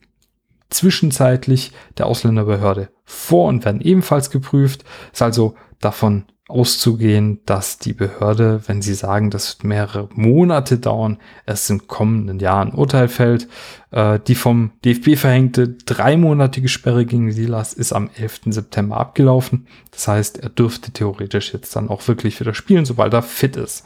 zwischenzeitlich 0.70 1.72
der 1.98 2.06
Ausländerbehörde 2.06 2.90
vor 3.04 3.48
und 3.48 3.64
werden 3.64 3.80
ebenfalls 3.80 4.30
geprüft. 4.30 4.84
Ist 5.12 5.22
also 5.22 5.54
davon 5.80 6.24
auszugehen, 6.46 7.40
dass 7.46 7.78
die 7.78 7.94
Behörde, 7.94 8.60
wenn 8.66 8.82
sie 8.82 8.92
sagen, 8.92 9.30
das 9.30 9.56
wird 9.56 9.64
mehrere 9.64 10.08
Monate 10.12 10.78
dauern, 10.78 11.18
erst 11.46 11.70
im 11.70 11.86
kommenden 11.86 12.38
Jahr 12.38 12.60
ein 12.60 12.74
Urteil 12.74 13.08
fällt. 13.08 13.48
Äh, 13.90 14.20
die 14.26 14.34
vom 14.34 14.72
DFB 14.84 15.16
verhängte 15.16 15.68
dreimonatige 15.68 16.68
Sperre 16.68 17.06
gegen 17.06 17.32
Silas 17.32 17.72
ist 17.72 17.94
am 17.94 18.10
11. 18.14 18.42
September 18.46 18.98
abgelaufen. 18.98 19.66
Das 19.90 20.06
heißt, 20.06 20.38
er 20.38 20.50
dürfte 20.50 20.90
theoretisch 20.90 21.54
jetzt 21.54 21.74
dann 21.76 21.88
auch 21.88 22.06
wirklich 22.08 22.38
wieder 22.38 22.52
spielen, 22.52 22.84
sobald 22.84 23.14
er 23.14 23.22
fit 23.22 23.56
ist. 23.56 23.84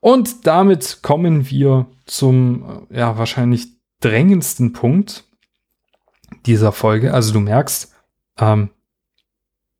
Und 0.00 0.46
damit 0.46 1.00
kommen 1.02 1.48
wir 1.48 1.86
zum 2.06 2.86
äh, 2.90 2.98
ja 2.98 3.18
wahrscheinlich 3.18 3.68
drängendsten 4.00 4.72
Punkt 4.72 5.28
dieser 6.44 6.72
Folge. 6.72 7.14
Also 7.14 7.32
du 7.32 7.40
merkst, 7.40 7.94
ähm, 8.38 8.70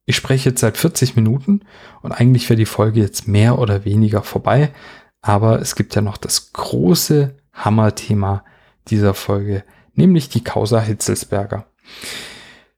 ich 0.09 0.17
spreche 0.17 0.49
jetzt 0.49 0.63
seit 0.63 0.79
40 0.79 1.17
Minuten 1.17 1.61
und 2.01 2.13
eigentlich 2.13 2.49
wäre 2.49 2.57
die 2.57 2.65
Folge 2.65 2.99
jetzt 2.99 3.29
mehr 3.29 3.59
oder 3.59 3.85
weniger 3.85 4.23
vorbei. 4.23 4.73
Aber 5.21 5.61
es 5.61 5.77
gibt 5.77 5.95
ja 5.95 6.01
noch 6.01 6.17
das 6.17 6.55
große 6.55 7.37
Hammerthema 7.53 8.43
dieser 8.89 9.13
Folge, 9.13 9.65
nämlich 9.93 10.31
die 10.31 10.43
Causa 10.43 10.81
Hitzelsberger. 10.81 11.67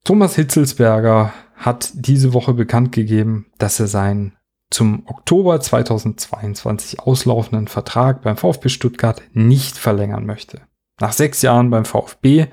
Thomas 0.02 0.34
Hitzelsberger 0.34 1.32
hat 1.54 1.90
diese 1.94 2.32
Woche 2.32 2.52
bekannt 2.52 2.90
gegeben, 2.90 3.46
dass 3.58 3.78
er 3.78 3.86
seinen 3.86 4.36
zum 4.68 5.04
Oktober 5.06 5.60
2022 5.60 6.98
auslaufenden 6.98 7.68
Vertrag 7.68 8.22
beim 8.22 8.38
VfB 8.38 8.70
Stuttgart 8.70 9.22
nicht 9.34 9.78
verlängern 9.78 10.26
möchte. 10.26 10.62
Nach 10.98 11.12
sechs 11.12 11.42
Jahren 11.42 11.70
beim 11.70 11.84
VfB, 11.84 12.48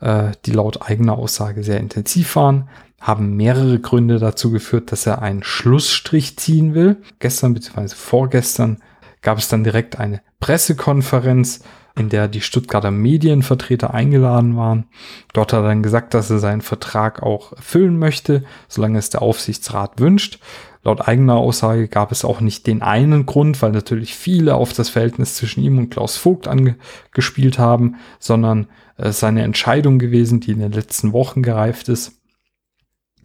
äh, 0.00 0.32
die 0.46 0.52
laut 0.52 0.88
eigener 0.88 1.18
Aussage 1.18 1.62
sehr 1.62 1.80
intensiv 1.80 2.34
waren, 2.36 2.70
haben 3.06 3.36
mehrere 3.36 3.78
Gründe 3.78 4.18
dazu 4.18 4.50
geführt, 4.50 4.90
dass 4.90 5.06
er 5.06 5.22
einen 5.22 5.44
Schlussstrich 5.44 6.36
ziehen 6.36 6.74
will. 6.74 6.96
Gestern 7.20 7.54
bzw. 7.54 7.94
vorgestern 7.94 8.82
gab 9.22 9.38
es 9.38 9.46
dann 9.46 9.62
direkt 9.62 10.00
eine 10.00 10.22
Pressekonferenz, 10.40 11.60
in 11.96 12.08
der 12.08 12.26
die 12.26 12.40
Stuttgarter 12.40 12.90
Medienvertreter 12.90 13.94
eingeladen 13.94 14.56
waren. 14.56 14.86
Dort 15.32 15.52
hat 15.52 15.60
er 15.60 15.68
dann 15.68 15.84
gesagt, 15.84 16.14
dass 16.14 16.30
er 16.30 16.40
seinen 16.40 16.62
Vertrag 16.62 17.22
auch 17.22 17.52
erfüllen 17.52 17.96
möchte, 17.96 18.42
solange 18.66 18.98
es 18.98 19.08
der 19.08 19.22
Aufsichtsrat 19.22 20.00
wünscht. 20.00 20.40
Laut 20.82 21.06
eigener 21.06 21.36
Aussage 21.36 21.86
gab 21.86 22.10
es 22.10 22.24
auch 22.24 22.40
nicht 22.40 22.66
den 22.66 22.82
einen 22.82 23.24
Grund, 23.24 23.62
weil 23.62 23.70
natürlich 23.70 24.16
viele 24.16 24.56
auf 24.56 24.72
das 24.72 24.88
Verhältnis 24.88 25.36
zwischen 25.36 25.62
ihm 25.62 25.78
und 25.78 25.90
Klaus 25.90 26.16
Vogt 26.16 26.48
angespielt 26.48 27.60
haben, 27.60 27.96
sondern 28.18 28.66
es 28.96 29.22
äh, 29.22 29.30
ist 29.30 29.38
Entscheidung 29.38 30.00
gewesen, 30.00 30.40
die 30.40 30.50
in 30.50 30.58
den 30.58 30.72
letzten 30.72 31.12
Wochen 31.12 31.42
gereift 31.42 31.88
ist. 31.88 32.16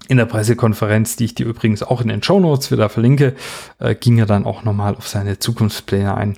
In 0.07 0.17
der 0.17 0.25
Pressekonferenz, 0.25 1.15
die 1.15 1.25
ich 1.25 1.35
dir 1.35 1.45
übrigens 1.45 1.83
auch 1.83 2.01
in 2.01 2.09
den 2.09 2.23
Show 2.23 2.39
Notes 2.39 2.71
wieder 2.71 2.89
verlinke, 2.89 3.35
äh, 3.79 3.95
ging 3.95 4.17
er 4.17 4.25
dann 4.25 4.45
auch 4.45 4.63
nochmal 4.63 4.95
auf 4.95 5.07
seine 5.07 5.39
Zukunftspläne 5.39 6.15
ein. 6.15 6.37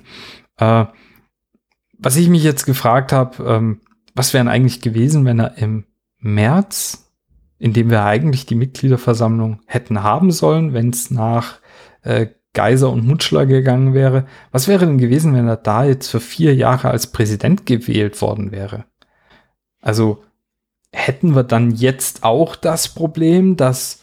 Äh, 0.58 0.86
was 1.98 2.16
ich 2.16 2.28
mich 2.28 2.44
jetzt 2.44 2.66
gefragt 2.66 3.12
habe, 3.12 3.42
ähm, 3.44 3.80
was 4.14 4.34
wären 4.34 4.48
eigentlich 4.48 4.80
gewesen, 4.80 5.24
wenn 5.24 5.40
er 5.40 5.58
im 5.58 5.86
März 6.18 7.04
in 7.58 7.72
dem 7.72 7.90
wir 7.90 8.04
eigentlich 8.04 8.46
die 8.46 8.56
Mitgliederversammlung 8.56 9.60
hätten 9.66 10.02
haben 10.02 10.30
sollen, 10.30 10.74
wenn 10.74 10.90
es 10.90 11.10
nach 11.10 11.60
äh, 12.02 12.26
Geiser 12.52 12.90
und 12.90 13.06
Mutschler 13.06 13.46
gegangen 13.46 13.94
wäre. 13.94 14.26
Was 14.52 14.68
wäre 14.68 14.86
denn 14.86 14.98
gewesen, 14.98 15.34
wenn 15.34 15.48
er 15.48 15.56
da 15.56 15.84
jetzt 15.84 16.08
für 16.08 16.20
vier 16.20 16.54
Jahre 16.54 16.90
als 16.90 17.10
Präsident 17.10 17.64
gewählt 17.64 18.20
worden 18.20 18.52
wäre? 18.52 18.84
Also 19.80 20.22
hätten 20.94 21.34
wir 21.34 21.42
dann 21.42 21.72
jetzt 21.72 22.24
auch 22.24 22.56
das 22.56 22.88
Problem, 22.88 23.56
dass 23.56 24.00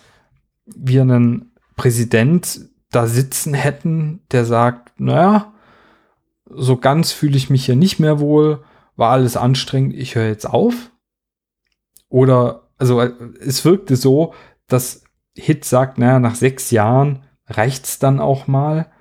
wir 0.66 1.02
einen 1.02 1.52
Präsident 1.76 2.62
da 2.92 3.08
sitzen 3.08 3.54
hätten, 3.54 4.22
der 4.32 4.46
sagt, 4.46 5.00
naja, 5.00 5.54
so 6.50 6.78
ganz 6.78 7.12
fühle 7.12 7.38
ich 7.38 7.50
mich 7.50 7.66
hier 7.66 7.78
nicht 7.78 8.00
mehr 8.00 8.20
wohl, 8.20 8.64
war 8.96 9.12
alles 9.12 9.38
anstrengend, 9.38 9.94
ich 9.94 10.16
höre 10.16 10.28
jetzt 10.28 10.46
auf? 10.46 10.92
Oder 12.10 12.68
also 12.78 13.02
es 13.02 13.64
wirkte 13.64 13.96
so, 13.96 14.34
dass 14.68 15.04
Hit 15.36 15.64
sagt, 15.64 15.98
naja, 15.98 16.20
nach 16.20 16.36
sechs 16.36 16.72
Jahren 16.72 17.24
reicht's 17.48 18.00
dann 18.00 18.20
auch 18.20 18.48
mal. 18.48 18.92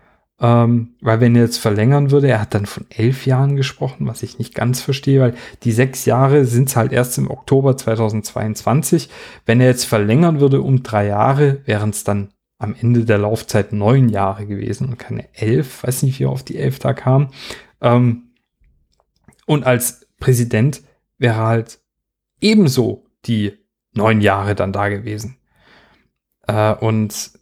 Ähm, 0.41 0.95
weil 1.01 1.21
wenn 1.21 1.37
er 1.37 1.43
jetzt 1.43 1.59
verlängern 1.59 2.11
würde, 2.11 2.29
er 2.29 2.41
hat 2.41 2.55
dann 2.55 2.65
von 2.65 2.87
elf 2.89 3.27
Jahren 3.27 3.57
gesprochen, 3.57 4.07
was 4.07 4.23
ich 4.23 4.39
nicht 4.39 4.55
ganz 4.55 4.81
verstehe, 4.81 5.21
weil 5.21 5.35
die 5.65 5.73
sechs 5.73 6.07
Jahre 6.07 6.47
sind 6.47 6.69
es 6.71 6.77
halt 6.77 6.93
erst 6.93 7.19
im 7.19 7.31
Oktober 7.31 7.77
2022. 7.77 9.11
Wenn 9.45 9.61
er 9.61 9.67
jetzt 9.67 9.85
verlängern 9.85 10.41
würde 10.41 10.63
um 10.63 10.83
drei 10.83 11.07
Jahre, 11.07 11.61
wären 11.67 11.91
es 11.91 12.05
dann 12.05 12.31
am 12.59 12.75
Ende 12.79 13.05
der 13.05 13.19
Laufzeit 13.19 13.73
neun 13.73 14.09
Jahre 14.09 14.47
gewesen 14.47 14.89
und 14.89 14.99
keine 14.99 15.29
elf. 15.35 15.83
Weiß 15.83 16.03
nicht, 16.03 16.21
wie 16.21 16.25
er 16.25 16.31
auf 16.31 16.43
die 16.43 16.57
elf 16.57 16.79
da 16.79 16.95
kam. 16.95 17.31
Ähm, 17.83 18.33
und 19.47 19.65
als 19.65 20.07
Präsident 20.21 20.83
wäre 21.19 21.37
halt 21.37 21.81
ebenso 22.41 23.07
die 23.27 23.59
neun 23.93 24.21
Jahre 24.21 24.55
dann 24.55 24.73
da 24.73 24.89
gewesen. 24.89 25.37
Äh, 26.47 26.75
und 26.75 27.33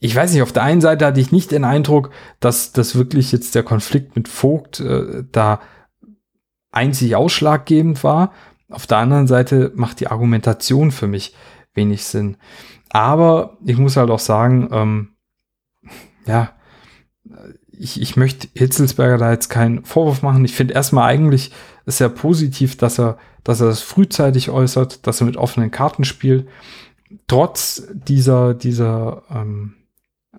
ich 0.00 0.16
weiß 0.16 0.32
nicht, 0.32 0.42
auf 0.42 0.52
der 0.52 0.62
einen 0.62 0.80
Seite 0.80 1.06
hatte 1.06 1.20
ich 1.20 1.32
nicht 1.32 1.50
den 1.50 1.64
Eindruck, 1.64 2.10
dass 2.40 2.72
das 2.72 2.96
wirklich 2.96 3.32
jetzt 3.32 3.54
der 3.54 3.62
Konflikt 3.62 4.16
mit 4.16 4.28
Vogt 4.28 4.80
äh, 4.80 5.24
da 5.30 5.60
einzig 6.72 7.16
ausschlaggebend 7.16 8.02
war. 8.02 8.32
Auf 8.70 8.86
der 8.86 8.98
anderen 8.98 9.26
Seite 9.26 9.72
macht 9.74 10.00
die 10.00 10.08
Argumentation 10.08 10.90
für 10.90 11.06
mich 11.06 11.34
wenig 11.74 12.04
Sinn. 12.04 12.36
Aber 12.90 13.58
ich 13.64 13.76
muss 13.76 13.96
halt 13.96 14.10
auch 14.10 14.18
sagen, 14.18 14.68
ähm, 14.72 15.08
ja, 16.26 16.52
ich, 17.72 18.00
ich 18.00 18.16
möchte 18.16 18.48
Hitzelsberger 18.54 19.18
da 19.18 19.30
jetzt 19.32 19.48
keinen 19.48 19.84
Vorwurf 19.84 20.22
machen. 20.22 20.44
Ich 20.44 20.54
finde 20.54 20.74
erstmal 20.74 21.08
eigentlich 21.08 21.52
sehr 21.86 22.08
positiv, 22.08 22.76
dass 22.76 22.98
er 22.98 23.18
dass 23.44 23.60
er 23.60 23.66
das 23.66 23.82
frühzeitig 23.82 24.50
äußert, 24.50 25.06
dass 25.06 25.20
er 25.20 25.26
mit 25.26 25.36
offenen 25.36 25.70
Karten 25.70 26.04
spielt. 26.04 26.48
Trotz 27.26 27.88
dieser, 27.92 28.54
dieser 28.54 29.22
ähm, 29.30 29.74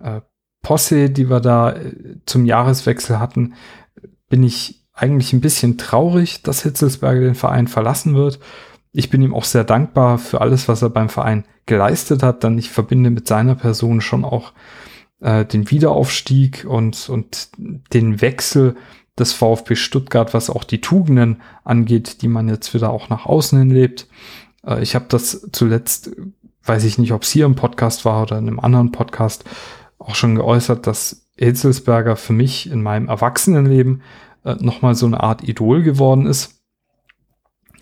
äh, 0.02 0.20
Posse, 0.62 1.10
die 1.10 1.28
wir 1.28 1.40
da 1.40 1.72
äh, 1.72 1.94
zum 2.26 2.46
Jahreswechsel 2.46 3.18
hatten, 3.18 3.54
bin 4.28 4.42
ich 4.42 4.82
eigentlich 4.94 5.32
ein 5.32 5.40
bisschen 5.40 5.78
traurig, 5.78 6.42
dass 6.42 6.62
Hitzelsberger 6.62 7.20
den 7.20 7.34
Verein 7.34 7.66
verlassen 7.66 8.14
wird. 8.14 8.38
Ich 8.92 9.10
bin 9.10 9.22
ihm 9.22 9.34
auch 9.34 9.44
sehr 9.44 9.64
dankbar 9.64 10.18
für 10.18 10.40
alles, 10.40 10.68
was 10.68 10.82
er 10.82 10.90
beim 10.90 11.08
Verein 11.08 11.44
geleistet 11.66 12.22
hat, 12.22 12.44
denn 12.44 12.58
ich 12.58 12.70
verbinde 12.70 13.10
mit 13.10 13.26
seiner 13.26 13.54
Person 13.54 14.00
schon 14.00 14.24
auch 14.24 14.52
äh, 15.20 15.44
den 15.44 15.70
Wiederaufstieg 15.70 16.66
und, 16.68 17.08
und 17.08 17.48
den 17.92 18.20
Wechsel 18.20 18.76
des 19.18 19.32
VfB 19.32 19.76
Stuttgart, 19.76 20.34
was 20.34 20.50
auch 20.50 20.64
die 20.64 20.80
Tugenden 20.80 21.42
angeht, 21.64 22.22
die 22.22 22.28
man 22.28 22.48
jetzt 22.48 22.74
wieder 22.74 22.90
auch 22.90 23.08
nach 23.08 23.26
außen 23.26 23.58
hin 23.58 23.70
lebt. 23.70 24.08
Äh, 24.66 24.82
ich 24.82 24.94
habe 24.94 25.06
das 25.08 25.48
zuletzt, 25.52 26.10
weiß 26.64 26.84
ich 26.84 26.98
nicht, 26.98 27.12
ob 27.12 27.22
es 27.22 27.30
hier 27.30 27.46
im 27.46 27.54
Podcast 27.54 28.04
war 28.04 28.22
oder 28.22 28.38
in 28.38 28.46
einem 28.46 28.60
anderen 28.60 28.92
Podcast, 28.92 29.44
auch 30.02 30.14
schon 30.14 30.34
geäußert, 30.34 30.86
dass 30.86 31.28
Hitzelsberger 31.36 32.16
für 32.16 32.32
mich 32.32 32.70
in 32.70 32.82
meinem 32.82 33.08
Erwachsenenleben 33.08 34.02
äh, 34.44 34.54
nochmal 34.56 34.94
so 34.94 35.06
eine 35.06 35.20
Art 35.20 35.46
Idol 35.46 35.82
geworden 35.82 36.26
ist, 36.26 36.62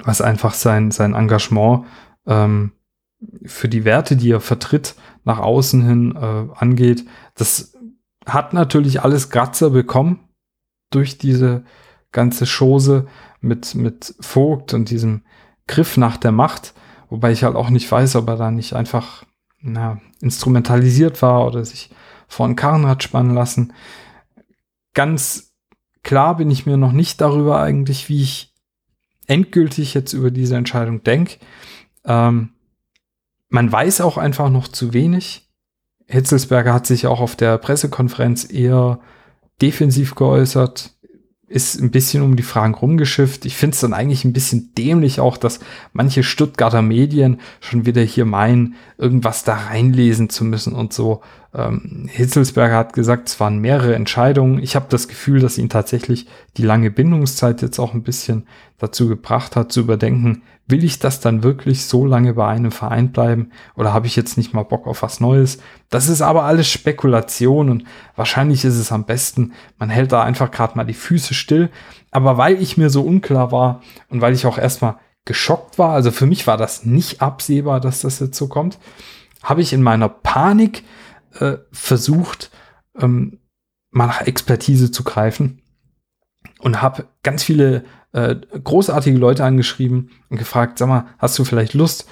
was 0.03 0.21
einfach 0.21 0.55
sein, 0.55 0.91
sein 0.91 1.14
Engagement 1.14 1.87
ähm, 2.27 2.73
für 3.45 3.68
die 3.68 3.85
Werte, 3.85 4.16
die 4.16 4.31
er 4.31 4.41
vertritt, 4.41 4.95
nach 5.25 5.39
außen 5.39 5.87
hin 5.87 6.16
äh, 6.16 6.55
angeht. 6.55 7.05
Das 7.35 7.75
hat 8.27 8.55
natürlich 8.55 9.03
alles 9.03 9.31
Gratzer 9.31 9.71
bekommen, 9.71 10.21
durch 10.91 11.18
diese 11.18 11.64
ganze 12.12 12.47
Chose 12.47 13.07
mit, 13.41 13.75
mit 13.75 14.14
Vogt 14.21 14.75
und 14.75 14.91
diesem 14.91 15.23
Griff 15.66 15.97
nach 15.97 16.16
der 16.16 16.33
Macht, 16.33 16.75
wobei 17.09 17.31
ich 17.31 17.45
halt 17.45 17.55
auch 17.55 17.71
nicht 17.71 17.91
weiß, 17.91 18.16
ob 18.16 18.29
er 18.29 18.37
da 18.37 18.51
nicht 18.51 18.75
einfach 18.75 19.25
na, 19.61 20.01
instrumentalisiert 20.21 21.23
war 21.23 21.47
oder 21.47 21.64
sich 21.64 21.91
vor 22.31 22.47
einen 22.47 22.57
Karren 22.57 22.87
hat 22.87 23.03
spannen 23.03 23.35
lassen. 23.35 23.74
Ganz 24.95 25.53
klar 26.03 26.37
bin 26.37 26.51
ich 26.51 26.64
mir 26.64 26.76
noch 26.76 26.93
nicht 26.93 27.20
darüber 27.20 27.61
eigentlich, 27.61 28.09
wie 28.09 28.22
ich 28.22 28.55
endgültig 29.26 29.95
jetzt 29.95 30.12
über 30.12 30.31
diese 30.31 30.57
Entscheidung 30.57 31.03
denke. 31.03 31.39
Ähm, 32.05 32.51
man 33.49 33.70
weiß 33.70 34.01
auch 34.01 34.16
einfach 34.16 34.49
noch 34.49 34.68
zu 34.68 34.95
wenig. 34.95 35.49
Hitzelsberger 36.07 36.72
hat 36.72 36.87
sich 36.87 37.07
auch 37.07 37.20
auf 37.20 37.37
der 37.37 37.59
Pressekonferenz 37.59 38.51
eher 38.51 39.01
defensiv 39.61 40.14
geäußert, 40.14 40.95
ist 41.51 41.81
ein 41.81 41.91
bisschen 41.91 42.22
um 42.22 42.37
die 42.37 42.45
Fragen 42.45 42.74
rumgeschifft. 42.74 43.45
Ich 43.45 43.57
finde 43.57 43.74
es 43.74 43.81
dann 43.81 43.93
eigentlich 43.93 44.24
ein 44.24 44.33
bisschen 44.33 44.72
dämlich 44.78 45.18
auch, 45.18 45.37
dass 45.37 45.59
manche 45.93 46.22
Stuttgarter 46.22 46.81
Medien 46.81 47.41
schon 47.61 47.87
wieder 47.87 48.03
hier 48.03 48.24
meinen, 48.24 48.76
irgendwas 48.99 49.43
da 49.43 49.55
reinlesen 49.55 50.31
zu 50.31 50.45
müssen 50.45 50.74
und 50.74 50.93
so. 50.93 51.22
Ähm, 51.53 52.09
Hitzelsberger 52.09 52.77
hat 52.77 52.93
gesagt, 52.93 53.29
es 53.29 53.41
waren 53.41 53.59
mehrere 53.59 53.95
Entscheidungen. 53.95 54.63
Ich 54.63 54.77
habe 54.77 54.87
das 54.89 55.09
Gefühl, 55.09 55.41
dass 55.41 55.59
ihn 55.59 55.69
tatsächlich 55.69 56.27
die 56.57 56.63
lange 56.63 56.91
Bindungszeit 56.91 57.61
jetzt 57.63 57.79
auch 57.79 57.93
ein 57.93 58.03
bisschen 58.03 58.47
dazu 58.79 59.09
gebracht 59.09 59.57
hat, 59.57 59.73
zu 59.73 59.81
überdenken, 59.81 60.43
will 60.71 60.85
ich 60.85 61.01
das 61.01 61.21
dann 61.21 61.43
wirklich 61.43 61.85
so 61.85 62.07
lange 62.07 62.35
bei 62.35 62.47
einem 62.47 62.71
Verein 62.71 63.11
bleiben 63.11 63.51
oder 63.75 63.93
habe 63.93 64.07
ich 64.07 64.15
jetzt 64.15 64.37
nicht 64.37 64.55
mal 64.55 64.63
Bock 64.63 64.87
auf 64.87 65.03
was 65.03 65.19
Neues? 65.19 65.59
Das 65.89 66.09
ist 66.09 66.23
aber 66.23 66.45
alles 66.45 66.71
Spekulation 66.71 67.69
und 67.69 67.85
wahrscheinlich 68.15 68.65
ist 68.65 68.77
es 68.77 68.93
am 68.93 69.05
besten, 69.05 69.53
man 69.79 69.91
hält 69.91 70.13
da 70.13 70.23
einfach 70.23 70.51
gerade 70.51 70.77
mal 70.77 70.85
die 70.85 70.95
Füße 70.95 71.35
still. 71.35 71.71
Aber 72.13 72.39
weil 72.39 72.63
ich 72.63 72.77
mir 72.77 72.91
so 72.91 73.03
unklar 73.03 73.51
war 73.51 73.83
und 74.09 74.21
weil 74.21 74.35
ich 74.35 74.47
auch 74.47 74.59
erstmal 74.59 74.97
geschockt 75.25 75.79
war, 75.79 75.93
also 75.93 76.11
für 76.11 76.27
mich 76.27 76.47
war 76.47 76.57
das 76.57 76.85
nicht 76.85 77.21
absehbar, 77.21 77.81
dass 77.81 78.01
das 78.01 78.21
jetzt 78.21 78.37
so 78.37 78.49
kommt, 78.49 78.79
habe 79.43 79.63
ich 79.63 79.73
in 79.73 79.83
meiner 79.83 80.09
Panik 80.09 80.85
äh, 81.39 81.59
versucht, 81.72 82.51
ähm, 82.99 83.41
mal 83.91 84.07
nach 84.07 84.22
Expertise 84.22 84.91
zu 84.91 85.05
greifen 85.05 85.62
und 86.61 86.83
habe 86.83 87.07
ganz 87.22 87.43
viele 87.43 87.85
äh, 88.12 88.37
großartige 88.37 89.18
Leute 89.18 89.45
angeschrieben 89.45 90.11
und 90.28 90.39
gefragt, 90.39 90.78
sag 90.78 90.89
mal, 90.89 91.07
hast 91.18 91.39
du 91.39 91.45
vielleicht 91.45 91.74
Lust, 91.74 92.09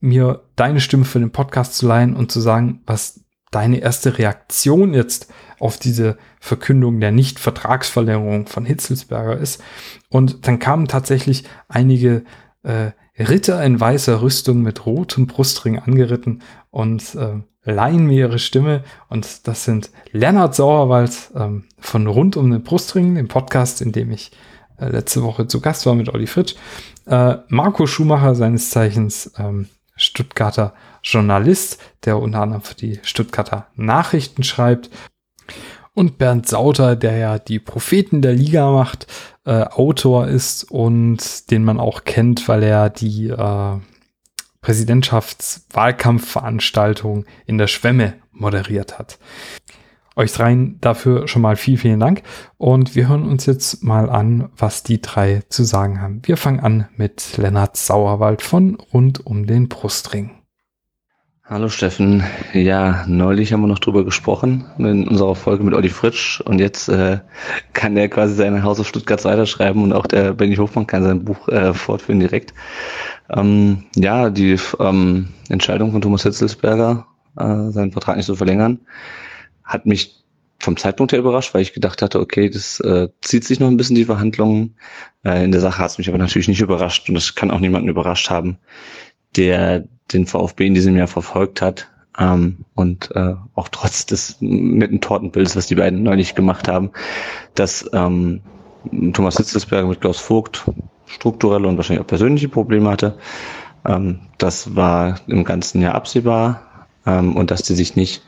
mir 0.00 0.42
deine 0.56 0.80
Stimme 0.80 1.04
für 1.04 1.20
den 1.20 1.30
Podcast 1.30 1.74
zu 1.74 1.86
leihen 1.86 2.16
und 2.16 2.32
zu 2.32 2.40
sagen, 2.40 2.82
was 2.86 3.24
deine 3.52 3.78
erste 3.78 4.18
Reaktion 4.18 4.94
jetzt 4.94 5.32
auf 5.60 5.78
diese 5.78 6.16
Verkündung 6.40 6.98
der 6.98 7.12
Nicht-Vertragsverlängerung 7.12 8.46
von 8.46 8.64
Hitzelsberger 8.64 9.36
ist. 9.36 9.62
Und 10.08 10.46
dann 10.48 10.58
kamen 10.58 10.88
tatsächlich 10.88 11.44
einige 11.68 12.24
äh, 12.62 12.92
Ritter 13.18 13.62
in 13.62 13.78
weißer 13.78 14.22
Rüstung 14.22 14.62
mit 14.62 14.86
rotem 14.86 15.26
Brustring 15.26 15.78
angeritten 15.78 16.42
und 16.70 17.14
äh, 17.14 17.42
leihen 17.64 18.06
mir 18.06 18.28
ihre 18.28 18.38
Stimme. 18.38 18.84
Und 19.08 19.46
das 19.46 19.64
sind 19.64 19.90
Lennart 20.10 20.54
Sauerwald 20.54 21.30
ähm, 21.34 21.64
von 21.78 22.06
Rund 22.06 22.36
um 22.36 22.50
den 22.50 22.62
Brustring, 22.62 23.14
dem 23.14 23.28
Podcast, 23.28 23.80
in 23.80 23.92
dem 23.92 24.10
ich 24.10 24.32
äh, 24.78 24.88
letzte 24.88 25.22
Woche 25.22 25.46
zu 25.46 25.60
Gast 25.60 25.86
war 25.86 25.94
mit 25.94 26.08
Olli 26.08 26.26
Fritsch. 26.26 26.56
Äh, 27.06 27.36
Marco 27.48 27.86
Schumacher, 27.86 28.34
seines 28.34 28.70
Zeichens 28.70 29.32
ähm, 29.38 29.68
Stuttgarter 29.96 30.74
Journalist, 31.02 31.80
der 32.04 32.18
unter 32.18 32.40
anderem 32.40 32.62
für 32.62 32.74
die 32.74 33.00
Stuttgarter 33.02 33.68
Nachrichten 33.76 34.42
schreibt. 34.42 34.90
Und 35.94 36.16
Bernd 36.16 36.48
Sauter, 36.48 36.96
der 36.96 37.18
ja 37.18 37.38
die 37.38 37.58
Propheten 37.58 38.22
der 38.22 38.32
Liga 38.32 38.70
macht, 38.70 39.06
äh, 39.44 39.64
Autor 39.64 40.26
ist 40.28 40.64
und 40.64 41.50
den 41.50 41.64
man 41.64 41.78
auch 41.78 42.04
kennt, 42.04 42.48
weil 42.48 42.62
er 42.62 42.88
die 42.88 43.28
äh, 43.28 43.76
Präsidentschaftswahlkampfveranstaltung 44.62 47.26
in 47.46 47.58
der 47.58 47.66
Schwemme 47.66 48.14
moderiert 48.32 48.98
hat. 48.98 49.18
Euch 50.14 50.32
dreien 50.32 50.78
dafür 50.80 51.28
schon 51.28 51.42
mal 51.42 51.56
viel, 51.56 51.78
vielen 51.78 52.00
Dank. 52.00 52.22
Und 52.58 52.94
wir 52.94 53.08
hören 53.08 53.28
uns 53.28 53.46
jetzt 53.46 53.82
mal 53.82 54.10
an, 54.10 54.50
was 54.56 54.82
die 54.82 55.00
drei 55.00 55.42
zu 55.48 55.64
sagen 55.64 56.02
haben. 56.02 56.20
Wir 56.24 56.36
fangen 56.36 56.60
an 56.60 56.88
mit 56.96 57.38
Lennart 57.38 57.76
Sauerwald 57.76 58.42
von 58.42 58.76
Rund 58.92 59.24
um 59.24 59.46
den 59.46 59.68
Brustring. 59.68 60.41
Hallo 61.52 61.68
Steffen. 61.68 62.24
Ja, 62.54 63.04
neulich 63.06 63.52
haben 63.52 63.60
wir 63.60 63.66
noch 63.66 63.78
drüber 63.78 64.06
gesprochen 64.06 64.64
in 64.78 65.06
unserer 65.06 65.34
Folge 65.34 65.62
mit 65.62 65.74
Olli 65.74 65.90
Fritsch 65.90 66.40
und 66.40 66.60
jetzt 66.60 66.88
äh, 66.88 67.18
kann 67.74 67.94
er 67.94 68.08
quasi 68.08 68.34
sein 68.34 68.62
Haus 68.62 68.80
auf 68.80 68.88
Stuttgart 68.88 69.22
weiterschreiben 69.26 69.82
und 69.82 69.92
auch 69.92 70.06
der 70.06 70.32
Benny 70.32 70.56
Hofmann 70.56 70.86
kann 70.86 71.04
sein 71.04 71.26
Buch 71.26 71.46
äh, 71.48 71.74
fortführen 71.74 72.20
direkt. 72.20 72.54
Ähm, 73.28 73.84
ja, 73.96 74.30
die 74.30 74.56
ähm, 74.80 75.28
Entscheidung 75.50 75.92
von 75.92 76.00
Thomas 76.00 76.22
Hitzelsberger, 76.22 77.06
äh, 77.36 77.68
seinen 77.68 77.92
Vertrag 77.92 78.16
nicht 78.16 78.24
zu 78.24 78.34
verlängern, 78.34 78.78
hat 79.62 79.84
mich 79.84 80.24
vom 80.58 80.78
Zeitpunkt 80.78 81.12
her 81.12 81.18
überrascht, 81.18 81.52
weil 81.52 81.60
ich 81.60 81.74
gedacht 81.74 82.00
hatte, 82.00 82.18
okay, 82.18 82.48
das 82.48 82.80
äh, 82.80 83.10
zieht 83.20 83.44
sich 83.44 83.60
noch 83.60 83.68
ein 83.68 83.76
bisschen 83.76 83.96
die 83.96 84.06
Verhandlungen. 84.06 84.74
Äh, 85.22 85.44
in 85.44 85.52
der 85.52 85.60
Sache 85.60 85.82
hat 85.82 85.90
es 85.90 85.98
mich 85.98 86.08
aber 86.08 86.16
natürlich 86.16 86.48
nicht 86.48 86.62
überrascht 86.62 87.10
und 87.10 87.14
das 87.14 87.34
kann 87.34 87.50
auch 87.50 87.60
niemanden 87.60 87.90
überrascht 87.90 88.30
haben, 88.30 88.56
der 89.36 89.84
den 90.12 90.26
VfB 90.26 90.66
in 90.66 90.74
diesem 90.74 90.96
Jahr 90.96 91.08
verfolgt 91.08 91.62
hat. 91.62 91.88
Ähm, 92.18 92.64
und 92.74 93.10
äh, 93.14 93.34
auch 93.54 93.68
trotz 93.68 94.04
des 94.04 94.36
netten 94.40 95.00
Tortenbildes, 95.00 95.56
was 95.56 95.66
die 95.66 95.76
beiden 95.76 96.02
neulich 96.02 96.34
gemacht 96.34 96.68
haben, 96.68 96.90
dass 97.54 97.88
ähm, 97.94 98.42
Thomas 99.12 99.36
Hitzelsberger 99.36 99.88
mit 99.88 100.00
Klaus 100.00 100.18
Vogt 100.18 100.64
strukturelle 101.06 101.68
und 101.68 101.76
wahrscheinlich 101.76 102.02
auch 102.02 102.08
persönliche 102.08 102.48
Probleme 102.48 102.90
hatte. 102.90 103.18
Ähm, 103.86 104.20
das 104.38 104.76
war 104.76 105.20
im 105.26 105.44
ganzen 105.44 105.80
Jahr 105.80 105.94
absehbar 105.94 106.86
ähm, 107.06 107.36
und 107.36 107.50
dass 107.50 107.62
die 107.62 107.74
sich 107.74 107.96
nicht 107.96 108.22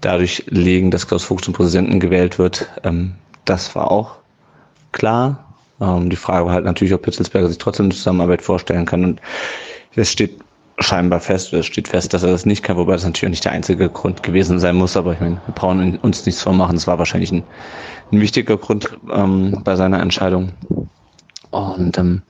dadurch 0.00 0.44
legen, 0.48 0.90
dass 0.90 1.08
Klaus 1.08 1.24
Vogt 1.24 1.44
zum 1.44 1.54
Präsidenten 1.54 2.00
gewählt 2.00 2.38
wird. 2.38 2.68
Ähm, 2.82 3.14
das 3.44 3.74
war 3.74 3.90
auch 3.90 4.16
klar. 4.92 5.54
Ähm, 5.80 6.10
die 6.10 6.16
Frage 6.16 6.46
war 6.46 6.52
halt 6.52 6.64
natürlich, 6.64 6.94
ob 6.94 7.04
Hitzelsberger 7.04 7.48
sich 7.48 7.58
trotzdem 7.58 7.86
eine 7.86 7.94
Zusammenarbeit 7.94 8.42
vorstellen 8.42 8.86
kann. 8.86 9.04
Und 9.04 9.20
es 9.94 10.10
steht 10.10 10.40
scheinbar 10.78 11.20
fest, 11.20 11.52
es 11.52 11.66
steht 11.66 11.88
fest, 11.88 12.12
dass 12.14 12.22
er 12.22 12.30
das 12.30 12.46
nicht 12.46 12.62
kann, 12.62 12.76
wobei 12.76 12.92
das 12.92 13.04
natürlich 13.04 13.30
nicht 13.30 13.44
der 13.44 13.52
einzige 13.52 13.88
Grund 13.88 14.22
gewesen 14.22 14.58
sein 14.58 14.76
muss. 14.76 14.96
Aber 14.96 15.12
ich 15.12 15.20
meine, 15.20 15.40
wir 15.46 15.54
brauchen 15.54 15.98
uns 15.98 16.26
nichts 16.26 16.42
vormachen. 16.42 16.76
Es 16.76 16.86
war 16.86 16.98
wahrscheinlich 16.98 17.32
ein, 17.32 17.44
ein 18.12 18.20
wichtiger 18.20 18.56
Grund 18.56 18.90
ähm, 19.12 19.60
bei 19.64 19.76
seiner 19.76 20.00
Entscheidung. 20.00 20.52
Und 21.54 21.96
ähm, 21.98 22.22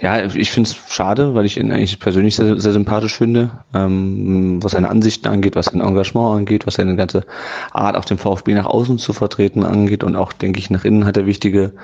ja, 0.00 0.24
ich 0.24 0.50
finde 0.50 0.70
es 0.70 0.76
schade, 0.88 1.34
weil 1.34 1.44
ich 1.44 1.58
ihn 1.58 1.70
eigentlich 1.70 2.00
persönlich 2.00 2.36
sehr, 2.36 2.58
sehr 2.58 2.72
sympathisch 2.72 3.14
finde, 3.14 3.50
ähm, 3.74 4.62
was 4.62 4.72
seine 4.72 4.88
Ansichten 4.88 5.28
angeht, 5.28 5.54
was 5.54 5.66
sein 5.66 5.82
Engagement 5.82 6.38
angeht, 6.38 6.66
was 6.66 6.74
seine 6.74 6.96
ganze 6.96 7.26
Art, 7.72 7.94
auch 7.94 8.06
den 8.06 8.16
VfB 8.16 8.54
nach 8.54 8.64
außen 8.64 8.96
zu 8.96 9.12
vertreten 9.12 9.64
angeht 9.64 10.02
und 10.02 10.16
auch, 10.16 10.32
denke 10.32 10.58
ich, 10.58 10.70
nach 10.70 10.86
innen 10.86 11.04
hat 11.04 11.18
er 11.18 11.26
wichtige, 11.26 11.74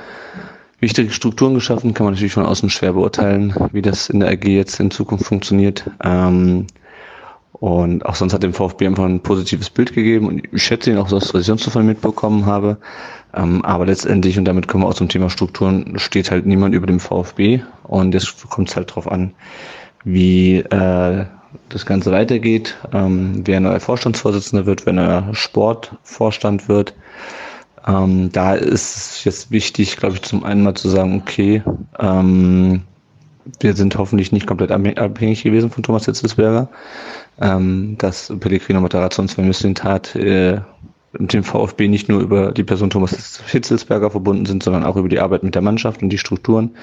wichtige 0.81 1.11
Strukturen 1.11 1.55
geschaffen. 1.55 1.95
Kann 1.95 2.05
man 2.05 2.15
natürlich 2.15 2.35
von 2.35 2.47
außen 2.47 2.71
schwer 2.71 2.93
beurteilen, 2.93 3.55
wie 3.73 3.83
das 3.83 4.09
in 4.09 4.21
der 4.21 4.31
AG 4.31 4.45
jetzt 4.45 4.79
in 4.81 4.91
Zukunft 4.91 5.27
funktioniert. 5.27 5.91
Ähm, 6.03 6.67
und 7.53 8.05
auch 8.05 8.15
sonst 8.15 8.35
hat 8.35 8.43
dem 8.43 8.53
VfB 8.53 8.87
einfach 8.87 9.05
ein 9.05 9.21
positives 9.21 9.71
Bild 9.71 9.95
gegeben 9.95 10.27
und 10.27 10.43
ich 10.53 10.63
schätze 10.63 10.91
ihn 10.91 10.99
auch 10.99 11.09
so, 11.09 11.17
was 11.17 11.35
ich 11.35 11.47
sonst 11.47 11.67
davon 11.67 11.87
mitbekommen 11.87 12.45
habe. 12.45 12.77
Ähm, 13.35 13.65
aber 13.65 13.87
letztendlich, 13.87 14.39
und 14.39 14.45
damit 14.45 14.69
kommen 14.69 14.85
wir 14.85 14.89
auch 14.89 14.95
zum 14.95 15.09
Thema 15.09 15.31
Strukturen, 15.31 15.99
steht 15.99 16.31
halt 16.31 16.45
niemand 16.45 16.75
über 16.75 16.87
dem 16.87 17.01
VfB 17.01 17.63
und 17.85 18.13
jetzt 18.13 18.49
kommt 18.51 18.69
es 18.69 18.77
halt 18.77 18.95
drauf 18.95 19.11
an, 19.11 19.33
wie 20.05 20.59
äh, 20.59 21.25
das 21.71 21.87
Ganze 21.87 22.13
weitergeht, 22.13 22.77
ähm, 22.93 23.43
wer 23.45 23.61
neuer 23.61 23.81
Vorstandsvorsitzender 23.81 24.67
wird, 24.67 24.85
wer 24.85 24.93
neuer 24.93 25.29
Sportvorstand 25.33 26.69
wird. 26.69 26.95
Ähm, 27.87 28.33
da 28.33 28.55
ist 28.55 28.97
es 28.97 29.25
jetzt 29.25 29.51
wichtig, 29.51 29.97
glaube 29.97 30.17
ich, 30.17 30.23
zum 30.23 30.45
einen 30.45 30.63
mal 30.63 30.75
zu 30.75 30.89
sagen, 30.89 31.21
okay, 31.21 31.63
ähm, 31.99 32.83
wir 33.61 33.75
sind 33.75 33.97
hoffentlich 33.97 34.33
nicht 34.33 34.47
komplett 34.47 34.73
abhängig 34.73 35.45
gewesen 35.45 35.71
von 35.71 35.83
Thomas 35.83 36.07
Hitzelsberger 36.07 36.69
ähm, 37.41 37.97
dass 37.99 38.33
Pellegrino 38.41 38.81
Matarazzo 38.81 39.23
uns 39.23 39.37
hat, 39.85 40.15
äh, 40.17 40.61
mit 41.19 41.33
dem 41.33 41.45
VfB 41.45 41.89
nicht 41.89 42.09
nur 42.09 42.21
über 42.21 42.53
die 42.53 42.65
Person 42.65 42.91
Thomas 42.91 43.41
Hitzelsberger 43.47 44.11
verbunden 44.11 44.47
sind, 44.47 44.63
sondern 44.63 44.85
auch 44.85 44.97
über 44.97 45.09
die 45.09 45.21
Arbeit 45.21 45.43
mit 45.43 45.55
der 45.55 45.63
Mannschaft 45.63 46.03
und 46.03 46.11
die 46.11 46.19
Strukturen, 46.19 46.77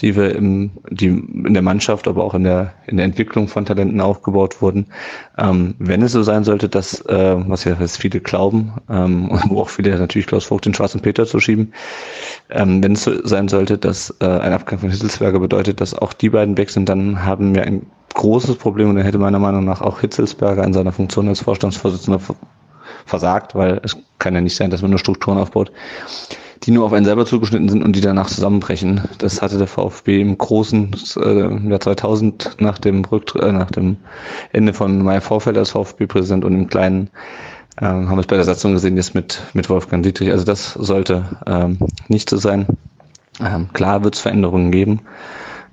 die 0.00 0.14
wir 0.14 0.34
im, 0.34 0.72
die 0.90 1.06
in 1.06 1.54
der 1.54 1.62
Mannschaft, 1.62 2.06
aber 2.06 2.24
auch 2.24 2.34
in 2.34 2.44
der, 2.44 2.74
in 2.86 2.96
der 2.96 3.06
Entwicklung 3.06 3.48
von 3.48 3.64
Talenten 3.64 4.00
aufgebaut 4.00 4.60
wurden. 4.60 4.86
Ähm, 5.38 5.74
wenn 5.78 6.02
es 6.02 6.12
so 6.12 6.22
sein 6.22 6.44
sollte, 6.44 6.68
dass, 6.68 7.00
äh, 7.06 7.36
was 7.48 7.64
ja 7.64 7.76
jetzt 7.80 7.98
viele 7.98 8.20
glauben, 8.20 8.74
ähm, 8.90 9.30
und 9.30 9.42
wo 9.48 9.62
auch 9.62 9.68
viele 9.68 9.98
natürlich 9.98 10.26
Klaus 10.26 10.44
Vogt 10.44 10.66
den 10.66 10.74
schwarzen 10.74 11.00
Peter 11.00 11.26
zu 11.26 11.40
schieben, 11.40 11.72
ähm, 12.50 12.82
wenn 12.82 12.92
es 12.92 13.04
so 13.04 13.26
sein 13.26 13.48
sollte, 13.48 13.78
dass 13.78 14.14
äh, 14.20 14.26
ein 14.26 14.52
Abgang 14.52 14.78
von 14.78 14.90
Hitzelsberger 14.90 15.40
bedeutet, 15.40 15.80
dass 15.80 15.94
auch 15.94 16.12
die 16.12 16.30
beiden 16.30 16.58
weg 16.58 16.70
sind, 16.70 16.88
dann 16.88 17.24
haben 17.24 17.54
wir 17.54 17.62
ein 17.62 17.86
großes 18.14 18.56
Problem 18.56 18.90
und 18.90 18.96
dann 18.96 19.04
hätte 19.04 19.18
meiner 19.18 19.38
Meinung 19.38 19.64
nach 19.64 19.80
auch 19.80 20.00
Hitzelsberger 20.00 20.64
in 20.64 20.72
seiner 20.72 20.92
Funktion 20.92 21.28
als 21.28 21.40
Vorstandsvorsitzender 21.40 22.20
versagt, 23.06 23.54
weil 23.54 23.80
es 23.82 23.96
kann 24.18 24.34
ja 24.34 24.40
nicht 24.40 24.56
sein, 24.56 24.70
dass 24.70 24.82
man 24.82 24.90
nur 24.90 24.98
Strukturen 24.98 25.38
aufbaut, 25.38 25.72
die 26.64 26.70
nur 26.70 26.84
auf 26.84 26.92
einen 26.92 27.06
selber 27.06 27.24
zugeschnitten 27.24 27.68
sind 27.68 27.82
und 27.82 27.94
die 27.94 28.00
danach 28.00 28.28
zusammenbrechen. 28.28 29.02
Das 29.18 29.40
hatte 29.40 29.58
der 29.58 29.66
VfB 29.66 30.20
im 30.20 30.36
großen 30.36 30.94
äh, 31.16 31.40
im 31.46 31.70
Jahr 31.70 31.80
2000 31.80 32.56
nach 32.60 32.78
dem 32.78 33.04
Rücktritt, 33.04 33.42
äh, 33.42 33.52
nach 33.52 33.70
dem 33.70 33.96
Ende 34.52 34.72
von 34.72 35.02
Meyer 35.02 35.20
Vorfeld 35.20 35.56
als 35.56 35.70
VfB-Präsident 35.70 36.44
und 36.44 36.54
im 36.54 36.68
kleinen 36.68 37.10
äh, 37.78 37.84
haben 37.84 38.10
wir 38.10 38.20
es 38.20 38.26
bei 38.26 38.36
der 38.36 38.44
Satzung 38.44 38.72
gesehen 38.72 38.96
jetzt 38.96 39.14
mit 39.14 39.40
mit 39.54 39.70
Wolfgang 39.70 40.02
Dietrich. 40.02 40.30
Also 40.30 40.44
das 40.44 40.72
sollte 40.72 41.24
ähm, 41.46 41.78
nicht 42.08 42.28
so 42.28 42.36
sein. 42.36 42.66
Ähm, 43.40 43.68
klar 43.72 44.02
wird 44.02 44.14
es 44.14 44.20
Veränderungen 44.20 44.72
geben. 44.72 45.00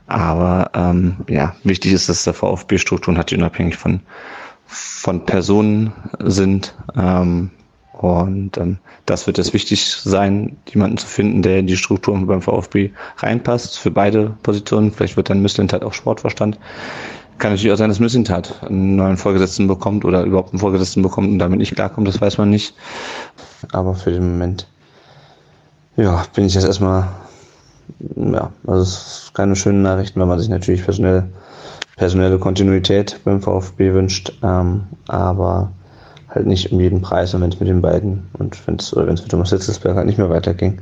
Aber 0.08 0.70
ähm, 0.74 1.18
ja, 1.30 1.56
wichtig 1.64 1.94
ist, 1.94 2.10
dass 2.10 2.26
der 2.26 2.34
VfB 2.34 2.78
Strukturen 2.78 3.18
hat, 3.18 3.32
die 3.32 3.38
unabhängig 3.38 3.78
von, 3.78 4.02
von 4.74 5.26
Personen 5.26 5.94
sind. 6.20 6.74
Ähm, 6.96 7.52
und 7.94 8.58
ähm, 8.58 8.80
das 9.06 9.28
wird 9.28 9.38
jetzt 9.38 9.54
wichtig 9.54 9.86
sein, 9.86 10.58
jemanden 10.68 10.98
zu 10.98 11.08
finden, 11.08 11.42
der 11.42 11.60
in 11.60 11.68
die 11.68 11.78
Strukturen 11.78 12.26
beim 12.26 12.42
VfB 12.42 12.92
reinpasst, 13.18 13.78
für 13.78 13.92
beide 13.92 14.36
Positionen. 14.44 14.92
Vielleicht 14.92 15.16
wird 15.16 15.30
dann 15.30 15.42
Müslintat 15.42 15.84
auch 15.84 15.94
Sportverstand. 15.94 16.60
Kann 17.38 17.52
natürlich 17.52 17.72
auch 17.72 17.78
sein, 17.78 17.90
dass 17.90 18.00
Müslintat 18.00 18.64
einen 18.64 18.96
neuen 18.96 19.18
Vorgesetzten 19.18 19.68
bekommt 19.68 20.06
oder 20.06 20.24
überhaupt 20.24 20.54
einen 20.54 20.60
Vorgesetzten 20.60 21.02
bekommt 21.02 21.30
und 21.30 21.40
damit 21.40 21.60
nicht 21.60 21.76
klarkommt, 21.76 22.08
das 22.08 22.22
weiß 22.22 22.38
man 22.38 22.50
nicht. 22.50 22.76
Aber 23.72 23.96
für 23.96 24.12
den 24.12 24.34
Moment, 24.34 24.68
ja, 25.98 26.26
bin 26.36 26.46
ich 26.46 26.54
jetzt 26.54 26.66
erstmal 26.66 27.08
ja, 28.16 28.52
also 28.68 28.82
es 28.82 29.24
ist 29.24 29.34
keine 29.34 29.56
schönen 29.56 29.82
Nachrichten, 29.82 30.20
wenn 30.20 30.28
man 30.28 30.40
sich 30.40 30.50
natürlich 30.50 30.84
personell, 30.84 31.26
personelle 31.96 32.40
Kontinuität 32.40 33.20
beim 33.24 33.42
VfB 33.42 33.94
wünscht, 33.94 34.34
ähm, 34.44 34.84
aber 35.08 35.72
halt 36.30 36.48
nicht 36.48 36.72
um 36.72 36.80
jeden 36.80 37.02
Preis 37.02 37.34
und 37.34 37.42
wenn 37.42 37.52
es 37.52 37.60
mit 37.60 37.70
den 37.70 37.82
beiden 37.82 38.28
und 38.34 38.58
wenn 38.68 38.76
es 38.78 38.94
mit 38.96 39.30
Thomas 39.30 39.52
Hitzelsberg 39.52 39.96
halt 39.96 40.08
nicht 40.08 40.18
mehr 40.18 40.30
weiterging, 40.30 40.82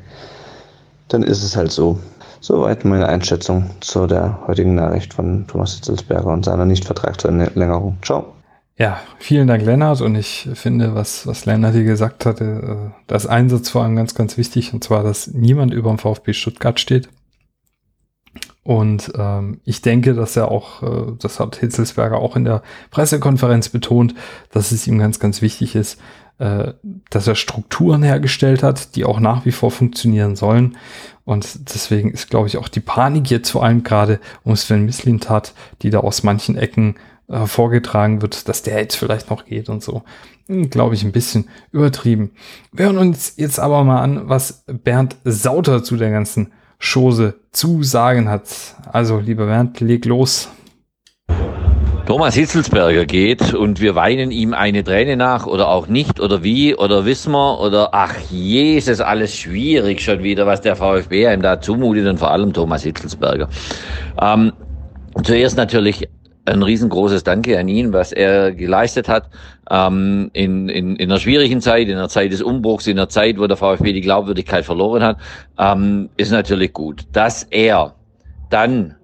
dann 1.10 1.24
ist 1.24 1.44
es 1.44 1.56
halt 1.56 1.72
so. 1.72 2.00
Soweit 2.44 2.86
meine 2.86 3.08
Einschätzung 3.08 3.70
zu 3.82 4.08
der 4.08 4.40
heutigen 4.48 4.74
Nachricht 4.74 5.14
von 5.14 5.46
Thomas 5.46 5.76
Hitzelsberger 5.76 6.28
und 6.28 6.44
seiner 6.44 6.66
Nichtvertragsverlängerung. 6.66 7.98
Ciao. 8.02 8.34
Ja, 8.78 9.00
vielen 9.20 9.48
Dank, 9.48 9.64
Lennart. 9.64 10.02
Und 10.02 10.16
ich 10.16 10.50
finde, 10.56 10.96
was, 10.96 11.28
was 11.28 11.46
Lennart 11.46 11.76
hier 11.76 11.84
gesagt 11.84 12.26
hatte, 12.26 12.44
äh, 12.44 13.02
das 13.06 13.28
Einsatz 13.28 13.70
vor 13.70 13.84
allem 13.84 13.96
ganz, 13.96 14.16
ganz 14.16 14.38
wichtig. 14.38 14.74
Und 14.74 14.84
zwar, 14.84 15.04
dass 15.04 15.28
niemand 15.28 15.72
über 15.72 15.90
dem 15.90 16.00
VfB 16.00 16.34
Stuttgart 16.34 16.80
steht. 16.80 17.10
Und 18.64 19.12
ähm, 19.18 19.60
ich 19.66 19.82
denke, 19.82 20.14
dass 20.14 20.36
er 20.36 20.50
auch, 20.50 20.84
äh, 20.84 21.14
das 21.20 21.40
hat 21.40 21.56
Hitzelsberger 21.56 22.18
auch 22.18 22.36
in 22.36 22.46
der 22.46 22.62
Pressekonferenz 22.92 23.70
betont, 23.70 24.14
dass 24.52 24.72
es 24.72 24.86
ihm 24.88 25.00
ganz, 25.00 25.20
ganz 25.20 25.42
wichtig 25.42 25.76
ist, 25.76 26.00
äh, 26.38 26.74
dass 27.10 27.28
er 27.28 27.36
Strukturen 27.36 28.04
hergestellt 28.04 28.62
hat, 28.62 28.96
die 28.96 29.06
auch 29.06 29.20
nach 29.20 29.46
wie 29.46 29.52
vor 29.52 29.72
funktionieren 29.72 30.36
sollen. 30.36 30.78
Und 31.26 31.74
deswegen 31.74 32.12
ist, 32.12 32.30
glaube 32.30 32.48
ich, 32.48 32.58
auch 32.58 32.68
die 32.68 32.80
Panik 32.80 33.32
jetzt 33.32 33.50
vor 33.50 33.64
allem 33.64 33.84
gerade 33.84 34.20
um 34.44 34.56
Sven 34.56 34.86
Mislintat, 34.86 35.54
die 35.82 35.90
da 35.90 36.00
aus 36.00 36.22
manchen 36.22 36.56
Ecken 36.56 36.96
äh, 37.30 37.48
vorgetragen 37.48 38.22
wird, 38.22 38.48
dass 38.48 38.62
der 38.62 38.80
jetzt 38.80 38.96
vielleicht 38.96 39.30
noch 39.32 39.46
geht 39.46 39.70
und 39.70 39.82
so. 39.82 40.04
Hm, 40.48 40.70
glaube 40.70 40.94
ich, 40.94 41.04
ein 41.04 41.12
bisschen 41.12 41.48
übertrieben. 41.72 42.32
Wir 42.72 42.86
hören 42.86 42.98
uns 42.98 43.34
jetzt 43.38 43.60
aber 43.60 43.84
mal 43.84 44.02
an, 44.02 44.30
was 44.30 44.66
Bernd 44.68 45.16
Sauter 45.24 45.84
zu 45.84 45.98
der 45.98 46.12
ganzen 46.12 46.52
Chose 46.82 47.36
zu 47.52 47.84
sagen 47.84 48.30
hat. 48.30 48.44
Also, 48.92 49.20
lieber 49.20 49.46
Bernd, 49.46 49.80
leg 49.80 50.06
los. 50.06 50.50
Thomas 52.08 52.34
Hitzelsberger 52.34 53.06
geht 53.06 53.54
und 53.54 53.80
wir 53.80 53.96
weinen 53.96 54.32
ihm 54.32 54.54
eine 54.54 54.84
Träne 54.84 55.16
nach 55.16 55.46
oder 55.46 55.70
auch 55.70 55.88
nicht 55.88 56.20
oder 56.20 56.44
wie 56.44 56.76
oder 56.76 57.06
wissen 57.06 57.32
wir 57.32 57.60
oder 57.62 57.94
ach 57.94 58.16
je, 58.30 58.76
ist 58.78 58.88
das 58.88 59.00
alles 59.00 59.34
schwierig 59.34 60.02
schon 60.02 60.22
wieder, 60.24 60.46
was 60.46 60.60
der 60.60 60.76
VfB 60.76 61.28
einem 61.28 61.42
da 61.42 61.62
zumutet 61.62 62.08
und 62.08 62.18
vor 62.18 62.32
allem 62.32 62.52
Thomas 62.52 62.84
Hitzelsberger. 62.84 63.48
Ähm, 64.20 64.52
zuerst 65.24 65.56
natürlich 65.56 66.10
ein 66.46 66.64
riesengroßes 66.64 67.24
Danke 67.24 67.58
an 67.60 67.68
ihn, 67.68 67.94
was 67.94 68.12
er 68.12 68.52
geleistet 68.52 69.08
hat 69.08 69.30
ähm, 69.70 70.32
in, 70.34 70.70
in, 70.70 70.96
in 70.96 71.10
einer 71.10 71.20
schwierigen 71.20 71.62
Zeit, 71.62 71.88
in 71.88 71.98
einer 71.98 72.10
Zeit 72.10 72.32
des 72.32 72.42
Umbruchs, 72.42 72.88
in 72.88 72.98
einer 72.98 73.10
Zeit, 73.10 73.38
wo 73.38 73.48
der 73.48 73.58
VfB 73.58 73.94
die 73.94 74.02
Glaubwürdigkeit 74.02 74.66
verloren 74.66 75.04
hat, 75.04 75.18
ähm, 75.60 76.10
ist 76.18 76.32
natürlich 76.32 76.74
gut. 76.74 77.06
Dass 77.12 77.44
er 77.44 77.96
dann 78.50 78.96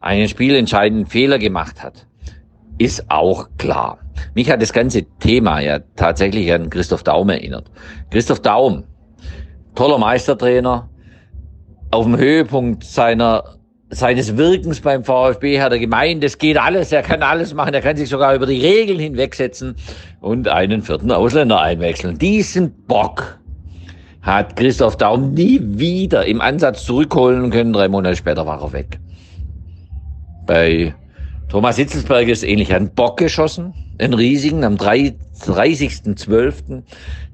einen 0.00 0.28
spielentscheidenden 0.28 1.06
Fehler 1.06 1.38
gemacht 1.38 1.82
hat, 1.82 2.06
ist 2.78 3.10
auch 3.10 3.48
klar. 3.58 3.98
Mich 4.34 4.50
hat 4.50 4.62
das 4.62 4.72
ganze 4.72 5.04
Thema 5.18 5.60
ja 5.60 5.80
tatsächlich 5.96 6.52
an 6.52 6.70
Christoph 6.70 7.02
Daum 7.02 7.28
erinnert. 7.30 7.70
Christoph 8.10 8.40
Daum, 8.40 8.84
toller 9.74 9.98
Meistertrainer, 9.98 10.88
auf 11.90 12.04
dem 12.04 12.16
Höhepunkt 12.16 12.84
seiner 12.84 13.44
seines 13.90 14.36
Wirkens 14.36 14.80
beim 14.80 15.04
VfB 15.04 15.60
hat 15.60 15.72
er 15.72 15.78
gemeint, 15.78 16.24
es 16.24 16.38
geht 16.38 16.58
alles, 16.58 16.90
er 16.92 17.02
kann 17.02 17.22
alles 17.22 17.54
machen, 17.54 17.74
er 17.74 17.80
kann 17.80 17.96
sich 17.96 18.08
sogar 18.08 18.34
über 18.34 18.46
die 18.46 18.60
Regeln 18.60 18.98
hinwegsetzen 18.98 19.76
und 20.20 20.48
einen 20.48 20.82
vierten 20.82 21.12
Ausländer 21.12 21.60
einwechseln. 21.60 22.18
Diesen 22.18 22.72
Bock 22.86 23.38
hat 24.22 24.56
Christoph 24.56 24.96
Daum 24.96 25.34
nie 25.34 25.60
wieder 25.62 26.24
im 26.24 26.40
Ansatz 26.40 26.84
zurückholen 26.84 27.50
können. 27.50 27.72
Drei 27.72 27.88
Monate 27.88 28.16
später 28.16 28.46
war 28.46 28.62
er 28.62 28.72
weg. 28.72 28.98
Bei 30.46 30.94
Thomas 31.48 31.76
Hitzelsberger 31.76 32.32
ist 32.32 32.42
ähnlich 32.42 32.74
ein 32.74 32.92
Bock 32.94 33.18
geschossen, 33.18 33.74
einen 33.98 34.14
riesigen, 34.14 34.64
am 34.64 34.76
30.12. 34.76 36.82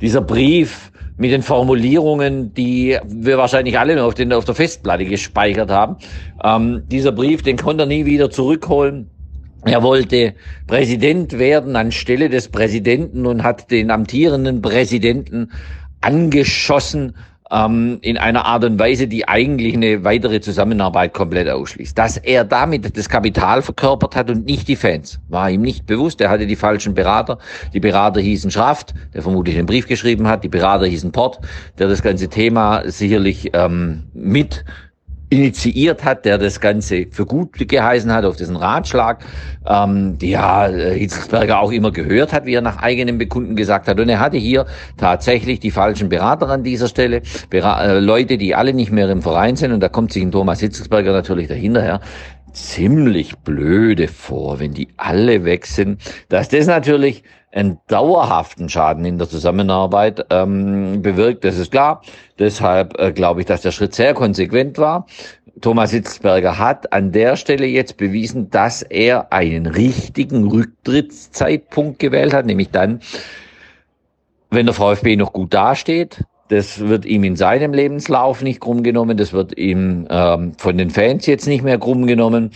Dieser 0.00 0.20
Brief 0.20 0.90
mit 1.16 1.30
den 1.32 1.42
Formulierungen, 1.42 2.52
die 2.54 2.98
wir 3.06 3.38
wahrscheinlich 3.38 3.78
alle 3.78 3.94
noch 3.96 4.04
auf, 4.04 4.14
den, 4.14 4.32
auf 4.32 4.46
der 4.46 4.54
Festplatte 4.54 5.04
gespeichert 5.04 5.70
haben. 5.70 5.96
Ähm, 6.42 6.84
dieser 6.90 7.12
Brief, 7.12 7.42
den 7.42 7.58
konnte 7.58 7.82
er 7.84 7.86
nie 7.86 8.06
wieder 8.06 8.30
zurückholen. 8.30 9.10
Er 9.64 9.82
wollte 9.82 10.32
Präsident 10.66 11.38
werden 11.38 11.76
anstelle 11.76 12.30
des 12.30 12.48
Präsidenten 12.48 13.26
und 13.26 13.42
hat 13.42 13.70
den 13.70 13.90
amtierenden 13.90 14.62
Präsidenten 14.62 15.50
angeschossen 16.00 17.14
ähm, 17.50 17.98
in 18.02 18.18
einer 18.18 18.44
Art 18.44 18.64
und 18.64 18.78
Weise, 18.78 19.06
die 19.06 19.26
eigentlich 19.28 19.74
eine 19.74 20.04
weitere 20.04 20.40
Zusammenarbeit 20.40 21.14
komplett 21.14 21.48
ausschließt. 21.48 21.96
Dass 21.96 22.16
er 22.16 22.44
damit 22.44 22.96
das 22.96 23.08
Kapital 23.08 23.62
verkörpert 23.62 24.16
hat 24.16 24.30
und 24.30 24.46
nicht 24.46 24.68
die 24.68 24.76
Fans, 24.76 25.20
war 25.28 25.50
ihm 25.50 25.62
nicht 25.62 25.86
bewusst. 25.86 26.20
Er 26.20 26.30
hatte 26.30 26.46
die 26.46 26.56
falschen 26.56 26.94
Berater. 26.94 27.38
Die 27.74 27.80
Berater 27.80 28.20
hießen 28.20 28.50
Schraft, 28.50 28.86
der 29.14 29.22
vermutlich 29.22 29.56
den 29.56 29.66
Brief 29.66 29.86
geschrieben 29.86 30.26
hat. 30.28 30.44
Die 30.44 30.48
Berater 30.48 30.86
hießen 30.86 31.12
Port, 31.12 31.40
der 31.78 31.88
das 31.88 32.02
ganze 32.02 32.28
Thema 32.28 32.82
sicherlich 32.86 33.50
ähm, 33.52 34.04
mit 34.12 34.64
initiiert 35.30 36.04
hat, 36.04 36.24
der 36.24 36.38
das 36.38 36.60
Ganze 36.60 37.06
für 37.10 37.24
gut 37.24 37.52
geheißen 37.56 38.12
hat, 38.12 38.24
auf 38.24 38.36
diesen 38.36 38.56
Ratschlag, 38.56 39.24
ähm, 39.66 40.18
die 40.18 40.30
ja 40.30 40.68
äh, 40.68 40.98
Hitzelsberger 40.98 41.60
auch 41.60 41.70
immer 41.70 41.92
gehört 41.92 42.32
hat, 42.32 42.46
wie 42.46 42.54
er 42.54 42.60
nach 42.60 42.78
eigenem 42.78 43.16
Bekunden 43.16 43.54
gesagt 43.54 43.86
hat. 43.86 44.00
Und 44.00 44.08
er 44.08 44.18
hatte 44.18 44.36
hier 44.36 44.66
tatsächlich 44.96 45.60
die 45.60 45.70
falschen 45.70 46.08
Berater 46.08 46.48
an 46.48 46.64
dieser 46.64 46.88
Stelle, 46.88 47.22
Bera 47.48 47.82
äh, 47.84 48.00
Leute, 48.00 48.38
die 48.38 48.56
alle 48.56 48.74
nicht 48.74 48.90
mehr 48.90 49.08
im 49.08 49.22
Verein 49.22 49.54
sind. 49.54 49.72
Und 49.72 49.80
da 49.80 49.88
kommt 49.88 50.12
sich 50.12 50.22
ein 50.22 50.32
Thomas 50.32 50.58
Hitzelsberger 50.60 51.12
natürlich 51.12 51.46
dahinterher 51.46 52.00
ziemlich 52.52 53.38
blöde 53.38 54.08
vor, 54.08 54.60
wenn 54.60 54.72
die 54.72 54.88
alle 54.96 55.44
weg 55.44 55.66
sind. 55.66 56.02
Dass 56.28 56.48
das 56.48 56.66
natürlich 56.66 57.22
einen 57.52 57.78
dauerhaften 57.88 58.68
Schaden 58.68 59.04
in 59.04 59.18
der 59.18 59.28
Zusammenarbeit 59.28 60.24
ähm, 60.30 61.02
bewirkt, 61.02 61.44
das 61.44 61.58
ist 61.58 61.72
klar. 61.72 62.02
Deshalb 62.38 62.98
äh, 62.98 63.12
glaube 63.12 63.40
ich, 63.40 63.46
dass 63.46 63.62
der 63.62 63.72
Schritt 63.72 63.94
sehr 63.94 64.14
konsequent 64.14 64.78
war. 64.78 65.06
Thomas 65.60 65.90
Hitzberger 65.90 66.58
hat 66.58 66.92
an 66.92 67.12
der 67.12 67.36
Stelle 67.36 67.66
jetzt 67.66 67.96
bewiesen, 67.96 68.50
dass 68.50 68.82
er 68.82 69.32
einen 69.32 69.66
richtigen 69.66 70.48
Rücktrittszeitpunkt 70.48 71.98
gewählt 71.98 72.32
hat, 72.32 72.46
nämlich 72.46 72.70
dann, 72.70 73.00
wenn 74.50 74.66
der 74.66 74.74
VfB 74.74 75.16
noch 75.16 75.32
gut 75.32 75.52
dasteht. 75.52 76.24
Das 76.50 76.80
wird 76.80 77.04
ihm 77.06 77.22
in 77.22 77.36
seinem 77.36 77.72
Lebenslauf 77.72 78.42
nicht 78.42 78.60
krumm 78.60 78.82
genommen, 78.82 79.16
das 79.16 79.32
wird 79.32 79.56
ihm 79.56 80.08
ähm, 80.10 80.52
von 80.58 80.76
den 80.76 80.90
Fans 80.90 81.26
jetzt 81.26 81.46
nicht 81.46 81.62
mehr 81.62 81.78
krumm 81.78 82.08
genommen. 82.08 82.50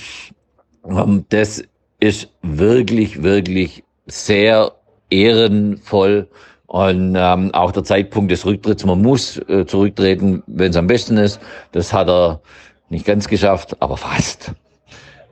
Ähm, 0.84 1.24
das 1.28 1.62
ist 2.00 2.28
wirklich, 2.42 3.22
wirklich 3.22 3.84
sehr 4.06 4.72
ehrenvoll 5.10 6.28
und 6.66 7.14
ähm, 7.16 7.54
auch 7.54 7.70
der 7.70 7.84
Zeitpunkt 7.84 8.32
des 8.32 8.44
Rücktritts, 8.44 8.84
man 8.84 9.00
muss 9.00 9.38
äh, 9.48 9.64
zurücktreten, 9.64 10.42
wenn 10.48 10.70
es 10.70 10.76
am 10.76 10.88
besten 10.88 11.16
ist. 11.16 11.38
Das 11.70 11.92
hat 11.92 12.08
er 12.08 12.40
nicht 12.88 13.06
ganz 13.06 13.28
geschafft, 13.28 13.76
aber 13.80 13.96
fast. 13.96 14.52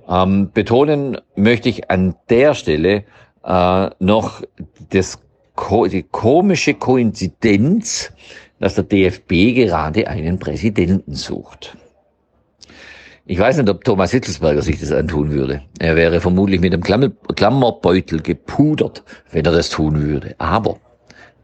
Ähm, 0.08 0.52
betonen 0.54 1.18
möchte 1.34 1.68
ich 1.68 1.90
an 1.90 2.14
der 2.30 2.54
Stelle 2.54 3.02
äh, 3.42 3.90
noch 3.98 4.42
das, 4.90 5.18
die 5.90 6.04
komische 6.04 6.74
Koinzidenz, 6.74 8.12
dass 8.62 8.76
der 8.76 8.84
DFB 8.84 9.56
gerade 9.56 10.06
einen 10.06 10.38
Präsidenten 10.38 11.16
sucht. 11.16 11.76
Ich 13.26 13.36
weiß 13.36 13.56
nicht, 13.56 13.68
ob 13.68 13.82
Thomas 13.82 14.12
Hitzelsberger 14.12 14.62
sich 14.62 14.78
das 14.78 14.92
antun 14.92 15.32
würde. 15.32 15.62
Er 15.80 15.96
wäre 15.96 16.20
vermutlich 16.20 16.60
mit 16.60 16.72
einem 16.72 17.12
Klammerbeutel 17.34 18.22
gepudert, 18.22 19.02
wenn 19.32 19.44
er 19.44 19.50
das 19.50 19.68
tun 19.68 20.00
würde. 20.00 20.36
Aber 20.38 20.78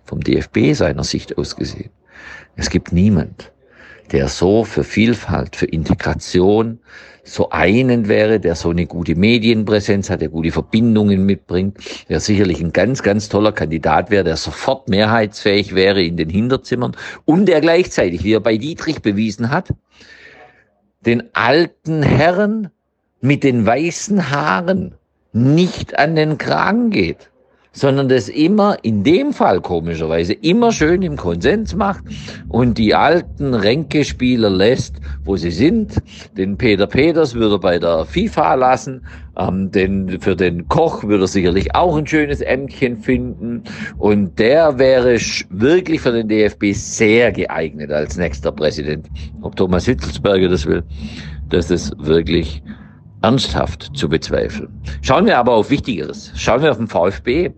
vom 0.05 0.21
DFB 0.21 0.75
seiner 0.75 1.03
Sicht 1.03 1.37
aus 1.39 1.57
gesehen, 1.57 1.91
es 2.55 2.71
gibt 2.71 2.93
niemand, 2.93 3.51
der 4.13 4.29
so 4.29 4.63
für 4.63 4.85
Vielfalt, 4.85 5.57
für 5.57 5.67
Integration 5.67 6.79
so 7.29 7.51
einend 7.51 8.09
wäre, 8.09 8.41
der 8.41 8.55
so 8.55 8.71
eine 8.71 8.87
gute 8.87 9.15
Medienpräsenz 9.15 10.11
hat, 10.11 10.21
der 10.21 10.29
gute 10.29 10.51
Verbindungen 10.51 11.25
mitbringt, 11.27 11.79
der 12.09 12.21
sicherlich 12.21 12.61
ein 12.61 12.73
ganz, 12.73 13.03
ganz 13.03 13.29
toller 13.29 13.53
Kandidat 13.53 14.11
wäre, 14.11 14.25
der 14.25 14.37
sofort 14.37 14.89
mehrheitsfähig 14.89 15.75
wäre 15.75 16.03
in 16.03 16.17
den 16.17 16.31
Hinterzimmern 16.31 16.97
und 17.25 17.47
der 17.47 17.61
gleichzeitig, 17.61 18.25
wie 18.25 18.35
er 18.35 18.41
bei 18.41 18.57
Dietrich 18.57 19.03
bewiesen 19.03 19.51
hat, 19.51 19.69
den 21.05 21.35
alten 21.35 22.03
Herren 22.03 22.71
mit 23.21 23.45
den 23.45 23.67
weißen 23.67 24.31
Haaren 24.31 24.95
nicht 25.33 25.99
an 25.99 26.17
den 26.17 26.39
Kragen 26.39 26.91
geht, 26.91 27.31
sondern 27.73 28.09
das 28.09 28.29
immer, 28.29 28.77
in 28.83 29.05
dem 29.05 29.33
Fall 29.33 29.61
komischerweise, 29.61 30.33
immer 30.33 30.73
schön 30.73 31.03
im 31.03 31.17
Konsens 31.17 31.75
macht 31.75 32.05
und 32.49 32.79
die 32.79 32.95
alten 32.95 33.55
Ränkespieler 33.55 34.51
lässt, 34.51 34.97
wo 35.25 35.37
sie 35.37 35.51
sind. 35.51 35.95
Den 36.37 36.57
Peter 36.57 36.87
Peters 36.87 37.35
würde 37.35 37.57
er 37.57 37.61
bei 37.61 37.79
der 37.79 38.05
FIFA 38.05 38.55
lassen, 38.55 39.03
ähm, 39.39 39.71
den, 39.71 40.21
für 40.21 40.35
den 40.35 40.67
Koch 40.69 41.05
würde 41.05 41.25
er 41.25 41.29
sicherlich 41.29 41.75
auch 41.75 41.97
ein 41.97 42.07
schönes 42.07 42.41
Ämtchen 42.41 42.99
finden 42.99 43.63
und 43.99 44.39
der 44.39 44.79
wäre 44.79 45.19
wirklich 45.51 46.01
für 46.01 46.13
den 46.13 46.29
DFB 46.29 46.73
sehr 46.73 47.33
geeignet 47.33 47.91
als 47.93 48.17
nächster 48.17 48.51
Präsident. 48.51 49.07
Ob 49.43 49.57
Thomas 49.57 49.85
Hitzelsberger 49.85 50.49
das 50.49 50.67
will, 50.67 50.83
das 51.49 51.71
ist 51.71 51.93
wirklich 51.99 52.63
ernsthaft 53.23 53.91
zu 53.95 54.09
bezweifeln. 54.09 54.69
Schauen 55.03 55.27
wir 55.27 55.39
aber 55.39 55.55
auf 55.55 55.71
Wichtigeres. 55.71 56.33
Schauen 56.37 56.63
wir 56.63 56.71
auf 56.71 56.77
den 56.77 56.87
VfB. 56.87 57.51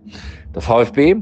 Der 0.55 0.61
VfB 0.61 1.17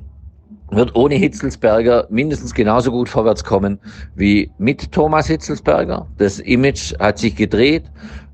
wird 0.72 0.96
ohne 0.96 1.16
Hitzelsberger 1.16 2.08
mindestens 2.10 2.54
genauso 2.54 2.92
gut 2.92 3.10
vorwärts 3.10 3.44
kommen 3.44 3.80
wie 4.16 4.52
mit 4.58 4.92
Thomas 4.92 5.28
Hitzelsberger. 5.28 6.08
Das 6.18 6.40
Image 6.40 6.94
hat 7.00 7.18
sich 7.18 7.36
gedreht. 7.36 7.86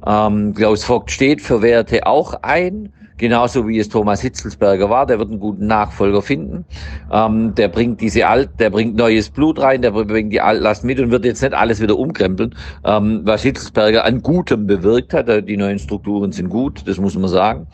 Ähm, 0.05 0.53
Klaus 0.53 0.83
Vogt 0.83 1.11
steht 1.11 1.41
für 1.41 1.61
Werte 1.61 2.05
auch 2.05 2.33
ein. 2.41 2.91
Genauso 3.17 3.67
wie 3.67 3.79
es 3.79 3.89
Thomas 3.89 4.21
Hitzelsberger 4.21 4.89
war. 4.89 5.05
Der 5.05 5.19
wird 5.19 5.29
einen 5.29 5.39
guten 5.39 5.67
Nachfolger 5.67 6.21
finden. 6.21 6.65
Ähm, 7.11 7.55
der 7.55 7.67
bringt 7.67 8.01
diese 8.01 8.27
Alt, 8.27 8.49
der 8.59 8.69
bringt 8.69 8.95
neues 8.95 9.29
Blut 9.29 9.59
rein, 9.59 9.81
der 9.81 9.91
bringt 9.91 10.33
die 10.33 10.41
Altlast 10.41 10.83
mit 10.83 10.99
und 10.99 11.11
wird 11.11 11.25
jetzt 11.25 11.41
nicht 11.41 11.53
alles 11.53 11.81
wieder 11.81 11.97
umkrempeln, 11.97 12.55
ähm, 12.83 13.21
was 13.23 13.43
Hitzelsberger 13.43 14.05
an 14.05 14.21
Gutem 14.21 14.67
bewirkt 14.67 15.13
hat. 15.13 15.29
Äh, 15.29 15.43
die 15.43 15.57
neuen 15.57 15.79
Strukturen 15.79 16.31
sind 16.31 16.49
gut, 16.49 16.87
das 16.87 16.97
muss 16.97 17.17
man 17.17 17.29
sagen. 17.29 17.67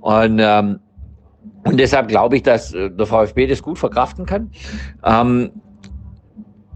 Und 0.00 0.38
ähm, 0.40 0.80
und 1.64 1.80
deshalb 1.80 2.08
glaube 2.08 2.36
ich, 2.36 2.42
dass 2.44 2.72
äh, 2.72 2.90
der 2.90 3.06
VfB 3.06 3.48
das 3.48 3.60
gut 3.60 3.78
verkraften 3.78 4.24
kann. 4.24 4.50
Ähm, 5.04 5.50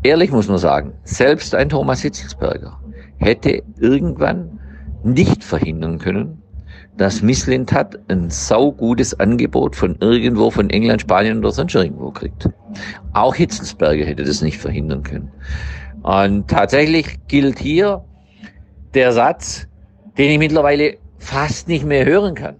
ehrlich 0.02 0.32
muss 0.32 0.48
man 0.48 0.58
sagen, 0.58 0.94
selbst 1.04 1.54
ein 1.54 1.68
Thomas 1.68 2.02
Hitzelsberger 2.02 2.80
hätte 3.18 3.62
irgendwann 3.78 4.58
nicht 5.04 5.44
verhindern 5.44 5.98
können, 5.98 6.39
dass 7.00 7.22
Misslintat 7.22 7.98
ein 8.08 8.28
saugutes 8.28 9.18
Angebot 9.18 9.74
von 9.74 9.96
irgendwo, 10.00 10.50
von 10.50 10.68
England, 10.68 11.00
Spanien 11.00 11.38
oder 11.38 11.50
sonst 11.50 11.74
irgendwo 11.74 12.10
kriegt. 12.10 12.50
Auch 13.14 13.34
Hitzelsberger 13.34 14.04
hätte 14.04 14.22
das 14.22 14.42
nicht 14.42 14.58
verhindern 14.58 15.02
können. 15.02 15.32
Und 16.02 16.48
tatsächlich 16.48 17.18
gilt 17.26 17.58
hier 17.58 18.04
der 18.92 19.12
Satz, 19.12 19.66
den 20.18 20.30
ich 20.30 20.38
mittlerweile 20.38 20.98
fast 21.18 21.68
nicht 21.68 21.86
mehr 21.86 22.04
hören 22.04 22.34
kann. 22.34 22.56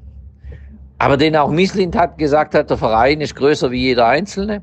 Aber 0.96 1.18
den 1.18 1.36
auch 1.36 1.50
Misslintat 1.50 2.16
gesagt 2.16 2.54
hat, 2.54 2.70
der 2.70 2.78
Verein 2.78 3.20
ist 3.20 3.36
größer 3.36 3.70
wie 3.70 3.82
jeder 3.82 4.06
Einzelne. 4.06 4.62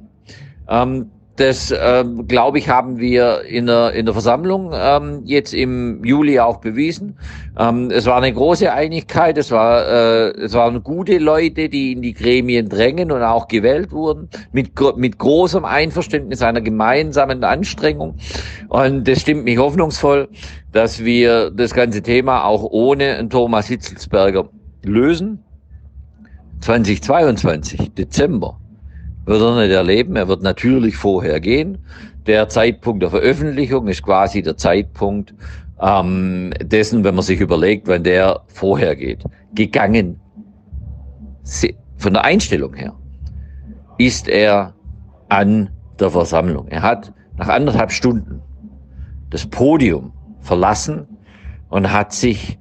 Ähm, 0.68 1.12
das, 1.38 1.72
ähm, 1.80 2.28
glaube 2.28 2.58
ich, 2.58 2.68
haben 2.68 2.98
wir 2.98 3.44
in 3.44 3.68
der, 3.68 3.94
in 3.94 4.06
der 4.06 4.14
Versammlung 4.14 4.72
ähm, 4.74 5.22
jetzt 5.24 5.54
im 5.54 6.04
Juli 6.04 6.40
auch 6.40 6.58
bewiesen. 6.58 7.18
Ähm, 7.60 7.92
es 7.92 8.08
war 8.08 8.18
eine 8.18 8.34
große 8.34 8.74
Einigkeit, 8.74 9.38
es, 9.38 9.52
war, 9.52 9.88
äh, 9.88 10.30
es 10.32 10.54
waren 10.54 10.82
gute 10.82 11.20
Leute, 11.20 11.70
die 11.70 11.92
in 11.92 12.02
die 12.02 12.14
Gremien 12.14 12.70
drängen 12.70 13.12
und 13.12 13.22
auch 13.22 13.48
gewählt 13.48 13.92
wurden, 13.92 14.30
mit, 14.52 14.72
mit 14.98 15.20
großem 15.20 15.64
Einverständnis 15.64 16.42
einer 16.42 16.62
gemeinsamen 16.62 17.44
Anstrengung. 17.44 18.16
Und 18.70 19.08
das 19.08 19.22
stimmt 19.22 19.44
mich 19.44 19.60
hoffnungsvoll, 19.60 20.28
dass 20.72 21.06
wir 21.06 21.52
das 21.52 21.72
ganze 21.72 22.02
Thema 22.02 22.46
auch 22.46 22.64
ohne 22.64 23.30
Thomas 23.30 23.68
Hitzelsberger 23.68 24.50
lösen. 24.84 25.44
2022, 26.62 27.94
Dezember 27.94 28.60
wird 29.28 29.42
er 29.42 29.62
nicht 29.62 29.74
erleben. 29.74 30.16
Er 30.16 30.28
wird 30.28 30.42
natürlich 30.42 30.96
vorher 30.96 31.40
gehen. 31.40 31.78
Der 32.26 32.50
Zeitpunkt 32.50 33.04
der 33.04 33.10
Veröffentlichung 33.10 33.88
ist 33.88 34.04
quasi 34.04 34.42
der 34.42 34.58
Zeitpunkt 34.58 35.34
ähm, 35.82 36.52
dessen, 36.62 37.04
wenn 37.04 37.16
man 37.16 37.24
sich 37.24 37.40
überlegt, 37.40 37.88
wann 37.88 38.04
der 38.04 38.42
vorher 38.48 38.96
geht. 38.96 39.24
Gegangen. 39.54 40.20
Von 41.98 42.14
der 42.14 42.24
Einstellung 42.24 42.74
her 42.74 42.94
ist 43.98 44.28
er 44.28 44.74
an 45.30 45.70
der 46.00 46.10
Versammlung. 46.12 46.68
Er 46.68 46.82
hat 46.82 47.14
nach 47.38 47.48
anderthalb 47.48 47.92
Stunden 47.92 48.42
das 49.30 49.46
Podium 49.46 50.14
verlassen 50.42 51.08
und 51.70 51.92
hat 51.92 52.14
sich 52.14 52.58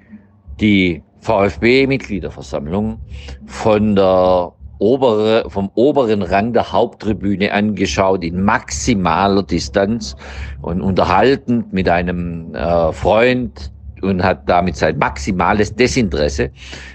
die 0.61 1.03
VfB-Mitgliederversammlung 1.21 3.01
von 3.47 3.97
der 3.97 4.53
obere, 4.79 5.49
vom 5.49 5.71
oberen 5.75 6.23
Rang 6.23 6.53
der 6.53 6.73
Haupttribüne 6.73 7.53
angeschaut, 7.53 8.25
in 8.25 8.43
maximaler 8.43 9.43
Distanz 9.43 10.17
und 10.63 10.81
unterhaltend 10.81 11.73
mit 11.73 11.89
einem 11.89 12.55
äh, 12.55 12.93
Freund 12.93 13.73
und 14.03 14.23
hat 14.23 14.49
damit 14.49 14.77
sein 14.77 14.99
maximales 14.99 15.75
Desinteresse 15.75 16.51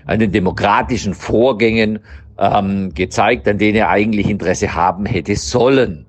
an 0.06 0.20
den 0.20 0.32
demokratischen 0.32 1.14
Vorgängen 1.14 2.00
ähm, 2.38 2.94
gezeigt, 2.94 3.48
an 3.48 3.58
denen 3.58 3.78
er 3.78 3.90
eigentlich 3.90 4.30
Interesse 4.30 4.74
haben 4.74 5.06
hätte 5.06 5.36
sollen. 5.36 6.06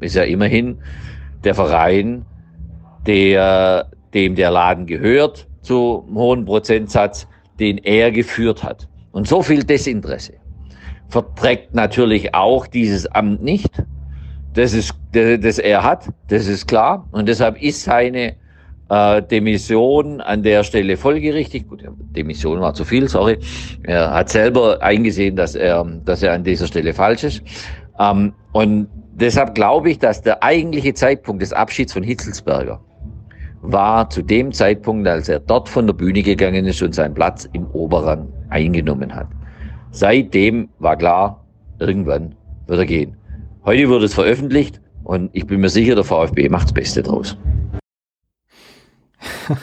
Ist 0.00 0.16
ja 0.16 0.24
immerhin 0.24 0.78
der 1.44 1.54
Verein, 1.54 2.24
der, 3.06 3.86
dem 4.14 4.34
der 4.34 4.50
Laden 4.50 4.86
gehört, 4.86 5.46
zu 5.60 6.04
hohen 6.12 6.44
Prozentsatz, 6.44 7.28
den 7.60 7.78
er 7.78 8.10
geführt 8.10 8.64
hat. 8.64 8.88
Und 9.12 9.28
so 9.28 9.42
viel 9.42 9.62
Desinteresse 9.62 10.41
verträgt 11.12 11.74
natürlich 11.74 12.34
auch 12.34 12.66
dieses 12.66 13.06
Amt 13.06 13.42
nicht. 13.42 13.70
Das 14.54 14.72
ist, 14.72 14.94
das 15.12 15.58
er 15.58 15.82
hat, 15.82 16.08
das 16.28 16.46
ist 16.46 16.66
klar. 16.66 17.06
Und 17.12 17.28
deshalb 17.28 17.62
ist 17.62 17.82
seine 17.82 18.34
äh, 18.88 19.22
Demission 19.22 20.22
an 20.22 20.42
der 20.42 20.64
Stelle 20.64 20.96
folgerichtig. 20.96 21.68
Gut, 21.68 21.84
Demission 22.16 22.60
war 22.60 22.72
zu 22.72 22.84
viel, 22.84 23.08
sorry. 23.08 23.38
Er 23.82 24.10
hat 24.10 24.30
selber 24.30 24.82
eingesehen, 24.82 25.36
dass 25.36 25.54
er, 25.54 25.84
dass 26.04 26.22
er 26.22 26.32
an 26.32 26.44
dieser 26.44 26.66
Stelle 26.66 26.94
falsch 26.94 27.24
ist. 27.24 27.42
Ähm, 28.00 28.32
und 28.52 28.88
deshalb 29.12 29.54
glaube 29.54 29.90
ich, 29.90 29.98
dass 29.98 30.22
der 30.22 30.42
eigentliche 30.42 30.94
Zeitpunkt 30.94 31.42
des 31.42 31.52
Abschieds 31.52 31.92
von 31.92 32.02
Hitzelsberger 32.02 32.80
war 33.60 34.08
zu 34.08 34.22
dem 34.22 34.50
Zeitpunkt, 34.50 35.06
als 35.06 35.28
er 35.28 35.40
dort 35.40 35.68
von 35.68 35.86
der 35.86 35.94
Bühne 35.94 36.22
gegangen 36.22 36.64
ist 36.64 36.82
und 36.82 36.94
seinen 36.94 37.14
Platz 37.14 37.48
im 37.52 37.66
Oberrang 37.72 38.28
eingenommen 38.48 39.14
hat. 39.14 39.28
Seitdem 39.94 40.70
war 40.78 40.96
klar, 40.96 41.44
irgendwann 41.78 42.34
wird 42.66 42.78
er 42.78 42.86
gehen. 42.86 43.16
Heute 43.62 43.90
wird 43.90 44.02
es 44.02 44.14
veröffentlicht 44.14 44.80
und 45.04 45.28
ich 45.34 45.46
bin 45.46 45.60
mir 45.60 45.68
sicher, 45.68 45.94
der 45.94 46.04
VfB 46.04 46.48
macht 46.48 46.68
das 46.68 46.72
Beste 46.72 47.02
draus. 47.02 47.36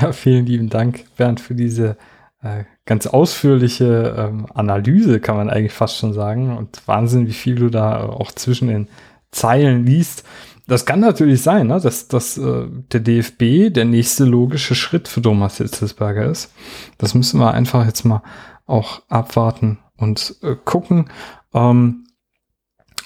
ja, 0.00 0.12
vielen 0.12 0.44
lieben 0.44 0.68
Dank, 0.68 1.06
Bernd, 1.16 1.40
für 1.40 1.54
diese 1.54 1.96
äh, 2.42 2.64
ganz 2.84 3.06
ausführliche 3.06 4.14
ähm, 4.18 4.46
Analyse, 4.52 5.20
kann 5.20 5.36
man 5.36 5.48
eigentlich 5.48 5.72
fast 5.72 5.96
schon 5.96 6.12
sagen. 6.12 6.54
Und 6.54 6.86
Wahnsinn, 6.86 7.26
wie 7.26 7.32
viel 7.32 7.54
du 7.54 7.70
da 7.70 8.04
auch 8.04 8.30
zwischen 8.32 8.68
den 8.68 8.88
Zeilen 9.30 9.86
liest. 9.86 10.24
Das 10.66 10.86
kann 10.86 11.00
natürlich 11.00 11.42
sein, 11.42 11.66
ne, 11.66 11.80
dass, 11.80 12.08
dass 12.08 12.38
äh, 12.38 12.66
der 12.92 13.00
DFB 13.00 13.72
der 13.72 13.84
nächste 13.84 14.24
logische 14.24 14.74
Schritt 14.74 15.08
für 15.08 15.20
Thomas 15.20 15.58
Hitzelsberger 15.58 16.26
ist. 16.26 16.52
Das 16.98 17.14
müssen 17.14 17.40
wir 17.40 17.52
einfach 17.52 17.84
jetzt 17.84 18.04
mal 18.04 18.22
auch 18.66 19.02
abwarten 19.08 19.78
und 19.96 20.36
äh, 20.42 20.54
gucken, 20.64 21.10
ähm, 21.52 22.06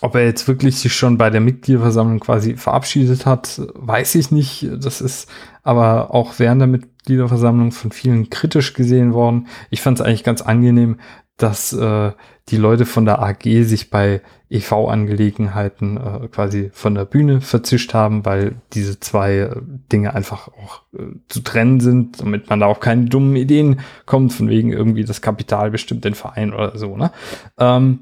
ob 0.02 0.14
er 0.14 0.24
jetzt 0.24 0.46
wirklich 0.46 0.78
sich 0.78 0.94
schon 0.94 1.16
bei 1.16 1.30
der 1.30 1.40
Mitgliederversammlung 1.40 2.20
quasi 2.20 2.56
verabschiedet 2.56 3.24
hat, 3.24 3.62
weiß 3.74 4.14
ich 4.16 4.30
nicht. 4.30 4.68
Das 4.78 5.00
ist 5.00 5.28
aber 5.62 6.14
auch 6.14 6.34
während 6.38 6.60
der 6.60 6.68
Mitgliederversammlung 6.68 7.72
von 7.72 7.92
vielen 7.92 8.28
kritisch 8.28 8.74
gesehen 8.74 9.14
worden. 9.14 9.46
Ich 9.70 9.80
fand 9.80 9.98
es 9.98 10.04
eigentlich 10.04 10.24
ganz 10.24 10.42
angenehm, 10.42 10.98
dass 11.36 11.72
äh, 11.72 12.12
die 12.48 12.56
Leute 12.56 12.86
von 12.86 13.04
der 13.04 13.20
AG 13.20 13.42
sich 13.42 13.90
bei 13.90 14.22
EV-Angelegenheiten 14.48 15.96
äh, 15.96 16.28
quasi 16.28 16.70
von 16.72 16.94
der 16.94 17.04
Bühne 17.04 17.40
verzischt 17.40 17.92
haben, 17.94 18.24
weil 18.24 18.56
diese 18.72 19.00
zwei 19.00 19.38
äh, 19.38 19.56
Dinge 19.92 20.14
einfach 20.14 20.48
auch 20.48 20.82
äh, 20.96 21.16
zu 21.28 21.40
trennen 21.40 21.80
sind, 21.80 22.20
damit 22.20 22.48
man 22.48 22.60
da 22.60 22.66
auch 22.66 22.80
keine 22.80 23.06
dummen 23.06 23.36
Ideen 23.36 23.80
kommt, 24.06 24.32
von 24.32 24.48
wegen 24.48 24.72
irgendwie 24.72 25.04
das 25.04 25.20
Kapital 25.20 25.70
bestimmt 25.70 26.04
den 26.04 26.14
Verein 26.14 26.54
oder 26.54 26.78
so. 26.78 26.96
Ne? 26.96 27.10
Ähm, 27.58 28.00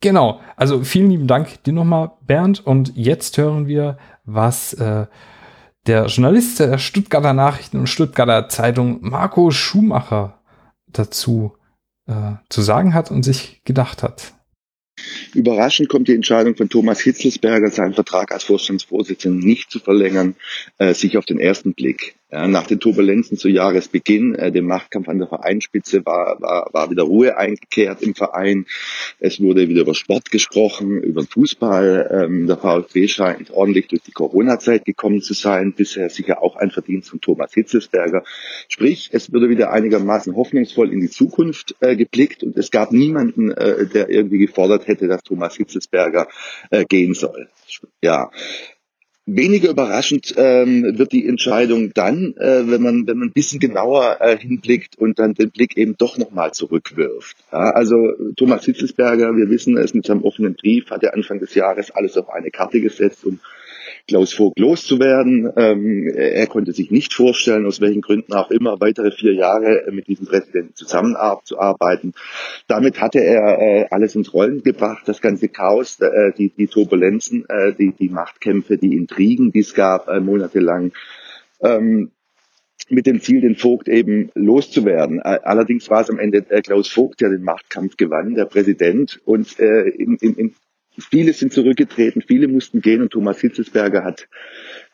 genau, 0.00 0.40
also 0.56 0.82
vielen 0.84 1.10
lieben 1.10 1.26
Dank 1.26 1.62
dir 1.64 1.72
nochmal, 1.72 2.12
Bernd. 2.24 2.64
Und 2.64 2.96
jetzt 2.96 3.36
hören 3.36 3.66
wir, 3.66 3.98
was 4.24 4.72
äh, 4.74 5.06
der 5.86 6.06
Journalist 6.06 6.60
der 6.60 6.78
Stuttgarter 6.78 7.32
Nachrichten 7.32 7.78
und 7.78 7.88
Stuttgarter 7.88 8.48
Zeitung 8.48 8.98
Marco 9.00 9.50
Schumacher 9.50 10.38
dazu 10.86 11.54
äh, 12.10 12.32
zu 12.48 12.60
sagen 12.60 12.92
hat 12.92 13.10
und 13.10 13.22
sich 13.22 13.62
gedacht 13.64 14.02
hat. 14.02 14.34
Überraschend 15.32 15.88
kommt 15.88 16.08
die 16.08 16.14
Entscheidung 16.14 16.56
von 16.56 16.68
Thomas 16.68 17.00
Hitzelsberger, 17.00 17.70
seinen 17.70 17.94
Vertrag 17.94 18.32
als 18.32 18.44
Vorstandsvorsitzender 18.44 19.46
nicht 19.46 19.70
zu 19.70 19.78
verlängern, 19.78 20.34
äh, 20.78 20.92
sich 20.92 21.16
auf 21.16 21.24
den 21.24 21.38
ersten 21.38 21.72
Blick. 21.72 22.16
Ja, 22.32 22.46
nach 22.46 22.68
den 22.68 22.78
Turbulenzen 22.78 23.36
zu 23.36 23.48
Jahresbeginn, 23.48 24.36
äh, 24.36 24.52
dem 24.52 24.66
Machtkampf 24.66 25.08
an 25.08 25.18
der 25.18 25.26
Vereinsspitze, 25.26 26.06
war, 26.06 26.40
war, 26.40 26.68
war 26.72 26.88
wieder 26.88 27.02
Ruhe 27.02 27.36
eingekehrt 27.36 28.02
im 28.02 28.14
Verein. 28.14 28.66
Es 29.18 29.40
wurde 29.40 29.68
wieder 29.68 29.80
über 29.80 29.94
Sport 29.94 30.30
gesprochen, 30.30 31.02
über 31.02 31.24
Fußball. 31.24 32.24
Ähm, 32.24 32.46
der 32.46 32.56
VfB 32.56 33.08
scheint 33.08 33.50
ordentlich 33.50 33.88
durch 33.88 34.02
die 34.02 34.12
Corona-Zeit 34.12 34.84
gekommen 34.84 35.22
zu 35.22 35.34
sein. 35.34 35.72
Bisher 35.72 36.08
sicher 36.08 36.40
auch 36.40 36.54
ein 36.54 36.70
Verdienst 36.70 37.10
von 37.10 37.20
Thomas 37.20 37.52
Hitzelsberger. 37.52 38.22
Sprich, 38.68 39.10
es 39.12 39.32
wurde 39.32 39.48
wieder 39.48 39.72
einigermaßen 39.72 40.36
hoffnungsvoll 40.36 40.92
in 40.92 41.00
die 41.00 41.10
Zukunft 41.10 41.74
äh, 41.80 41.96
geblickt 41.96 42.44
und 42.44 42.56
es 42.56 42.70
gab 42.70 42.92
niemanden, 42.92 43.50
äh, 43.50 43.86
der 43.88 44.08
irgendwie 44.08 44.38
gefordert 44.38 44.86
hätte, 44.86 45.08
dass 45.08 45.24
Thomas 45.24 45.56
Hitzelsberger 45.56 46.28
äh, 46.70 46.84
gehen 46.84 47.14
soll. 47.14 47.48
Ja, 48.02 48.30
Weniger 49.26 49.70
überraschend 49.70 50.34
ähm, 50.36 50.98
wird 50.98 51.12
die 51.12 51.26
Entscheidung 51.26 51.92
dann, 51.94 52.34
äh, 52.36 52.68
wenn 52.68 52.82
man 52.82 53.06
wenn 53.06 53.18
man 53.18 53.28
ein 53.28 53.32
bisschen 53.32 53.60
genauer 53.60 54.16
äh, 54.20 54.36
hinblickt 54.36 54.98
und 54.98 55.18
dann 55.18 55.34
den 55.34 55.50
Blick 55.50 55.76
eben 55.76 55.96
doch 55.96 56.18
nochmal 56.18 56.52
zurückwirft. 56.52 57.36
Ja, 57.52 57.70
also 57.70 58.12
Thomas 58.36 58.64
Hitzelsberger, 58.64 59.36
wir 59.36 59.48
wissen 59.50 59.76
es 59.76 59.94
mit 59.94 60.06
seinem 60.06 60.22
offenen 60.22 60.54
Brief, 60.54 60.90
hat 60.90 61.02
er 61.02 61.14
Anfang 61.14 61.38
des 61.38 61.54
Jahres 61.54 61.90
alles 61.90 62.16
auf 62.16 62.30
eine 62.30 62.50
Karte 62.50 62.80
gesetzt 62.80 63.24
und 63.24 63.40
Klaus 64.06 64.32
Vogt 64.32 64.58
loszuwerden. 64.58 65.50
Ähm, 65.56 66.08
er 66.14 66.46
konnte 66.46 66.72
sich 66.72 66.90
nicht 66.90 67.14
vorstellen, 67.14 67.66
aus 67.66 67.80
welchen 67.80 68.00
Gründen 68.00 68.32
auch 68.32 68.50
immer, 68.50 68.80
weitere 68.80 69.10
vier 69.10 69.34
Jahre 69.34 69.84
mit 69.90 70.08
diesem 70.08 70.26
Präsidenten 70.26 70.74
zusammenzuarbeiten. 70.74 72.14
Damit 72.66 73.00
hatte 73.00 73.20
er 73.20 73.58
äh, 73.58 73.86
alles 73.90 74.14
ins 74.14 74.32
Rollen 74.32 74.62
gebracht, 74.62 75.06
das 75.06 75.20
ganze 75.20 75.48
Chaos, 75.48 75.98
äh, 76.00 76.32
die, 76.36 76.50
die 76.50 76.66
Turbulenzen, 76.66 77.44
äh, 77.48 77.72
die, 77.72 77.92
die 77.92 78.08
Machtkämpfe, 78.08 78.78
die 78.78 78.96
Intrigen, 78.96 79.52
die 79.52 79.60
es 79.60 79.74
gab 79.74 80.08
äh, 80.08 80.20
monatelang. 80.20 80.92
Ähm, 81.62 82.10
mit 82.88 83.06
dem 83.06 83.20
Ziel, 83.20 83.40
den 83.40 83.56
Vogt 83.56 83.88
eben 83.88 84.30
loszuwerden. 84.34 85.20
Allerdings 85.20 85.88
war 85.90 86.00
es 86.00 86.10
am 86.10 86.18
Ende 86.18 86.44
äh, 86.48 86.60
Klaus 86.60 86.88
Vogt, 86.88 87.20
der 87.20 87.30
den 87.30 87.42
Machtkampf 87.42 87.96
gewann, 87.96 88.34
der 88.34 88.46
Präsident. 88.46 89.20
Und 89.24 89.58
äh, 89.60 89.88
in, 89.90 90.16
in 90.16 90.54
viele 91.00 91.32
sind 91.32 91.52
zurückgetreten, 91.52 92.22
viele 92.26 92.48
mussten 92.48 92.80
gehen 92.80 93.02
und 93.02 93.10
Thomas 93.10 93.40
Hitzelsberger 93.40 94.04
hat 94.04 94.28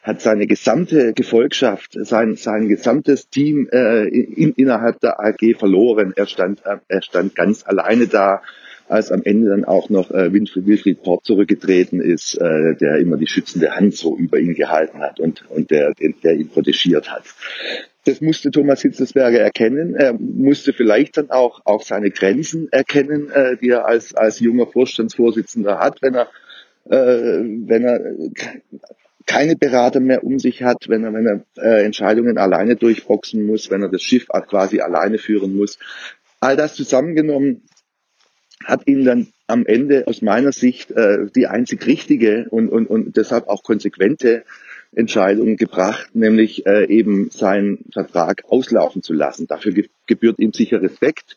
hat 0.06 0.20
seine 0.20 0.46
gesamte 0.46 1.12
Gefolgschaft, 1.14 1.96
sein, 1.98 2.36
sein 2.36 2.68
gesamtes 2.68 3.28
Team 3.28 3.68
äh, 3.72 4.06
in, 4.06 4.52
innerhalb 4.52 5.00
der 5.00 5.18
AG 5.18 5.58
verloren. 5.58 6.12
Er 6.14 6.26
stand, 6.26 6.64
äh, 6.64 6.76
er 6.86 7.02
stand 7.02 7.34
ganz 7.34 7.66
alleine 7.66 8.06
da 8.06 8.40
als 8.88 9.10
am 9.10 9.22
Ende 9.24 9.48
dann 9.48 9.64
auch 9.64 9.90
noch 9.90 10.12
äh, 10.12 10.32
Winfried, 10.32 10.66
Wilfried 10.66 11.02
Port 11.02 11.24
zurückgetreten 11.24 12.00
ist, 12.00 12.36
äh, 12.36 12.76
der 12.76 12.98
immer 12.98 13.16
die 13.16 13.26
schützende 13.26 13.74
Hand 13.74 13.96
so 13.96 14.16
über 14.16 14.38
ihn 14.38 14.54
gehalten 14.54 15.00
hat 15.00 15.18
und, 15.18 15.44
und 15.50 15.72
der, 15.72 15.92
der 16.22 16.34
ihn 16.34 16.48
protegiert 16.50 17.10
hat. 17.10 17.24
Das 18.06 18.20
musste 18.20 18.52
Thomas 18.52 18.82
Hitzelsberger 18.82 19.40
erkennen. 19.40 19.96
Er 19.96 20.14
musste 20.14 20.72
vielleicht 20.72 21.16
dann 21.16 21.30
auch, 21.30 21.60
auch 21.64 21.82
seine 21.82 22.10
Grenzen 22.10 22.68
erkennen, 22.70 23.30
äh, 23.32 23.56
die 23.56 23.70
er 23.70 23.84
als, 23.84 24.14
als 24.14 24.38
junger 24.38 24.68
Vorstandsvorsitzender 24.68 25.80
hat, 25.80 26.00
wenn 26.02 26.14
er, 26.14 26.28
äh, 26.84 27.42
wenn 27.66 27.84
er 27.84 28.00
keine 29.26 29.56
Berater 29.56 29.98
mehr 29.98 30.22
um 30.22 30.38
sich 30.38 30.62
hat, 30.62 30.88
wenn 30.88 31.02
er, 31.02 31.12
wenn 31.12 31.26
er 31.26 31.44
äh, 31.56 31.84
Entscheidungen 31.84 32.38
alleine 32.38 32.76
durchboxen 32.76 33.44
muss, 33.44 33.70
wenn 33.70 33.82
er 33.82 33.88
das 33.88 34.02
Schiff 34.02 34.28
quasi 34.28 34.80
alleine 34.80 35.18
führen 35.18 35.56
muss. 35.56 35.80
All 36.38 36.56
das 36.56 36.76
zusammengenommen 36.76 37.62
hat 38.64 38.86
ihn 38.86 39.04
dann 39.04 39.28
am 39.48 39.66
Ende 39.66 40.06
aus 40.06 40.22
meiner 40.22 40.52
Sicht 40.52 40.92
äh, 40.92 41.26
die 41.34 41.48
einzig 41.48 41.84
richtige 41.86 42.46
und, 42.50 42.68
und, 42.68 42.86
und 42.86 43.16
deshalb 43.16 43.48
auch 43.48 43.64
konsequente 43.64 44.44
Entscheidung 44.96 45.56
gebracht, 45.56 46.08
nämlich 46.14 46.66
äh, 46.66 46.86
eben 46.88 47.30
seinen 47.30 47.84
Vertrag 47.92 48.42
auslaufen 48.48 49.02
zu 49.02 49.12
lassen. 49.12 49.46
Dafür 49.46 49.72
ge 49.72 49.88
gebührt 50.06 50.38
ihm 50.38 50.52
sicher 50.52 50.80
Respekt. 50.80 51.36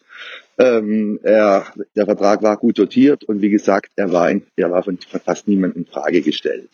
Ähm, 0.57 1.19
er, 1.23 1.65
der 1.95 2.05
Vertrag 2.05 2.41
war 2.41 2.57
gut 2.57 2.79
dotiert 2.79 3.23
und 3.23 3.41
wie 3.41 3.49
gesagt, 3.49 3.91
er 3.95 4.11
war, 4.11 4.29
in, 4.29 4.43
er 4.55 4.71
war 4.71 4.83
von 4.83 4.97
fast 4.97 5.47
niemandem 5.47 5.83
in 5.83 5.91
Frage 5.91 6.21
gestellt. 6.21 6.69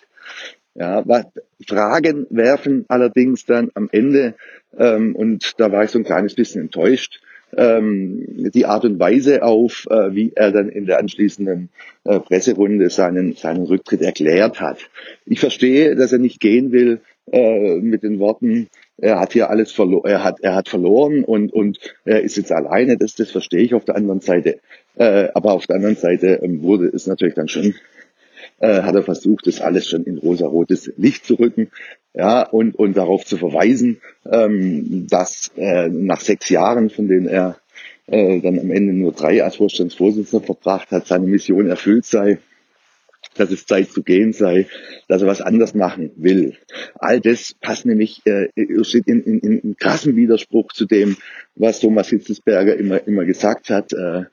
Ja, 0.75 1.07
was, 1.07 1.25
Fragen 1.65 2.27
werfen 2.29 2.85
allerdings 2.89 3.45
dann 3.45 3.71
am 3.75 3.87
Ende, 3.91 4.35
ähm, 4.77 5.15
und 5.15 5.53
da 5.57 5.71
war 5.71 5.85
ich 5.85 5.91
so 5.91 5.99
ein 5.99 6.03
kleines 6.03 6.35
bisschen 6.35 6.61
enttäuscht, 6.61 7.21
ähm, 7.55 8.51
die 8.53 8.65
Art 8.65 8.85
und 8.85 8.99
Weise 8.99 9.43
auf, 9.43 9.87
äh, 9.89 10.13
wie 10.13 10.31
er 10.35 10.51
dann 10.51 10.69
in 10.69 10.85
der 10.85 10.99
anschließenden 10.99 11.69
äh, 12.03 12.19
Presserunde 12.19 12.89
seinen, 12.89 13.33
seinen 13.33 13.65
Rücktritt 13.65 14.01
erklärt 14.01 14.61
hat. 14.61 14.79
Ich 15.25 15.39
verstehe, 15.39 15.95
dass 15.95 16.11
er 16.11 16.19
nicht 16.19 16.39
gehen 16.39 16.71
will 16.71 17.01
äh, 17.31 17.75
mit 17.75 18.03
den 18.03 18.19
Worten, 18.19 18.67
er 18.97 19.19
hat 19.19 19.33
hier 19.33 19.49
alles 19.49 19.71
verloren, 19.71 20.09
er 20.09 20.23
hat, 20.23 20.39
er 20.41 20.55
hat 20.55 20.69
verloren 20.69 21.23
und, 21.23 21.51
und 21.51 21.79
er 22.05 22.21
ist 22.21 22.37
jetzt 22.37 22.51
alleine, 22.51 22.97
das, 22.97 23.15
das 23.15 23.31
verstehe 23.31 23.61
ich 23.61 23.73
auf 23.73 23.83
der 23.83 23.95
anderen 23.95 24.21
Seite. 24.21 24.59
Äh, 24.95 25.29
aber 25.33 25.53
auf 25.53 25.67
der 25.67 25.75
anderen 25.75 25.97
Seite 25.97 26.39
ähm, 26.41 26.61
wurde 26.61 26.87
es 26.87 27.05
natürlich 27.05 27.35
dann 27.35 27.49
schon 27.49 27.75
äh, 28.59 28.83
hat 28.83 28.95
er 28.95 29.03
versucht, 29.03 29.47
das 29.47 29.59
alles 29.59 29.87
schon 29.87 30.03
in 30.03 30.17
rosarotes 30.17 30.93
Licht 30.97 31.25
zu 31.25 31.35
rücken 31.35 31.69
ja, 32.15 32.43
und, 32.43 32.75
und 32.75 32.95
darauf 32.95 33.25
zu 33.25 33.37
verweisen, 33.37 34.01
ähm, 34.29 35.07
dass 35.09 35.51
äh, 35.57 35.89
nach 35.89 36.21
sechs 36.21 36.49
Jahren, 36.49 36.89
von 36.89 37.07
denen 37.07 37.27
er 37.27 37.57
äh, 38.07 38.39
dann 38.39 38.57
am 38.57 38.71
Ende 38.71 38.93
nur 38.93 39.11
drei 39.11 39.43
als 39.43 39.57
Vorstandsvorsitzender 39.57 40.45
verbracht 40.45 40.91
hat, 40.91 41.07
seine 41.07 41.27
Mission 41.27 41.67
erfüllt 41.67 42.05
sei, 42.05 42.39
dass 43.35 43.51
es 43.51 43.65
Zeit 43.65 43.89
zu 43.89 44.01
gehen 44.01 44.31
sei, 44.31 44.67
dass 45.09 45.21
er 45.21 45.27
was 45.27 45.41
anders 45.41 45.73
machen 45.73 46.11
will. 46.15 46.55
All 46.95 47.19
das 47.19 47.53
passt 47.59 47.85
nämlich, 47.85 48.21
äh, 48.25 48.47
steht 48.83 49.07
in, 49.07 49.21
in, 49.21 49.39
in 49.39 49.75
krassen 49.77 50.15
Widerspruch 50.15 50.71
zu 50.71 50.85
dem, 50.85 51.17
was 51.55 51.81
Thomas 51.81 52.09
Hitzelsberger 52.09 52.77
immer, 52.77 53.05
immer 53.07 53.25
gesagt 53.25 53.69
hat, 53.69 53.91
äh, 53.91 54.23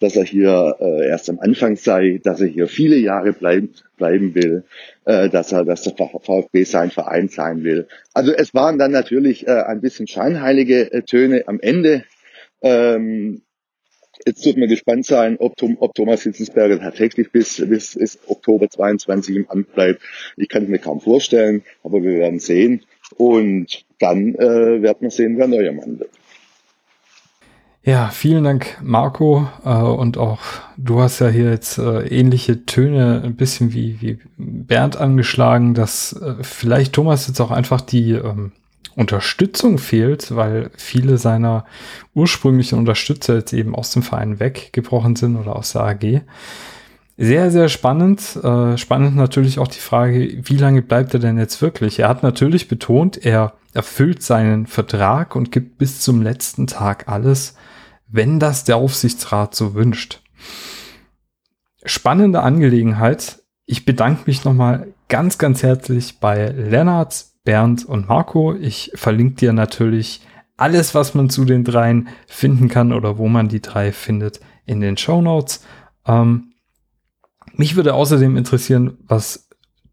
dass 0.00 0.16
er 0.16 0.24
hier 0.24 0.76
äh, 0.80 1.08
erst 1.08 1.30
am 1.30 1.38
Anfang 1.40 1.76
sei, 1.76 2.20
dass 2.22 2.40
er 2.40 2.48
hier 2.48 2.68
viele 2.68 2.96
Jahre 2.96 3.32
bleiben, 3.32 3.70
bleiben 3.96 4.34
will, 4.34 4.64
äh, 5.04 5.28
dass 5.28 5.52
er, 5.52 5.64
dass 5.64 5.82
der 5.82 5.94
VfB 5.94 6.64
sein 6.64 6.90
Verein 6.90 7.28
sein 7.28 7.64
will. 7.64 7.88
Also 8.12 8.32
es 8.32 8.54
waren 8.54 8.78
dann 8.78 8.92
natürlich 8.92 9.46
äh, 9.46 9.62
ein 9.62 9.80
bisschen 9.80 10.06
scheinheilige 10.06 10.92
äh, 10.92 11.02
Töne 11.02 11.44
am 11.46 11.60
Ende. 11.60 12.04
Ähm, 12.62 13.42
jetzt 14.26 14.44
wird 14.44 14.58
man 14.58 14.68
gespannt 14.68 15.06
sein, 15.06 15.36
ob, 15.38 15.54
ob 15.78 15.94
Thomas 15.94 16.22
Hitzelsberger 16.22 16.78
tatsächlich 16.78 17.30
bis, 17.32 17.56
bis, 17.66 17.94
bis 17.94 18.18
Oktober 18.26 18.68
22 18.68 19.36
im 19.36 19.50
Amt 19.50 19.72
bleibt. 19.74 20.02
Ich 20.36 20.48
kann 20.48 20.64
es 20.64 20.68
mir 20.68 20.78
kaum 20.78 21.00
vorstellen, 21.00 21.62
aber 21.82 22.02
wir 22.02 22.18
werden 22.18 22.38
sehen. 22.38 22.84
Und 23.16 23.84
dann 23.98 24.34
äh, 24.34 24.82
werden 24.82 24.98
wir 25.00 25.10
sehen, 25.10 25.38
wer 25.38 25.46
neuer 25.46 25.72
Mann 25.72 26.00
wird. 26.00 26.10
Ja, 27.86 28.08
vielen 28.08 28.42
Dank, 28.42 28.78
Marco. 28.82 29.46
Äh, 29.64 29.68
und 29.68 30.18
auch 30.18 30.40
du 30.76 31.00
hast 31.00 31.20
ja 31.20 31.28
hier 31.28 31.50
jetzt 31.50 31.78
äh, 31.78 32.00
ähnliche 32.08 32.66
Töne, 32.66 33.22
ein 33.24 33.36
bisschen 33.36 33.72
wie, 33.72 34.00
wie 34.00 34.18
Bernd 34.36 34.96
angeschlagen, 34.96 35.72
dass 35.72 36.12
äh, 36.14 36.34
vielleicht 36.42 36.94
Thomas 36.94 37.28
jetzt 37.28 37.40
auch 37.40 37.52
einfach 37.52 37.80
die 37.80 38.10
ähm, 38.10 38.50
Unterstützung 38.96 39.78
fehlt, 39.78 40.34
weil 40.34 40.70
viele 40.76 41.16
seiner 41.16 41.64
ursprünglichen 42.12 42.76
Unterstützer 42.76 43.36
jetzt 43.36 43.52
eben 43.52 43.76
aus 43.76 43.92
dem 43.92 44.02
Verein 44.02 44.40
weggebrochen 44.40 45.14
sind 45.14 45.36
oder 45.36 45.54
aus 45.54 45.70
der 45.70 45.82
AG. 45.82 46.22
Sehr, 47.18 47.50
sehr 47.50 47.68
spannend. 47.68 48.20
Spannend 48.76 49.16
natürlich 49.16 49.58
auch 49.58 49.68
die 49.68 49.78
Frage, 49.80 50.38
wie 50.42 50.56
lange 50.56 50.82
bleibt 50.82 51.14
er 51.14 51.20
denn 51.20 51.38
jetzt 51.38 51.62
wirklich? 51.62 51.98
Er 51.98 52.08
hat 52.08 52.22
natürlich 52.22 52.68
betont, 52.68 53.24
er 53.24 53.54
erfüllt 53.72 54.22
seinen 54.22 54.66
Vertrag 54.66 55.34
und 55.34 55.50
gibt 55.50 55.78
bis 55.78 56.00
zum 56.00 56.20
letzten 56.20 56.66
Tag 56.66 57.08
alles 57.08 57.54
wenn 58.08 58.38
das 58.38 58.64
der 58.64 58.76
Aufsichtsrat 58.76 59.54
so 59.54 59.74
wünscht. 59.74 60.22
Spannende 61.84 62.42
Angelegenheit. 62.42 63.42
Ich 63.64 63.84
bedanke 63.84 64.22
mich 64.26 64.44
nochmal 64.44 64.92
ganz, 65.08 65.38
ganz 65.38 65.62
herzlich 65.62 66.18
bei 66.20 66.48
Lennart, 66.48 67.26
Bernd 67.44 67.84
und 67.84 68.08
Marco. 68.08 68.54
Ich 68.54 68.92
verlinke 68.94 69.36
dir 69.36 69.52
natürlich 69.52 70.20
alles, 70.56 70.94
was 70.94 71.14
man 71.14 71.30
zu 71.30 71.44
den 71.44 71.64
dreien 71.64 72.08
finden 72.26 72.68
kann 72.68 72.92
oder 72.92 73.18
wo 73.18 73.28
man 73.28 73.48
die 73.48 73.60
drei 73.60 73.92
findet 73.92 74.40
in 74.64 74.80
den 74.80 74.96
Show 74.96 75.20
Notes. 75.20 75.64
Ähm, 76.06 76.52
mich 77.54 77.76
würde 77.76 77.94
außerdem 77.94 78.36
interessieren, 78.36 78.98
was 79.06 79.48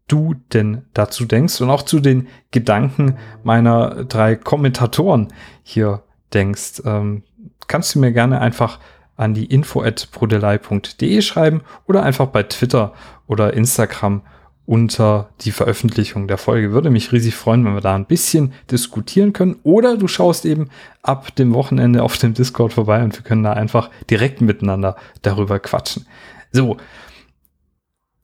du 0.08 0.34
denn 0.52 0.82
dazu 0.92 1.24
denkst 1.24 1.60
und 1.60 1.70
auch 1.70 1.82
zu 1.82 2.00
den 2.00 2.28
Gedanken 2.50 3.16
meiner 3.42 4.04
drei 4.04 4.36
Kommentatoren 4.36 5.32
hier 5.62 6.02
denkst. 6.32 6.82
Ähm, 6.84 7.22
kannst 7.68 7.94
du 7.94 7.98
mir 7.98 8.12
gerne 8.12 8.40
einfach 8.40 8.78
an 9.16 9.34
die 9.34 9.46
info@prodelei.de 9.46 11.22
schreiben 11.22 11.62
oder 11.86 12.02
einfach 12.02 12.26
bei 12.26 12.42
Twitter 12.42 12.92
oder 13.26 13.54
Instagram 13.54 14.22
unter 14.66 15.30
die 15.42 15.50
Veröffentlichung 15.50 16.26
der 16.26 16.38
Folge. 16.38 16.72
Würde 16.72 16.90
mich 16.90 17.12
riesig 17.12 17.34
freuen, 17.34 17.64
wenn 17.64 17.74
wir 17.74 17.80
da 17.80 17.94
ein 17.94 18.06
bisschen 18.06 18.52
diskutieren 18.70 19.32
können. 19.32 19.56
Oder 19.62 19.98
du 19.98 20.08
schaust 20.08 20.46
eben 20.46 20.70
ab 21.02 21.34
dem 21.36 21.52
Wochenende 21.52 22.02
auf 22.02 22.16
dem 22.16 22.34
Discord 22.34 22.72
vorbei 22.72 23.02
und 23.02 23.14
wir 23.14 23.22
können 23.22 23.42
da 23.42 23.52
einfach 23.52 23.90
direkt 24.08 24.40
miteinander 24.40 24.96
darüber 25.22 25.58
quatschen. 25.58 26.06
So. 26.50 26.78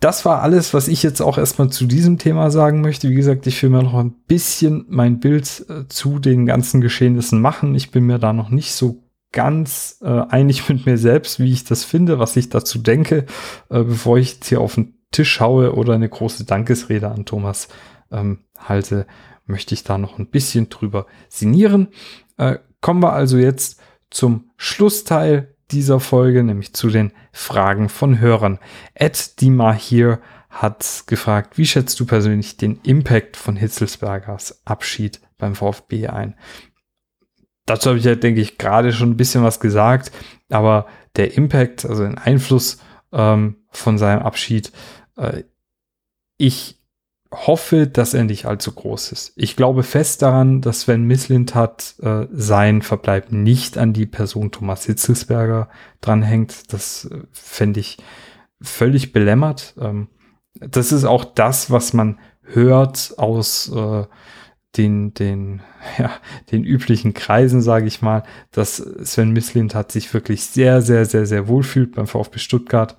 Das 0.00 0.24
war 0.24 0.40
alles, 0.40 0.72
was 0.72 0.88
ich 0.88 1.02
jetzt 1.02 1.20
auch 1.20 1.36
erstmal 1.36 1.68
zu 1.68 1.84
diesem 1.84 2.16
Thema 2.16 2.50
sagen 2.50 2.80
möchte. 2.80 3.10
Wie 3.10 3.14
gesagt, 3.14 3.46
ich 3.46 3.62
will 3.62 3.68
mir 3.68 3.82
noch 3.82 3.92
ein 3.92 4.14
bisschen 4.26 4.86
mein 4.88 5.20
Bild 5.20 5.66
äh, 5.68 5.86
zu 5.88 6.18
den 6.18 6.46
ganzen 6.46 6.80
Geschehnissen 6.80 7.42
machen. 7.42 7.74
Ich 7.74 7.90
bin 7.90 8.04
mir 8.04 8.18
da 8.18 8.32
noch 8.32 8.48
nicht 8.48 8.72
so 8.72 9.02
ganz 9.32 9.98
äh, 10.02 10.08
einig 10.08 10.68
mit 10.68 10.86
mir 10.86 10.98
selbst, 10.98 11.40
wie 11.40 11.52
ich 11.52 11.64
das 11.64 11.84
finde, 11.84 12.18
was 12.18 12.36
ich 12.36 12.48
dazu 12.48 12.78
denke, 12.78 13.26
äh, 13.68 13.82
bevor 13.82 14.18
ich 14.18 14.34
jetzt 14.34 14.48
hier 14.48 14.60
auf 14.60 14.74
den 14.74 14.94
Tisch 15.10 15.32
schaue 15.32 15.74
oder 15.74 15.94
eine 15.94 16.08
große 16.08 16.44
Dankesrede 16.44 17.10
an 17.10 17.24
Thomas 17.24 17.68
ähm, 18.12 18.44
halte, 18.58 19.06
möchte 19.46 19.74
ich 19.74 19.82
da 19.82 19.98
noch 19.98 20.18
ein 20.18 20.28
bisschen 20.28 20.68
drüber 20.68 21.06
sinnieren. 21.28 21.88
Äh, 22.36 22.58
kommen 22.80 23.02
wir 23.02 23.12
also 23.12 23.36
jetzt 23.36 23.80
zum 24.10 24.50
Schlussteil 24.56 25.54
dieser 25.70 26.00
Folge, 26.00 26.42
nämlich 26.42 26.74
zu 26.74 26.88
den 26.88 27.12
Fragen 27.32 27.88
von 27.88 28.20
Hörern. 28.20 28.58
Ed 28.94 29.40
Dima 29.40 29.72
hier 29.72 30.20
hat 30.48 31.04
gefragt, 31.06 31.58
wie 31.58 31.66
schätzt 31.66 31.98
du 32.00 32.06
persönlich 32.06 32.56
den 32.56 32.80
Impact 32.82 33.36
von 33.36 33.56
Hitzelsbergers 33.56 34.62
Abschied 34.64 35.20
beim 35.38 35.54
VfB 35.54 36.08
ein? 36.08 36.34
Dazu 37.70 37.90
habe 37.90 37.98
ich 37.98 38.04
ja, 38.04 38.16
denke 38.16 38.40
ich, 38.40 38.58
gerade 38.58 38.92
schon 38.92 39.10
ein 39.10 39.16
bisschen 39.16 39.44
was 39.44 39.60
gesagt, 39.60 40.10
aber 40.50 40.86
der 41.16 41.34
Impact, 41.34 41.84
also 41.86 42.02
den 42.02 42.18
Einfluss 42.18 42.78
ähm, 43.12 43.56
von 43.70 43.96
seinem 43.96 44.22
Abschied, 44.22 44.72
äh, 45.16 45.44
ich 46.36 46.80
hoffe, 47.32 47.86
dass 47.86 48.12
er 48.12 48.24
nicht 48.24 48.46
allzu 48.46 48.72
groß 48.72 49.12
ist. 49.12 49.32
Ich 49.36 49.54
glaube 49.54 49.84
fest 49.84 50.22
daran, 50.22 50.62
dass 50.62 50.82
Sven 50.82 51.04
Mislintat 51.04 51.94
äh, 52.02 52.26
sein 52.32 52.82
Verbleib 52.82 53.30
nicht 53.30 53.78
an 53.78 53.92
die 53.92 54.06
Person 54.06 54.50
Thomas 54.50 54.86
Hitzelsberger 54.86 55.68
dranhängt. 56.00 56.72
Das 56.72 57.04
äh, 57.04 57.20
fände 57.30 57.78
ich 57.78 57.98
völlig 58.60 59.12
belämmert. 59.12 59.74
Ähm, 59.80 60.08
das 60.54 60.90
ist 60.90 61.04
auch 61.04 61.24
das, 61.24 61.70
was 61.70 61.92
man 61.92 62.18
hört 62.42 63.14
aus 63.16 63.70
äh, 63.72 64.04
den, 64.76 65.14
den, 65.14 65.62
ja, 65.98 66.10
den 66.50 66.64
üblichen 66.64 67.14
Kreisen, 67.14 67.62
sage 67.62 67.86
ich 67.86 68.02
mal, 68.02 68.22
dass 68.52 68.76
Sven 68.76 69.32
Mislintat 69.32 69.92
sich 69.92 70.12
wirklich 70.14 70.44
sehr, 70.44 70.82
sehr, 70.82 71.04
sehr, 71.04 71.26
sehr 71.26 71.48
wohl 71.48 71.62
fühlt 71.62 71.94
beim 71.94 72.06
VfB 72.06 72.38
Stuttgart 72.38 72.96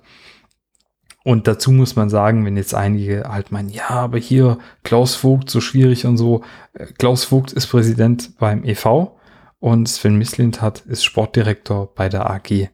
und 1.24 1.46
dazu 1.46 1.70
muss 1.70 1.94
man 1.94 2.10
sagen, 2.10 2.44
wenn 2.44 2.56
jetzt 2.56 2.74
einige 2.74 3.24
halt 3.28 3.52
meinen, 3.52 3.68
ja, 3.68 3.90
aber 3.90 4.18
hier 4.18 4.58
Klaus 4.82 5.14
Vogt 5.14 5.50
so 5.50 5.60
schwierig 5.60 6.04
und 6.04 6.16
so. 6.16 6.42
Äh, 6.74 6.86
Klaus 6.98 7.24
Vogt 7.24 7.52
ist 7.52 7.68
Präsident 7.68 8.36
beim 8.38 8.64
EV 8.64 9.12
und 9.60 9.88
Sven 9.88 10.16
Mislint 10.16 10.60
hat 10.60 10.80
ist 10.80 11.04
Sportdirektor 11.04 11.94
bei 11.94 12.08
der 12.08 12.28
AG. 12.28 12.50
Äh, 12.50 12.68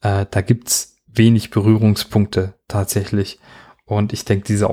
da 0.00 0.40
gibt's 0.42 0.96
wenig 1.08 1.50
Berührungspunkte 1.50 2.54
tatsächlich. 2.68 3.40
Und 3.84 4.12
ich 4.12 4.24
denke, 4.24 4.44
diese 4.46 4.70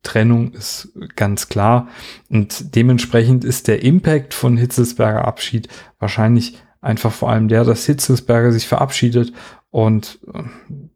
Aufgabentrennung 0.00 0.52
ist 0.52 0.92
ganz 1.16 1.48
klar. 1.48 1.88
Und 2.28 2.74
dementsprechend 2.74 3.44
ist 3.44 3.68
der 3.68 3.82
Impact 3.82 4.34
von 4.34 4.56
Hitzelsberger 4.56 5.26
Abschied 5.26 5.68
wahrscheinlich 5.98 6.58
einfach 6.80 7.12
vor 7.12 7.30
allem 7.30 7.48
der, 7.48 7.64
dass 7.64 7.86
Hitzelsberger 7.86 8.52
sich 8.52 8.66
verabschiedet 8.66 9.32
und 9.70 10.18
äh, 10.32 10.42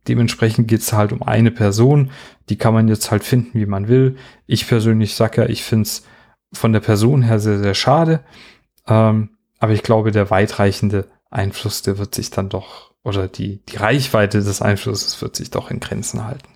dementsprechend 0.09 0.67
geht 0.67 0.81
es 0.81 0.93
halt 0.93 1.13
um 1.13 1.23
eine 1.23 1.51
Person. 1.51 2.11
Die 2.49 2.57
kann 2.57 2.75
man 2.75 2.89
jetzt 2.89 3.11
halt 3.11 3.23
finden, 3.23 3.59
wie 3.59 3.67
man 3.67 3.89
will. 3.89 4.17
Ich 4.47 4.67
persönlich 4.67 5.15
sage 5.15 5.43
ja, 5.43 5.49
ich 5.49 5.63
finde 5.63 5.83
es 5.83 6.05
von 6.53 6.73
der 6.73 6.81
Person 6.81 7.23
her 7.23 7.39
sehr, 7.39 7.59
sehr 7.59 7.75
schade. 7.75 8.21
Ähm, 8.87 9.31
aber 9.59 9.73
ich 9.73 9.83
glaube, 9.83 10.11
der 10.11 10.31
weitreichende 10.31 11.07
Einfluss, 11.31 11.83
der 11.83 11.99
wird 11.99 12.15
sich 12.15 12.31
dann 12.31 12.49
doch, 12.49 12.93
oder 13.03 13.29
die, 13.29 13.61
die 13.67 13.77
Reichweite 13.77 14.39
des 14.39 14.63
Einflusses 14.63 15.21
wird 15.21 15.37
sich 15.37 15.51
doch 15.51 15.71
in 15.71 15.81
Grenzen 15.81 16.25
halten. 16.25 16.49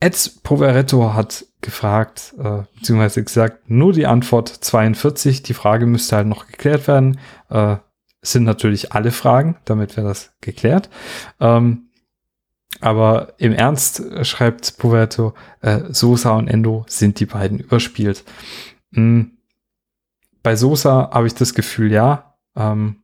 Ed 0.00 0.32
Poveretto 0.42 1.12
hat 1.12 1.44
gefragt, 1.60 2.34
äh, 2.38 2.62
beziehungsweise 2.74 3.22
gesagt, 3.22 3.68
nur 3.68 3.92
die 3.92 4.06
Antwort 4.06 4.48
42. 4.48 5.42
Die 5.42 5.54
Frage 5.54 5.86
müsste 5.86 6.16
halt 6.16 6.26
noch 6.26 6.46
geklärt 6.46 6.88
werden. 6.88 7.18
Äh, 7.50 7.76
sind 8.22 8.44
natürlich 8.44 8.92
alle 8.92 9.12
Fragen, 9.12 9.56
damit 9.64 9.96
wäre 9.96 10.08
das 10.08 10.32
geklärt. 10.40 10.90
Ähm, 11.38 11.90
aber 12.80 13.34
im 13.38 13.52
Ernst 13.52 14.00
äh, 14.00 14.24
schreibt 14.24 14.78
Poverto, 14.78 15.34
äh, 15.60 15.80
Sosa 15.90 16.32
und 16.36 16.48
Endo 16.48 16.84
sind 16.88 17.20
die 17.20 17.26
beiden 17.26 17.58
überspielt. 17.58 18.24
Mhm. 18.90 19.32
Bei 20.42 20.56
Sosa 20.56 21.10
habe 21.12 21.26
ich 21.26 21.34
das 21.34 21.52
Gefühl, 21.52 21.92
ja. 21.92 22.36
Ähm, 22.56 22.96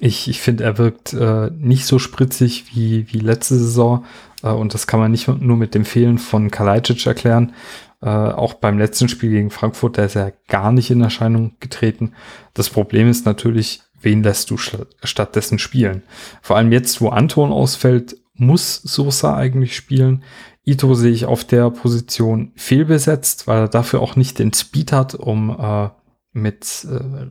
ich 0.00 0.28
ich 0.28 0.40
finde, 0.40 0.64
er 0.64 0.78
wirkt 0.78 1.12
äh, 1.12 1.50
nicht 1.58 1.86
so 1.86 1.98
spritzig 1.98 2.66
wie, 2.74 3.12
wie 3.12 3.18
letzte 3.18 3.56
Saison. 3.56 4.04
Äh, 4.42 4.50
und 4.50 4.74
das 4.74 4.86
kann 4.86 5.00
man 5.00 5.10
nicht 5.10 5.28
nur 5.28 5.56
mit 5.56 5.74
dem 5.74 5.84
Fehlen 5.84 6.18
von 6.18 6.50
Kalajdzic 6.50 7.06
erklären. 7.06 7.52
Äh, 8.00 8.08
auch 8.08 8.54
beim 8.54 8.78
letzten 8.78 9.08
Spiel 9.08 9.30
gegen 9.30 9.50
Frankfurt, 9.50 9.98
da 9.98 10.04
ist 10.04 10.16
er 10.16 10.32
gar 10.48 10.72
nicht 10.72 10.90
in 10.90 11.00
Erscheinung 11.00 11.56
getreten. 11.60 12.12
Das 12.54 12.70
Problem 12.70 13.08
ist 13.08 13.26
natürlich, 13.26 13.82
wen 14.00 14.22
lässt 14.22 14.50
du 14.50 14.56
stattdessen 14.56 15.58
spielen? 15.58 16.02
Vor 16.40 16.56
allem 16.56 16.70
jetzt, 16.70 17.00
wo 17.00 17.08
Anton 17.08 17.52
ausfällt, 17.52 18.16
muss 18.34 18.76
Sosa 18.76 19.36
eigentlich 19.36 19.74
spielen. 19.74 20.22
Ito 20.64 20.94
sehe 20.94 21.10
ich 21.10 21.26
auf 21.26 21.44
der 21.44 21.70
Position 21.70 22.52
fehlbesetzt, 22.54 23.48
weil 23.48 23.62
er 23.62 23.68
dafür 23.68 24.00
auch 24.00 24.14
nicht 24.14 24.38
den 24.38 24.52
Speed 24.52 24.92
hat, 24.92 25.14
um 25.14 25.50
äh, 25.58 25.88
mit 26.32 26.86
äh, 26.88 27.30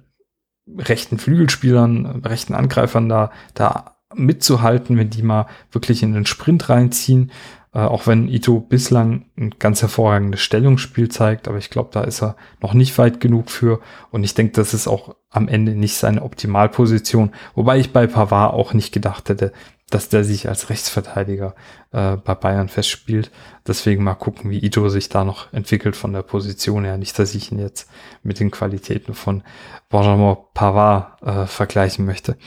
rechten 0.78 1.18
Flügelspielern, 1.18 2.24
rechten 2.26 2.54
Angreifern 2.54 3.10
da, 3.10 3.32
da 3.54 3.98
mitzuhalten, 4.16 4.98
wenn 4.98 5.10
die 5.10 5.24
mal 5.24 5.48
wirklich 5.72 6.04
in 6.04 6.14
den 6.14 6.26
Sprint 6.26 6.70
reinziehen. 6.70 7.32
Äh, 7.74 7.80
auch 7.82 8.08
wenn 8.08 8.28
Ito 8.28 8.60
bislang 8.60 9.26
ein 9.38 9.56
ganz 9.60 9.82
hervorragendes 9.82 10.42
Stellungsspiel 10.42 11.10
zeigt, 11.10 11.48
aber 11.48 11.58
ich 11.58 11.70
glaube, 11.70 11.90
da 11.92 12.02
ist 12.02 12.24
er 12.24 12.36
noch 12.62 12.74
nicht 12.74 12.98
weit 12.98 13.20
genug 13.20 13.52
für. 13.52 13.82
Und 14.10 14.24
ich 14.24 14.34
denke, 14.34 14.54
das 14.54 14.74
ist 14.74 14.88
auch 14.88 15.16
am 15.30 15.48
Ende 15.48 15.74
nicht 15.74 15.96
seine 15.96 16.24
Optimalposition. 16.24 17.32
Wobei 17.56 17.78
ich 17.78 17.94
bei 17.94 18.08
Pavard 18.08 18.54
auch 18.54 18.74
nicht 18.74 18.94
gedacht 18.94 19.30
hätte, 19.30 19.52
dass 19.90 20.10
der 20.10 20.24
sich 20.24 20.50
als 20.50 20.70
Rechtsverteidiger 20.70 21.56
äh, 21.92 22.18
bei 22.18 22.36
Bayern 22.36 22.70
festspielt. 22.70 23.32
Deswegen 23.66 24.04
mal 24.04 24.16
gucken, 24.16 24.50
wie 24.52 24.64
Ito 24.64 24.90
sich 24.90 25.10
da 25.10 25.24
noch 25.24 25.52
entwickelt 25.54 25.96
von 25.96 26.14
der 26.14 26.24
Position 26.24 26.84
her. 26.84 26.98
Nicht, 26.98 27.18
dass 27.18 27.36
ich 27.36 27.52
ihn 27.52 27.60
jetzt 27.60 27.90
mit 28.22 28.40
den 28.40 28.52
Qualitäten 28.52 29.14
von 29.14 29.44
Benjamin 29.90 30.38
Pavard 30.54 31.22
äh, 31.22 31.46
vergleichen 31.46 32.06
möchte. 32.06 32.38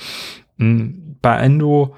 Mhm. 0.58 1.16
Bei 1.22 1.36
Endo 1.38 1.94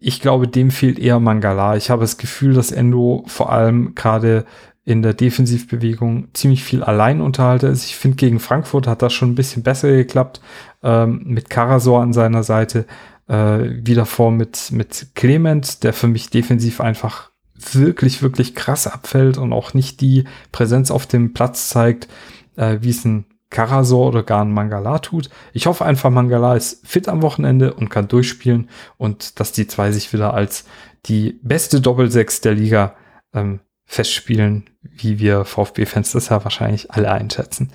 ich 0.00 0.20
glaube, 0.20 0.46
dem 0.46 0.70
fehlt 0.70 0.98
eher 0.98 1.20
Mangala. 1.20 1.76
Ich 1.76 1.90
habe 1.90 2.02
das 2.02 2.18
Gefühl, 2.18 2.54
dass 2.54 2.70
Endo 2.70 3.24
vor 3.26 3.50
allem 3.50 3.94
gerade 3.94 4.44
in 4.84 5.02
der 5.02 5.14
Defensivbewegung 5.14 6.28
ziemlich 6.32 6.62
viel 6.62 6.84
Alleinunterhalter 6.84 7.68
ist. 7.68 7.86
Ich 7.86 7.96
finde, 7.96 8.16
gegen 8.16 8.38
Frankfurt 8.38 8.86
hat 8.86 9.02
das 9.02 9.12
schon 9.12 9.32
ein 9.32 9.34
bisschen 9.34 9.64
besser 9.64 9.90
geklappt, 9.90 10.40
ähm, 10.84 11.22
mit 11.24 11.50
Karasor 11.50 12.02
an 12.02 12.12
seiner 12.12 12.44
Seite, 12.44 12.86
äh, 13.28 13.58
wieder 13.86 14.06
vor 14.06 14.30
mit, 14.30 14.70
mit 14.72 15.08
Clement, 15.14 15.82
der 15.82 15.92
für 15.92 16.06
mich 16.06 16.30
defensiv 16.30 16.80
einfach 16.80 17.30
wirklich, 17.54 18.22
wirklich 18.22 18.54
krass 18.54 18.86
abfällt 18.86 19.38
und 19.38 19.52
auch 19.52 19.74
nicht 19.74 20.00
die 20.00 20.24
Präsenz 20.52 20.90
auf 20.90 21.06
dem 21.06 21.32
Platz 21.32 21.68
zeigt, 21.68 22.08
äh, 22.56 22.78
wie 22.80 22.90
es 22.90 23.04
ein 23.04 23.26
Karasor 23.50 24.08
oder 24.08 24.22
gar 24.22 24.44
ein 24.44 24.52
Mangala 24.52 24.98
tut. 24.98 25.30
Ich 25.52 25.66
hoffe 25.66 25.84
einfach, 25.84 26.10
Mangala 26.10 26.56
ist 26.56 26.86
fit 26.86 27.08
am 27.08 27.22
Wochenende 27.22 27.74
und 27.74 27.88
kann 27.88 28.08
durchspielen 28.08 28.68
und 28.96 29.40
dass 29.40 29.52
die 29.52 29.66
zwei 29.66 29.92
sich 29.92 30.12
wieder 30.12 30.34
als 30.34 30.64
die 31.06 31.38
beste 31.42 31.80
Doppelsechs 31.80 32.40
der 32.40 32.54
Liga 32.54 32.96
ähm, 33.32 33.60
festspielen, 33.86 34.68
wie 34.82 35.20
wir 35.20 35.44
VfB-Fans 35.44 36.12
das 36.12 36.28
ja 36.28 36.42
wahrscheinlich 36.42 36.90
alle 36.90 37.12
einschätzen. 37.12 37.70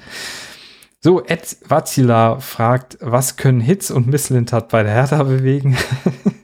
So, 1.04 1.24
Ed 1.26 1.58
Wazila 1.68 2.39
fragt, 2.39 2.97
was 3.02 3.36
können 3.36 3.60
Hits 3.60 3.89
und 3.89 4.06
Misslintat 4.06 4.70
bei 4.70 4.84
der 4.84 4.93
Hertha 4.93 5.24
bewegen? 5.24 5.76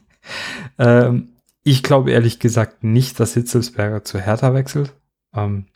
ähm, 0.79 1.29
ich 1.63 1.83
glaube 1.83 2.11
ehrlich 2.11 2.39
gesagt 2.39 2.83
nicht, 2.83 3.19
dass 3.19 3.35
Hitzelsberger 3.35 4.03
zu 4.03 4.19
Hertha 4.19 4.55
wechselt. 4.55 4.95
Ähm, 5.35 5.67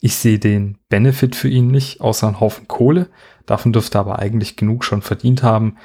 ich 0.00 0.16
sehe 0.16 0.38
den 0.38 0.78
Benefit 0.90 1.34
für 1.34 1.48
ihn 1.48 1.68
nicht, 1.68 2.02
außer 2.02 2.26
einen 2.26 2.40
Haufen 2.40 2.68
Kohle. 2.68 3.08
Davon 3.46 3.72
dürfte 3.72 3.96
er 3.96 4.02
aber 4.02 4.18
eigentlich 4.18 4.56
genug 4.56 4.84
schon 4.84 5.00
verdient 5.00 5.42
haben. 5.42 5.76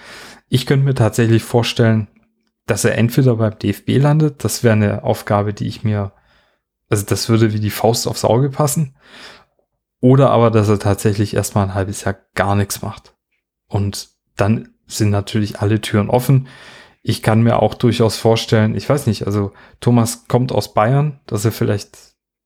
Ich 0.50 0.66
könnte 0.66 0.86
mir 0.86 0.96
tatsächlich 0.96 1.44
vorstellen, 1.44 2.08
dass 2.66 2.84
er 2.84 2.98
entweder 2.98 3.38
beim 3.38 3.58
DFB 3.58 3.98
landet. 3.98 4.44
Das 4.44 4.64
wäre 4.64 4.74
eine 4.74 5.04
Aufgabe, 5.04 5.54
die 5.54 5.68
ich 5.68 5.84
mir, 5.84 6.12
also 6.90 7.06
das 7.06 7.30
würde 7.30 7.54
wie 7.54 7.60
die 7.60 7.70
Faust 7.70 8.08
aufs 8.08 8.26
Auge 8.26 8.50
passen. 8.50 8.96
Oder 10.06 10.30
aber, 10.30 10.52
dass 10.52 10.70
er 10.70 10.78
tatsächlich 10.78 11.36
erstmal 11.36 11.64
ein 11.66 11.74
halbes 11.74 12.04
Jahr 12.04 12.16
gar 12.36 12.54
nichts 12.54 12.84
macht. 12.84 13.16
Und 13.68 14.10
dann 14.36 14.76
sind 14.86 15.10
natürlich 15.10 15.62
alle 15.62 15.82
Türen 15.82 16.12
offen. 16.12 16.48
Ich 17.02 17.24
kann 17.24 17.42
mir 17.42 17.60
auch 17.60 17.74
durchaus 17.74 18.16
vorstellen, 18.16 18.76
ich 18.76 18.88
weiß 18.88 19.08
nicht, 19.08 19.26
also 19.26 19.52
Thomas 19.80 20.28
kommt 20.28 20.52
aus 20.52 20.76
Bayern, 20.76 21.22
dass 21.26 21.44
er 21.44 21.52
vielleicht 21.52 21.98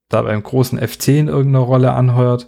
da 0.08 0.22
beim 0.22 0.42
großen 0.42 0.80
FC 0.80 1.10
in 1.10 1.28
irgendeiner 1.28 1.66
Rolle 1.66 1.92
anheuert, 1.92 2.48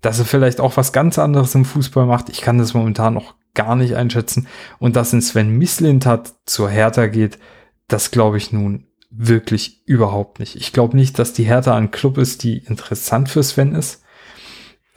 dass 0.00 0.20
er 0.20 0.24
vielleicht 0.24 0.62
auch 0.62 0.78
was 0.78 0.94
ganz 0.94 1.18
anderes 1.18 1.54
im 1.54 1.66
Fußball 1.66 2.06
macht. 2.06 2.30
Ich 2.30 2.40
kann 2.40 2.56
das 2.56 2.72
momentan 2.72 3.12
noch 3.12 3.34
gar 3.52 3.76
nicht 3.76 3.94
einschätzen. 3.94 4.46
Und 4.78 4.96
dass 4.96 5.12
in 5.12 5.20
Sven 5.20 5.58
Mislint 5.58 6.06
hat 6.06 6.32
zur 6.46 6.70
Hertha 6.70 7.08
geht, 7.08 7.38
das 7.88 8.10
glaube 8.10 8.38
ich 8.38 8.52
nun 8.52 8.86
wirklich 9.10 9.86
überhaupt 9.86 10.38
nicht. 10.38 10.56
Ich 10.56 10.72
glaube 10.72 10.96
nicht, 10.96 11.18
dass 11.18 11.34
die 11.34 11.44
Hertha 11.44 11.76
ein 11.76 11.90
Club 11.90 12.16
ist, 12.16 12.42
die 12.42 12.56
interessant 12.56 13.28
für 13.28 13.42
Sven 13.42 13.74
ist. 13.74 14.02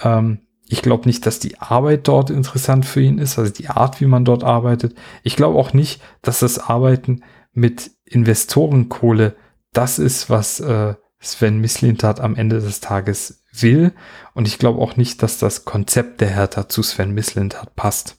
Ähm, 0.02 0.40
ich 0.68 0.82
glaube 0.84 1.08
nicht, 1.08 1.26
dass 1.26 1.40
die 1.40 1.60
Arbeit 1.60 2.08
dort 2.08 2.30
interessant 2.30 2.86
für 2.86 3.02
ihn 3.02 3.18
ist, 3.18 3.40
also 3.40 3.52
die 3.52 3.70
Art, 3.70 4.00
wie 4.02 4.06
man 4.06 4.24
dort 4.24 4.44
arbeitet. 4.44 4.96
Ich 5.24 5.36
glaube 5.36 5.58
auch 5.58 5.74
nicht, 5.74 6.02
dass 6.22 6.40
das 6.40 6.60
Arbeiten 6.60 7.24
mit 7.54 7.92
Investorenkohle 8.06 9.36
das 9.74 10.00
ist, 10.00 10.30
was 10.30 10.60
äh, 10.60 10.94
Sven 11.20 11.60
Mislintat 11.60 12.20
am 12.20 12.36
Ende 12.36 12.60
des 12.60 12.80
Tages 12.80 13.44
will. 13.52 13.94
Und 14.34 14.48
ich 14.48 14.60
glaube 14.60 14.80
auch 14.80 14.96
nicht, 14.96 15.22
dass 15.24 15.40
das 15.40 15.66
Konzept 15.66 16.22
der 16.22 16.30
Hertha 16.30 16.70
zu 16.70 16.84
Sven 16.84 17.14
Mislintat 17.14 17.76
passt. 17.76 18.18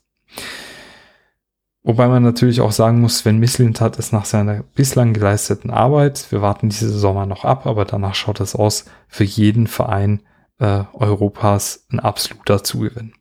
Wobei 1.82 2.08
man 2.08 2.22
natürlich 2.22 2.60
auch 2.60 2.72
sagen 2.72 3.00
muss, 3.00 3.18
Sven 3.18 3.38
Mislintat 3.38 3.96
ist 3.96 4.12
nach 4.12 4.26
seiner 4.26 4.64
bislang 4.74 5.14
geleisteten 5.14 5.70
Arbeit, 5.70 6.30
wir 6.30 6.42
warten 6.42 6.68
diese 6.68 6.90
Sommer 6.90 7.24
noch 7.24 7.44
ab, 7.44 7.66
aber 7.66 7.86
danach 7.86 8.14
schaut 8.14 8.40
es 8.40 8.54
aus, 8.54 8.84
für 9.08 9.24
jeden 9.24 9.66
Verein 9.66 10.20
äh, 10.60 10.84
Europas 10.92 11.86
ein 11.90 12.00
absoluter 12.00 12.62
Zugewinn. 12.62 13.12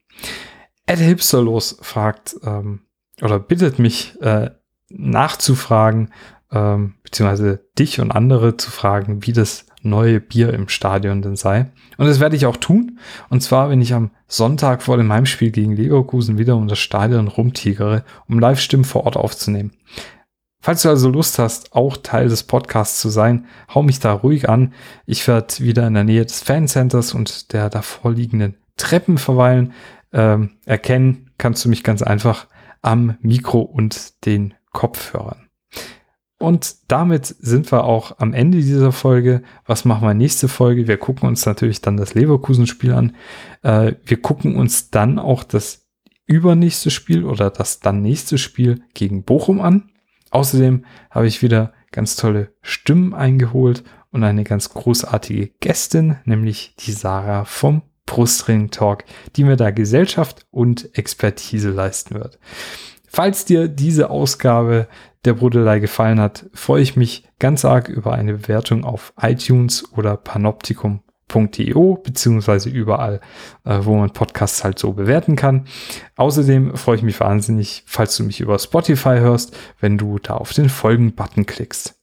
Ed 0.86 1.00
Hipsterlos 1.00 1.78
fragt 1.82 2.36
ähm, 2.44 2.82
oder 3.22 3.40
bittet 3.40 3.80
mich 3.80 4.20
äh, 4.22 4.52
nachzufragen, 4.90 6.12
ähm, 6.52 6.96
beziehungsweise 7.04 7.66
dich 7.78 8.00
und 8.00 8.12
andere 8.12 8.58
zu 8.58 8.72
fragen, 8.72 9.26
wie 9.26 9.34
das 9.34 9.66
neue 9.82 10.20
Bier 10.20 10.54
im 10.54 10.68
Stadion 10.68 11.22
denn 11.22 11.36
sei. 11.36 11.72
Und 11.98 12.08
das 12.08 12.20
werde 12.20 12.36
ich 12.36 12.46
auch 12.46 12.58
tun. 12.58 13.00
Und 13.30 13.42
zwar, 13.42 13.70
wenn 13.70 13.82
ich 13.82 13.94
am 13.94 14.12
Sonntag 14.28 14.82
vor 14.82 14.98
dem 14.98 15.12
Heimspiel 15.12 15.52
gegen 15.52 15.76
Leverkusen 15.76 16.38
wieder 16.38 16.56
um 16.56 16.68
das 16.68 16.80
Stadion 16.80 17.28
rumtigere, 17.28 18.04
um 18.28 18.40
Live-Stimmen 18.40 18.84
vor 18.84 19.06
Ort 19.06 19.16
aufzunehmen. 19.16 19.72
Falls 20.62 20.82
du 20.82 20.90
also 20.90 21.10
Lust 21.10 21.40
hast, 21.40 21.74
auch 21.74 21.98
Teil 21.98 22.28
des 22.28 22.44
Podcasts 22.44 23.00
zu 23.00 23.10
sein, 23.10 23.46
hau 23.74 23.82
mich 23.82 24.00
da 24.00 24.12
ruhig 24.12 24.50
an. 24.50 24.74
Ich 25.06 25.26
werde 25.28 25.60
wieder 25.60 25.88
in 25.88 25.94
der 25.94 26.04
Nähe 26.04 26.26
des 26.26 26.42
Fancenters 26.42 27.14
und 27.14 27.54
der 27.54 27.70
davor 27.70 28.12
liegenden 28.12 28.58
Treppen 28.76 29.18
verweilen. 29.18 29.74
Ähm, 30.12 30.52
erkennen 30.66 31.32
kannst 31.38 31.64
du 31.64 31.70
mich 31.70 31.84
ganz 31.84 32.02
einfach 32.02 32.48
am 32.82 33.18
Mikro 33.22 33.62
und 33.62 34.26
den 34.26 34.54
Kopfhörern. 34.72 35.50
Und 36.40 36.76
damit 36.88 37.26
sind 37.26 37.70
wir 37.72 37.84
auch 37.84 38.20
am 38.20 38.34
Ende 38.34 38.60
dieser 38.60 38.94
Folge. 38.94 39.44
Was 39.66 39.84
machen 39.84 40.08
wir 40.08 40.14
nächste 40.14 40.48
Folge? 40.48 40.88
Wir 40.88 40.98
gucken 40.98 41.28
uns 41.28 41.46
natürlich 41.46 41.82
dann 41.82 41.98
das 41.98 42.14
Leverkusen-Spiel 42.14 42.94
an. 42.94 43.16
Äh, 43.62 43.94
wir 44.06 44.22
gucken 44.22 44.56
uns 44.56 44.90
dann 44.90 45.20
auch 45.20 45.44
das 45.44 45.88
übernächste 46.26 46.92
Spiel 46.92 47.26
oder 47.26 47.50
das 47.50 47.82
dann 47.82 48.02
nächste 48.02 48.38
Spiel 48.38 48.82
gegen 48.94 49.24
Bochum 49.24 49.60
an. 49.60 49.90
Außerdem 50.32 50.86
habe 51.10 51.28
ich 51.28 51.42
wieder 51.42 51.74
ganz 51.92 52.16
tolle 52.16 52.54
Stimmen 52.62 53.14
eingeholt 53.14 53.84
und 54.12 54.24
eine 54.24 54.44
ganz 54.44 54.70
großartige 54.70 55.48
Gästin, 55.60 56.18
nämlich 56.26 56.76
die 56.80 56.92
Sarah 56.92 57.46
vom 57.46 57.82
Brustring 58.06 58.72
Talk, 58.72 59.04
die 59.36 59.44
mir 59.44 59.56
da 59.56 59.70
Gesellschaft 59.72 60.46
und 60.50 60.98
Expertise 60.98 61.70
leisten 61.70 62.16
wird. 62.16 62.40
Falls 63.08 63.46
dir 63.46 63.68
diese 63.68 64.10
Ausgabe 64.10 64.88
der 65.26 65.34
Brudelei 65.34 65.80
gefallen 65.80 66.20
hat, 66.20 66.46
freue 66.54 66.82
ich 66.82 66.96
mich 66.96 67.28
ganz 67.40 67.66
arg 67.66 67.90
über 67.90 68.14
eine 68.14 68.34
Bewertung 68.34 68.84
auf 68.84 69.14
iTunes 69.20 69.92
oder 69.94 70.18
panoptikum.io 71.30 72.02
beziehungsweise 72.04 72.70
überall, 72.70 73.22
äh, 73.64 73.80
wo 73.84 73.96
man 73.96 74.12
Podcasts 74.12 74.64
halt 74.64 74.78
so 74.78 74.92
bewerten 74.92 75.38
kann. 75.38 75.66
Außerdem 76.18 76.76
freue 76.76 76.98
ich 76.98 77.04
mich 77.04 77.20
wahnsinnig, 77.20 77.84
falls 77.86 78.18
du 78.18 78.24
mich 78.24 78.42
über 78.42 78.60
Spotify 78.60 79.20
hörst, 79.20 79.56
wenn 79.80 79.98
du 79.98 80.20
da 80.20 80.34
auf 80.34 80.52
den 80.52 80.68
Folgen-Button 80.68 81.46
klickst. 81.46 81.96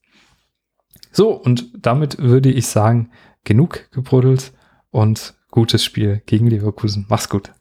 So, 1.12 1.30
und 1.30 1.66
damit 1.78 2.18
würde 2.18 2.50
ich 2.50 2.66
sagen, 2.66 3.10
genug 3.44 3.90
gebruddelt 3.90 4.52
und 4.90 5.34
gutes 5.50 5.84
Spiel 5.84 6.22
gegen 6.26 6.46
Leverkusen. 6.46 7.06
Mach's 7.08 7.28
gut. 7.28 7.52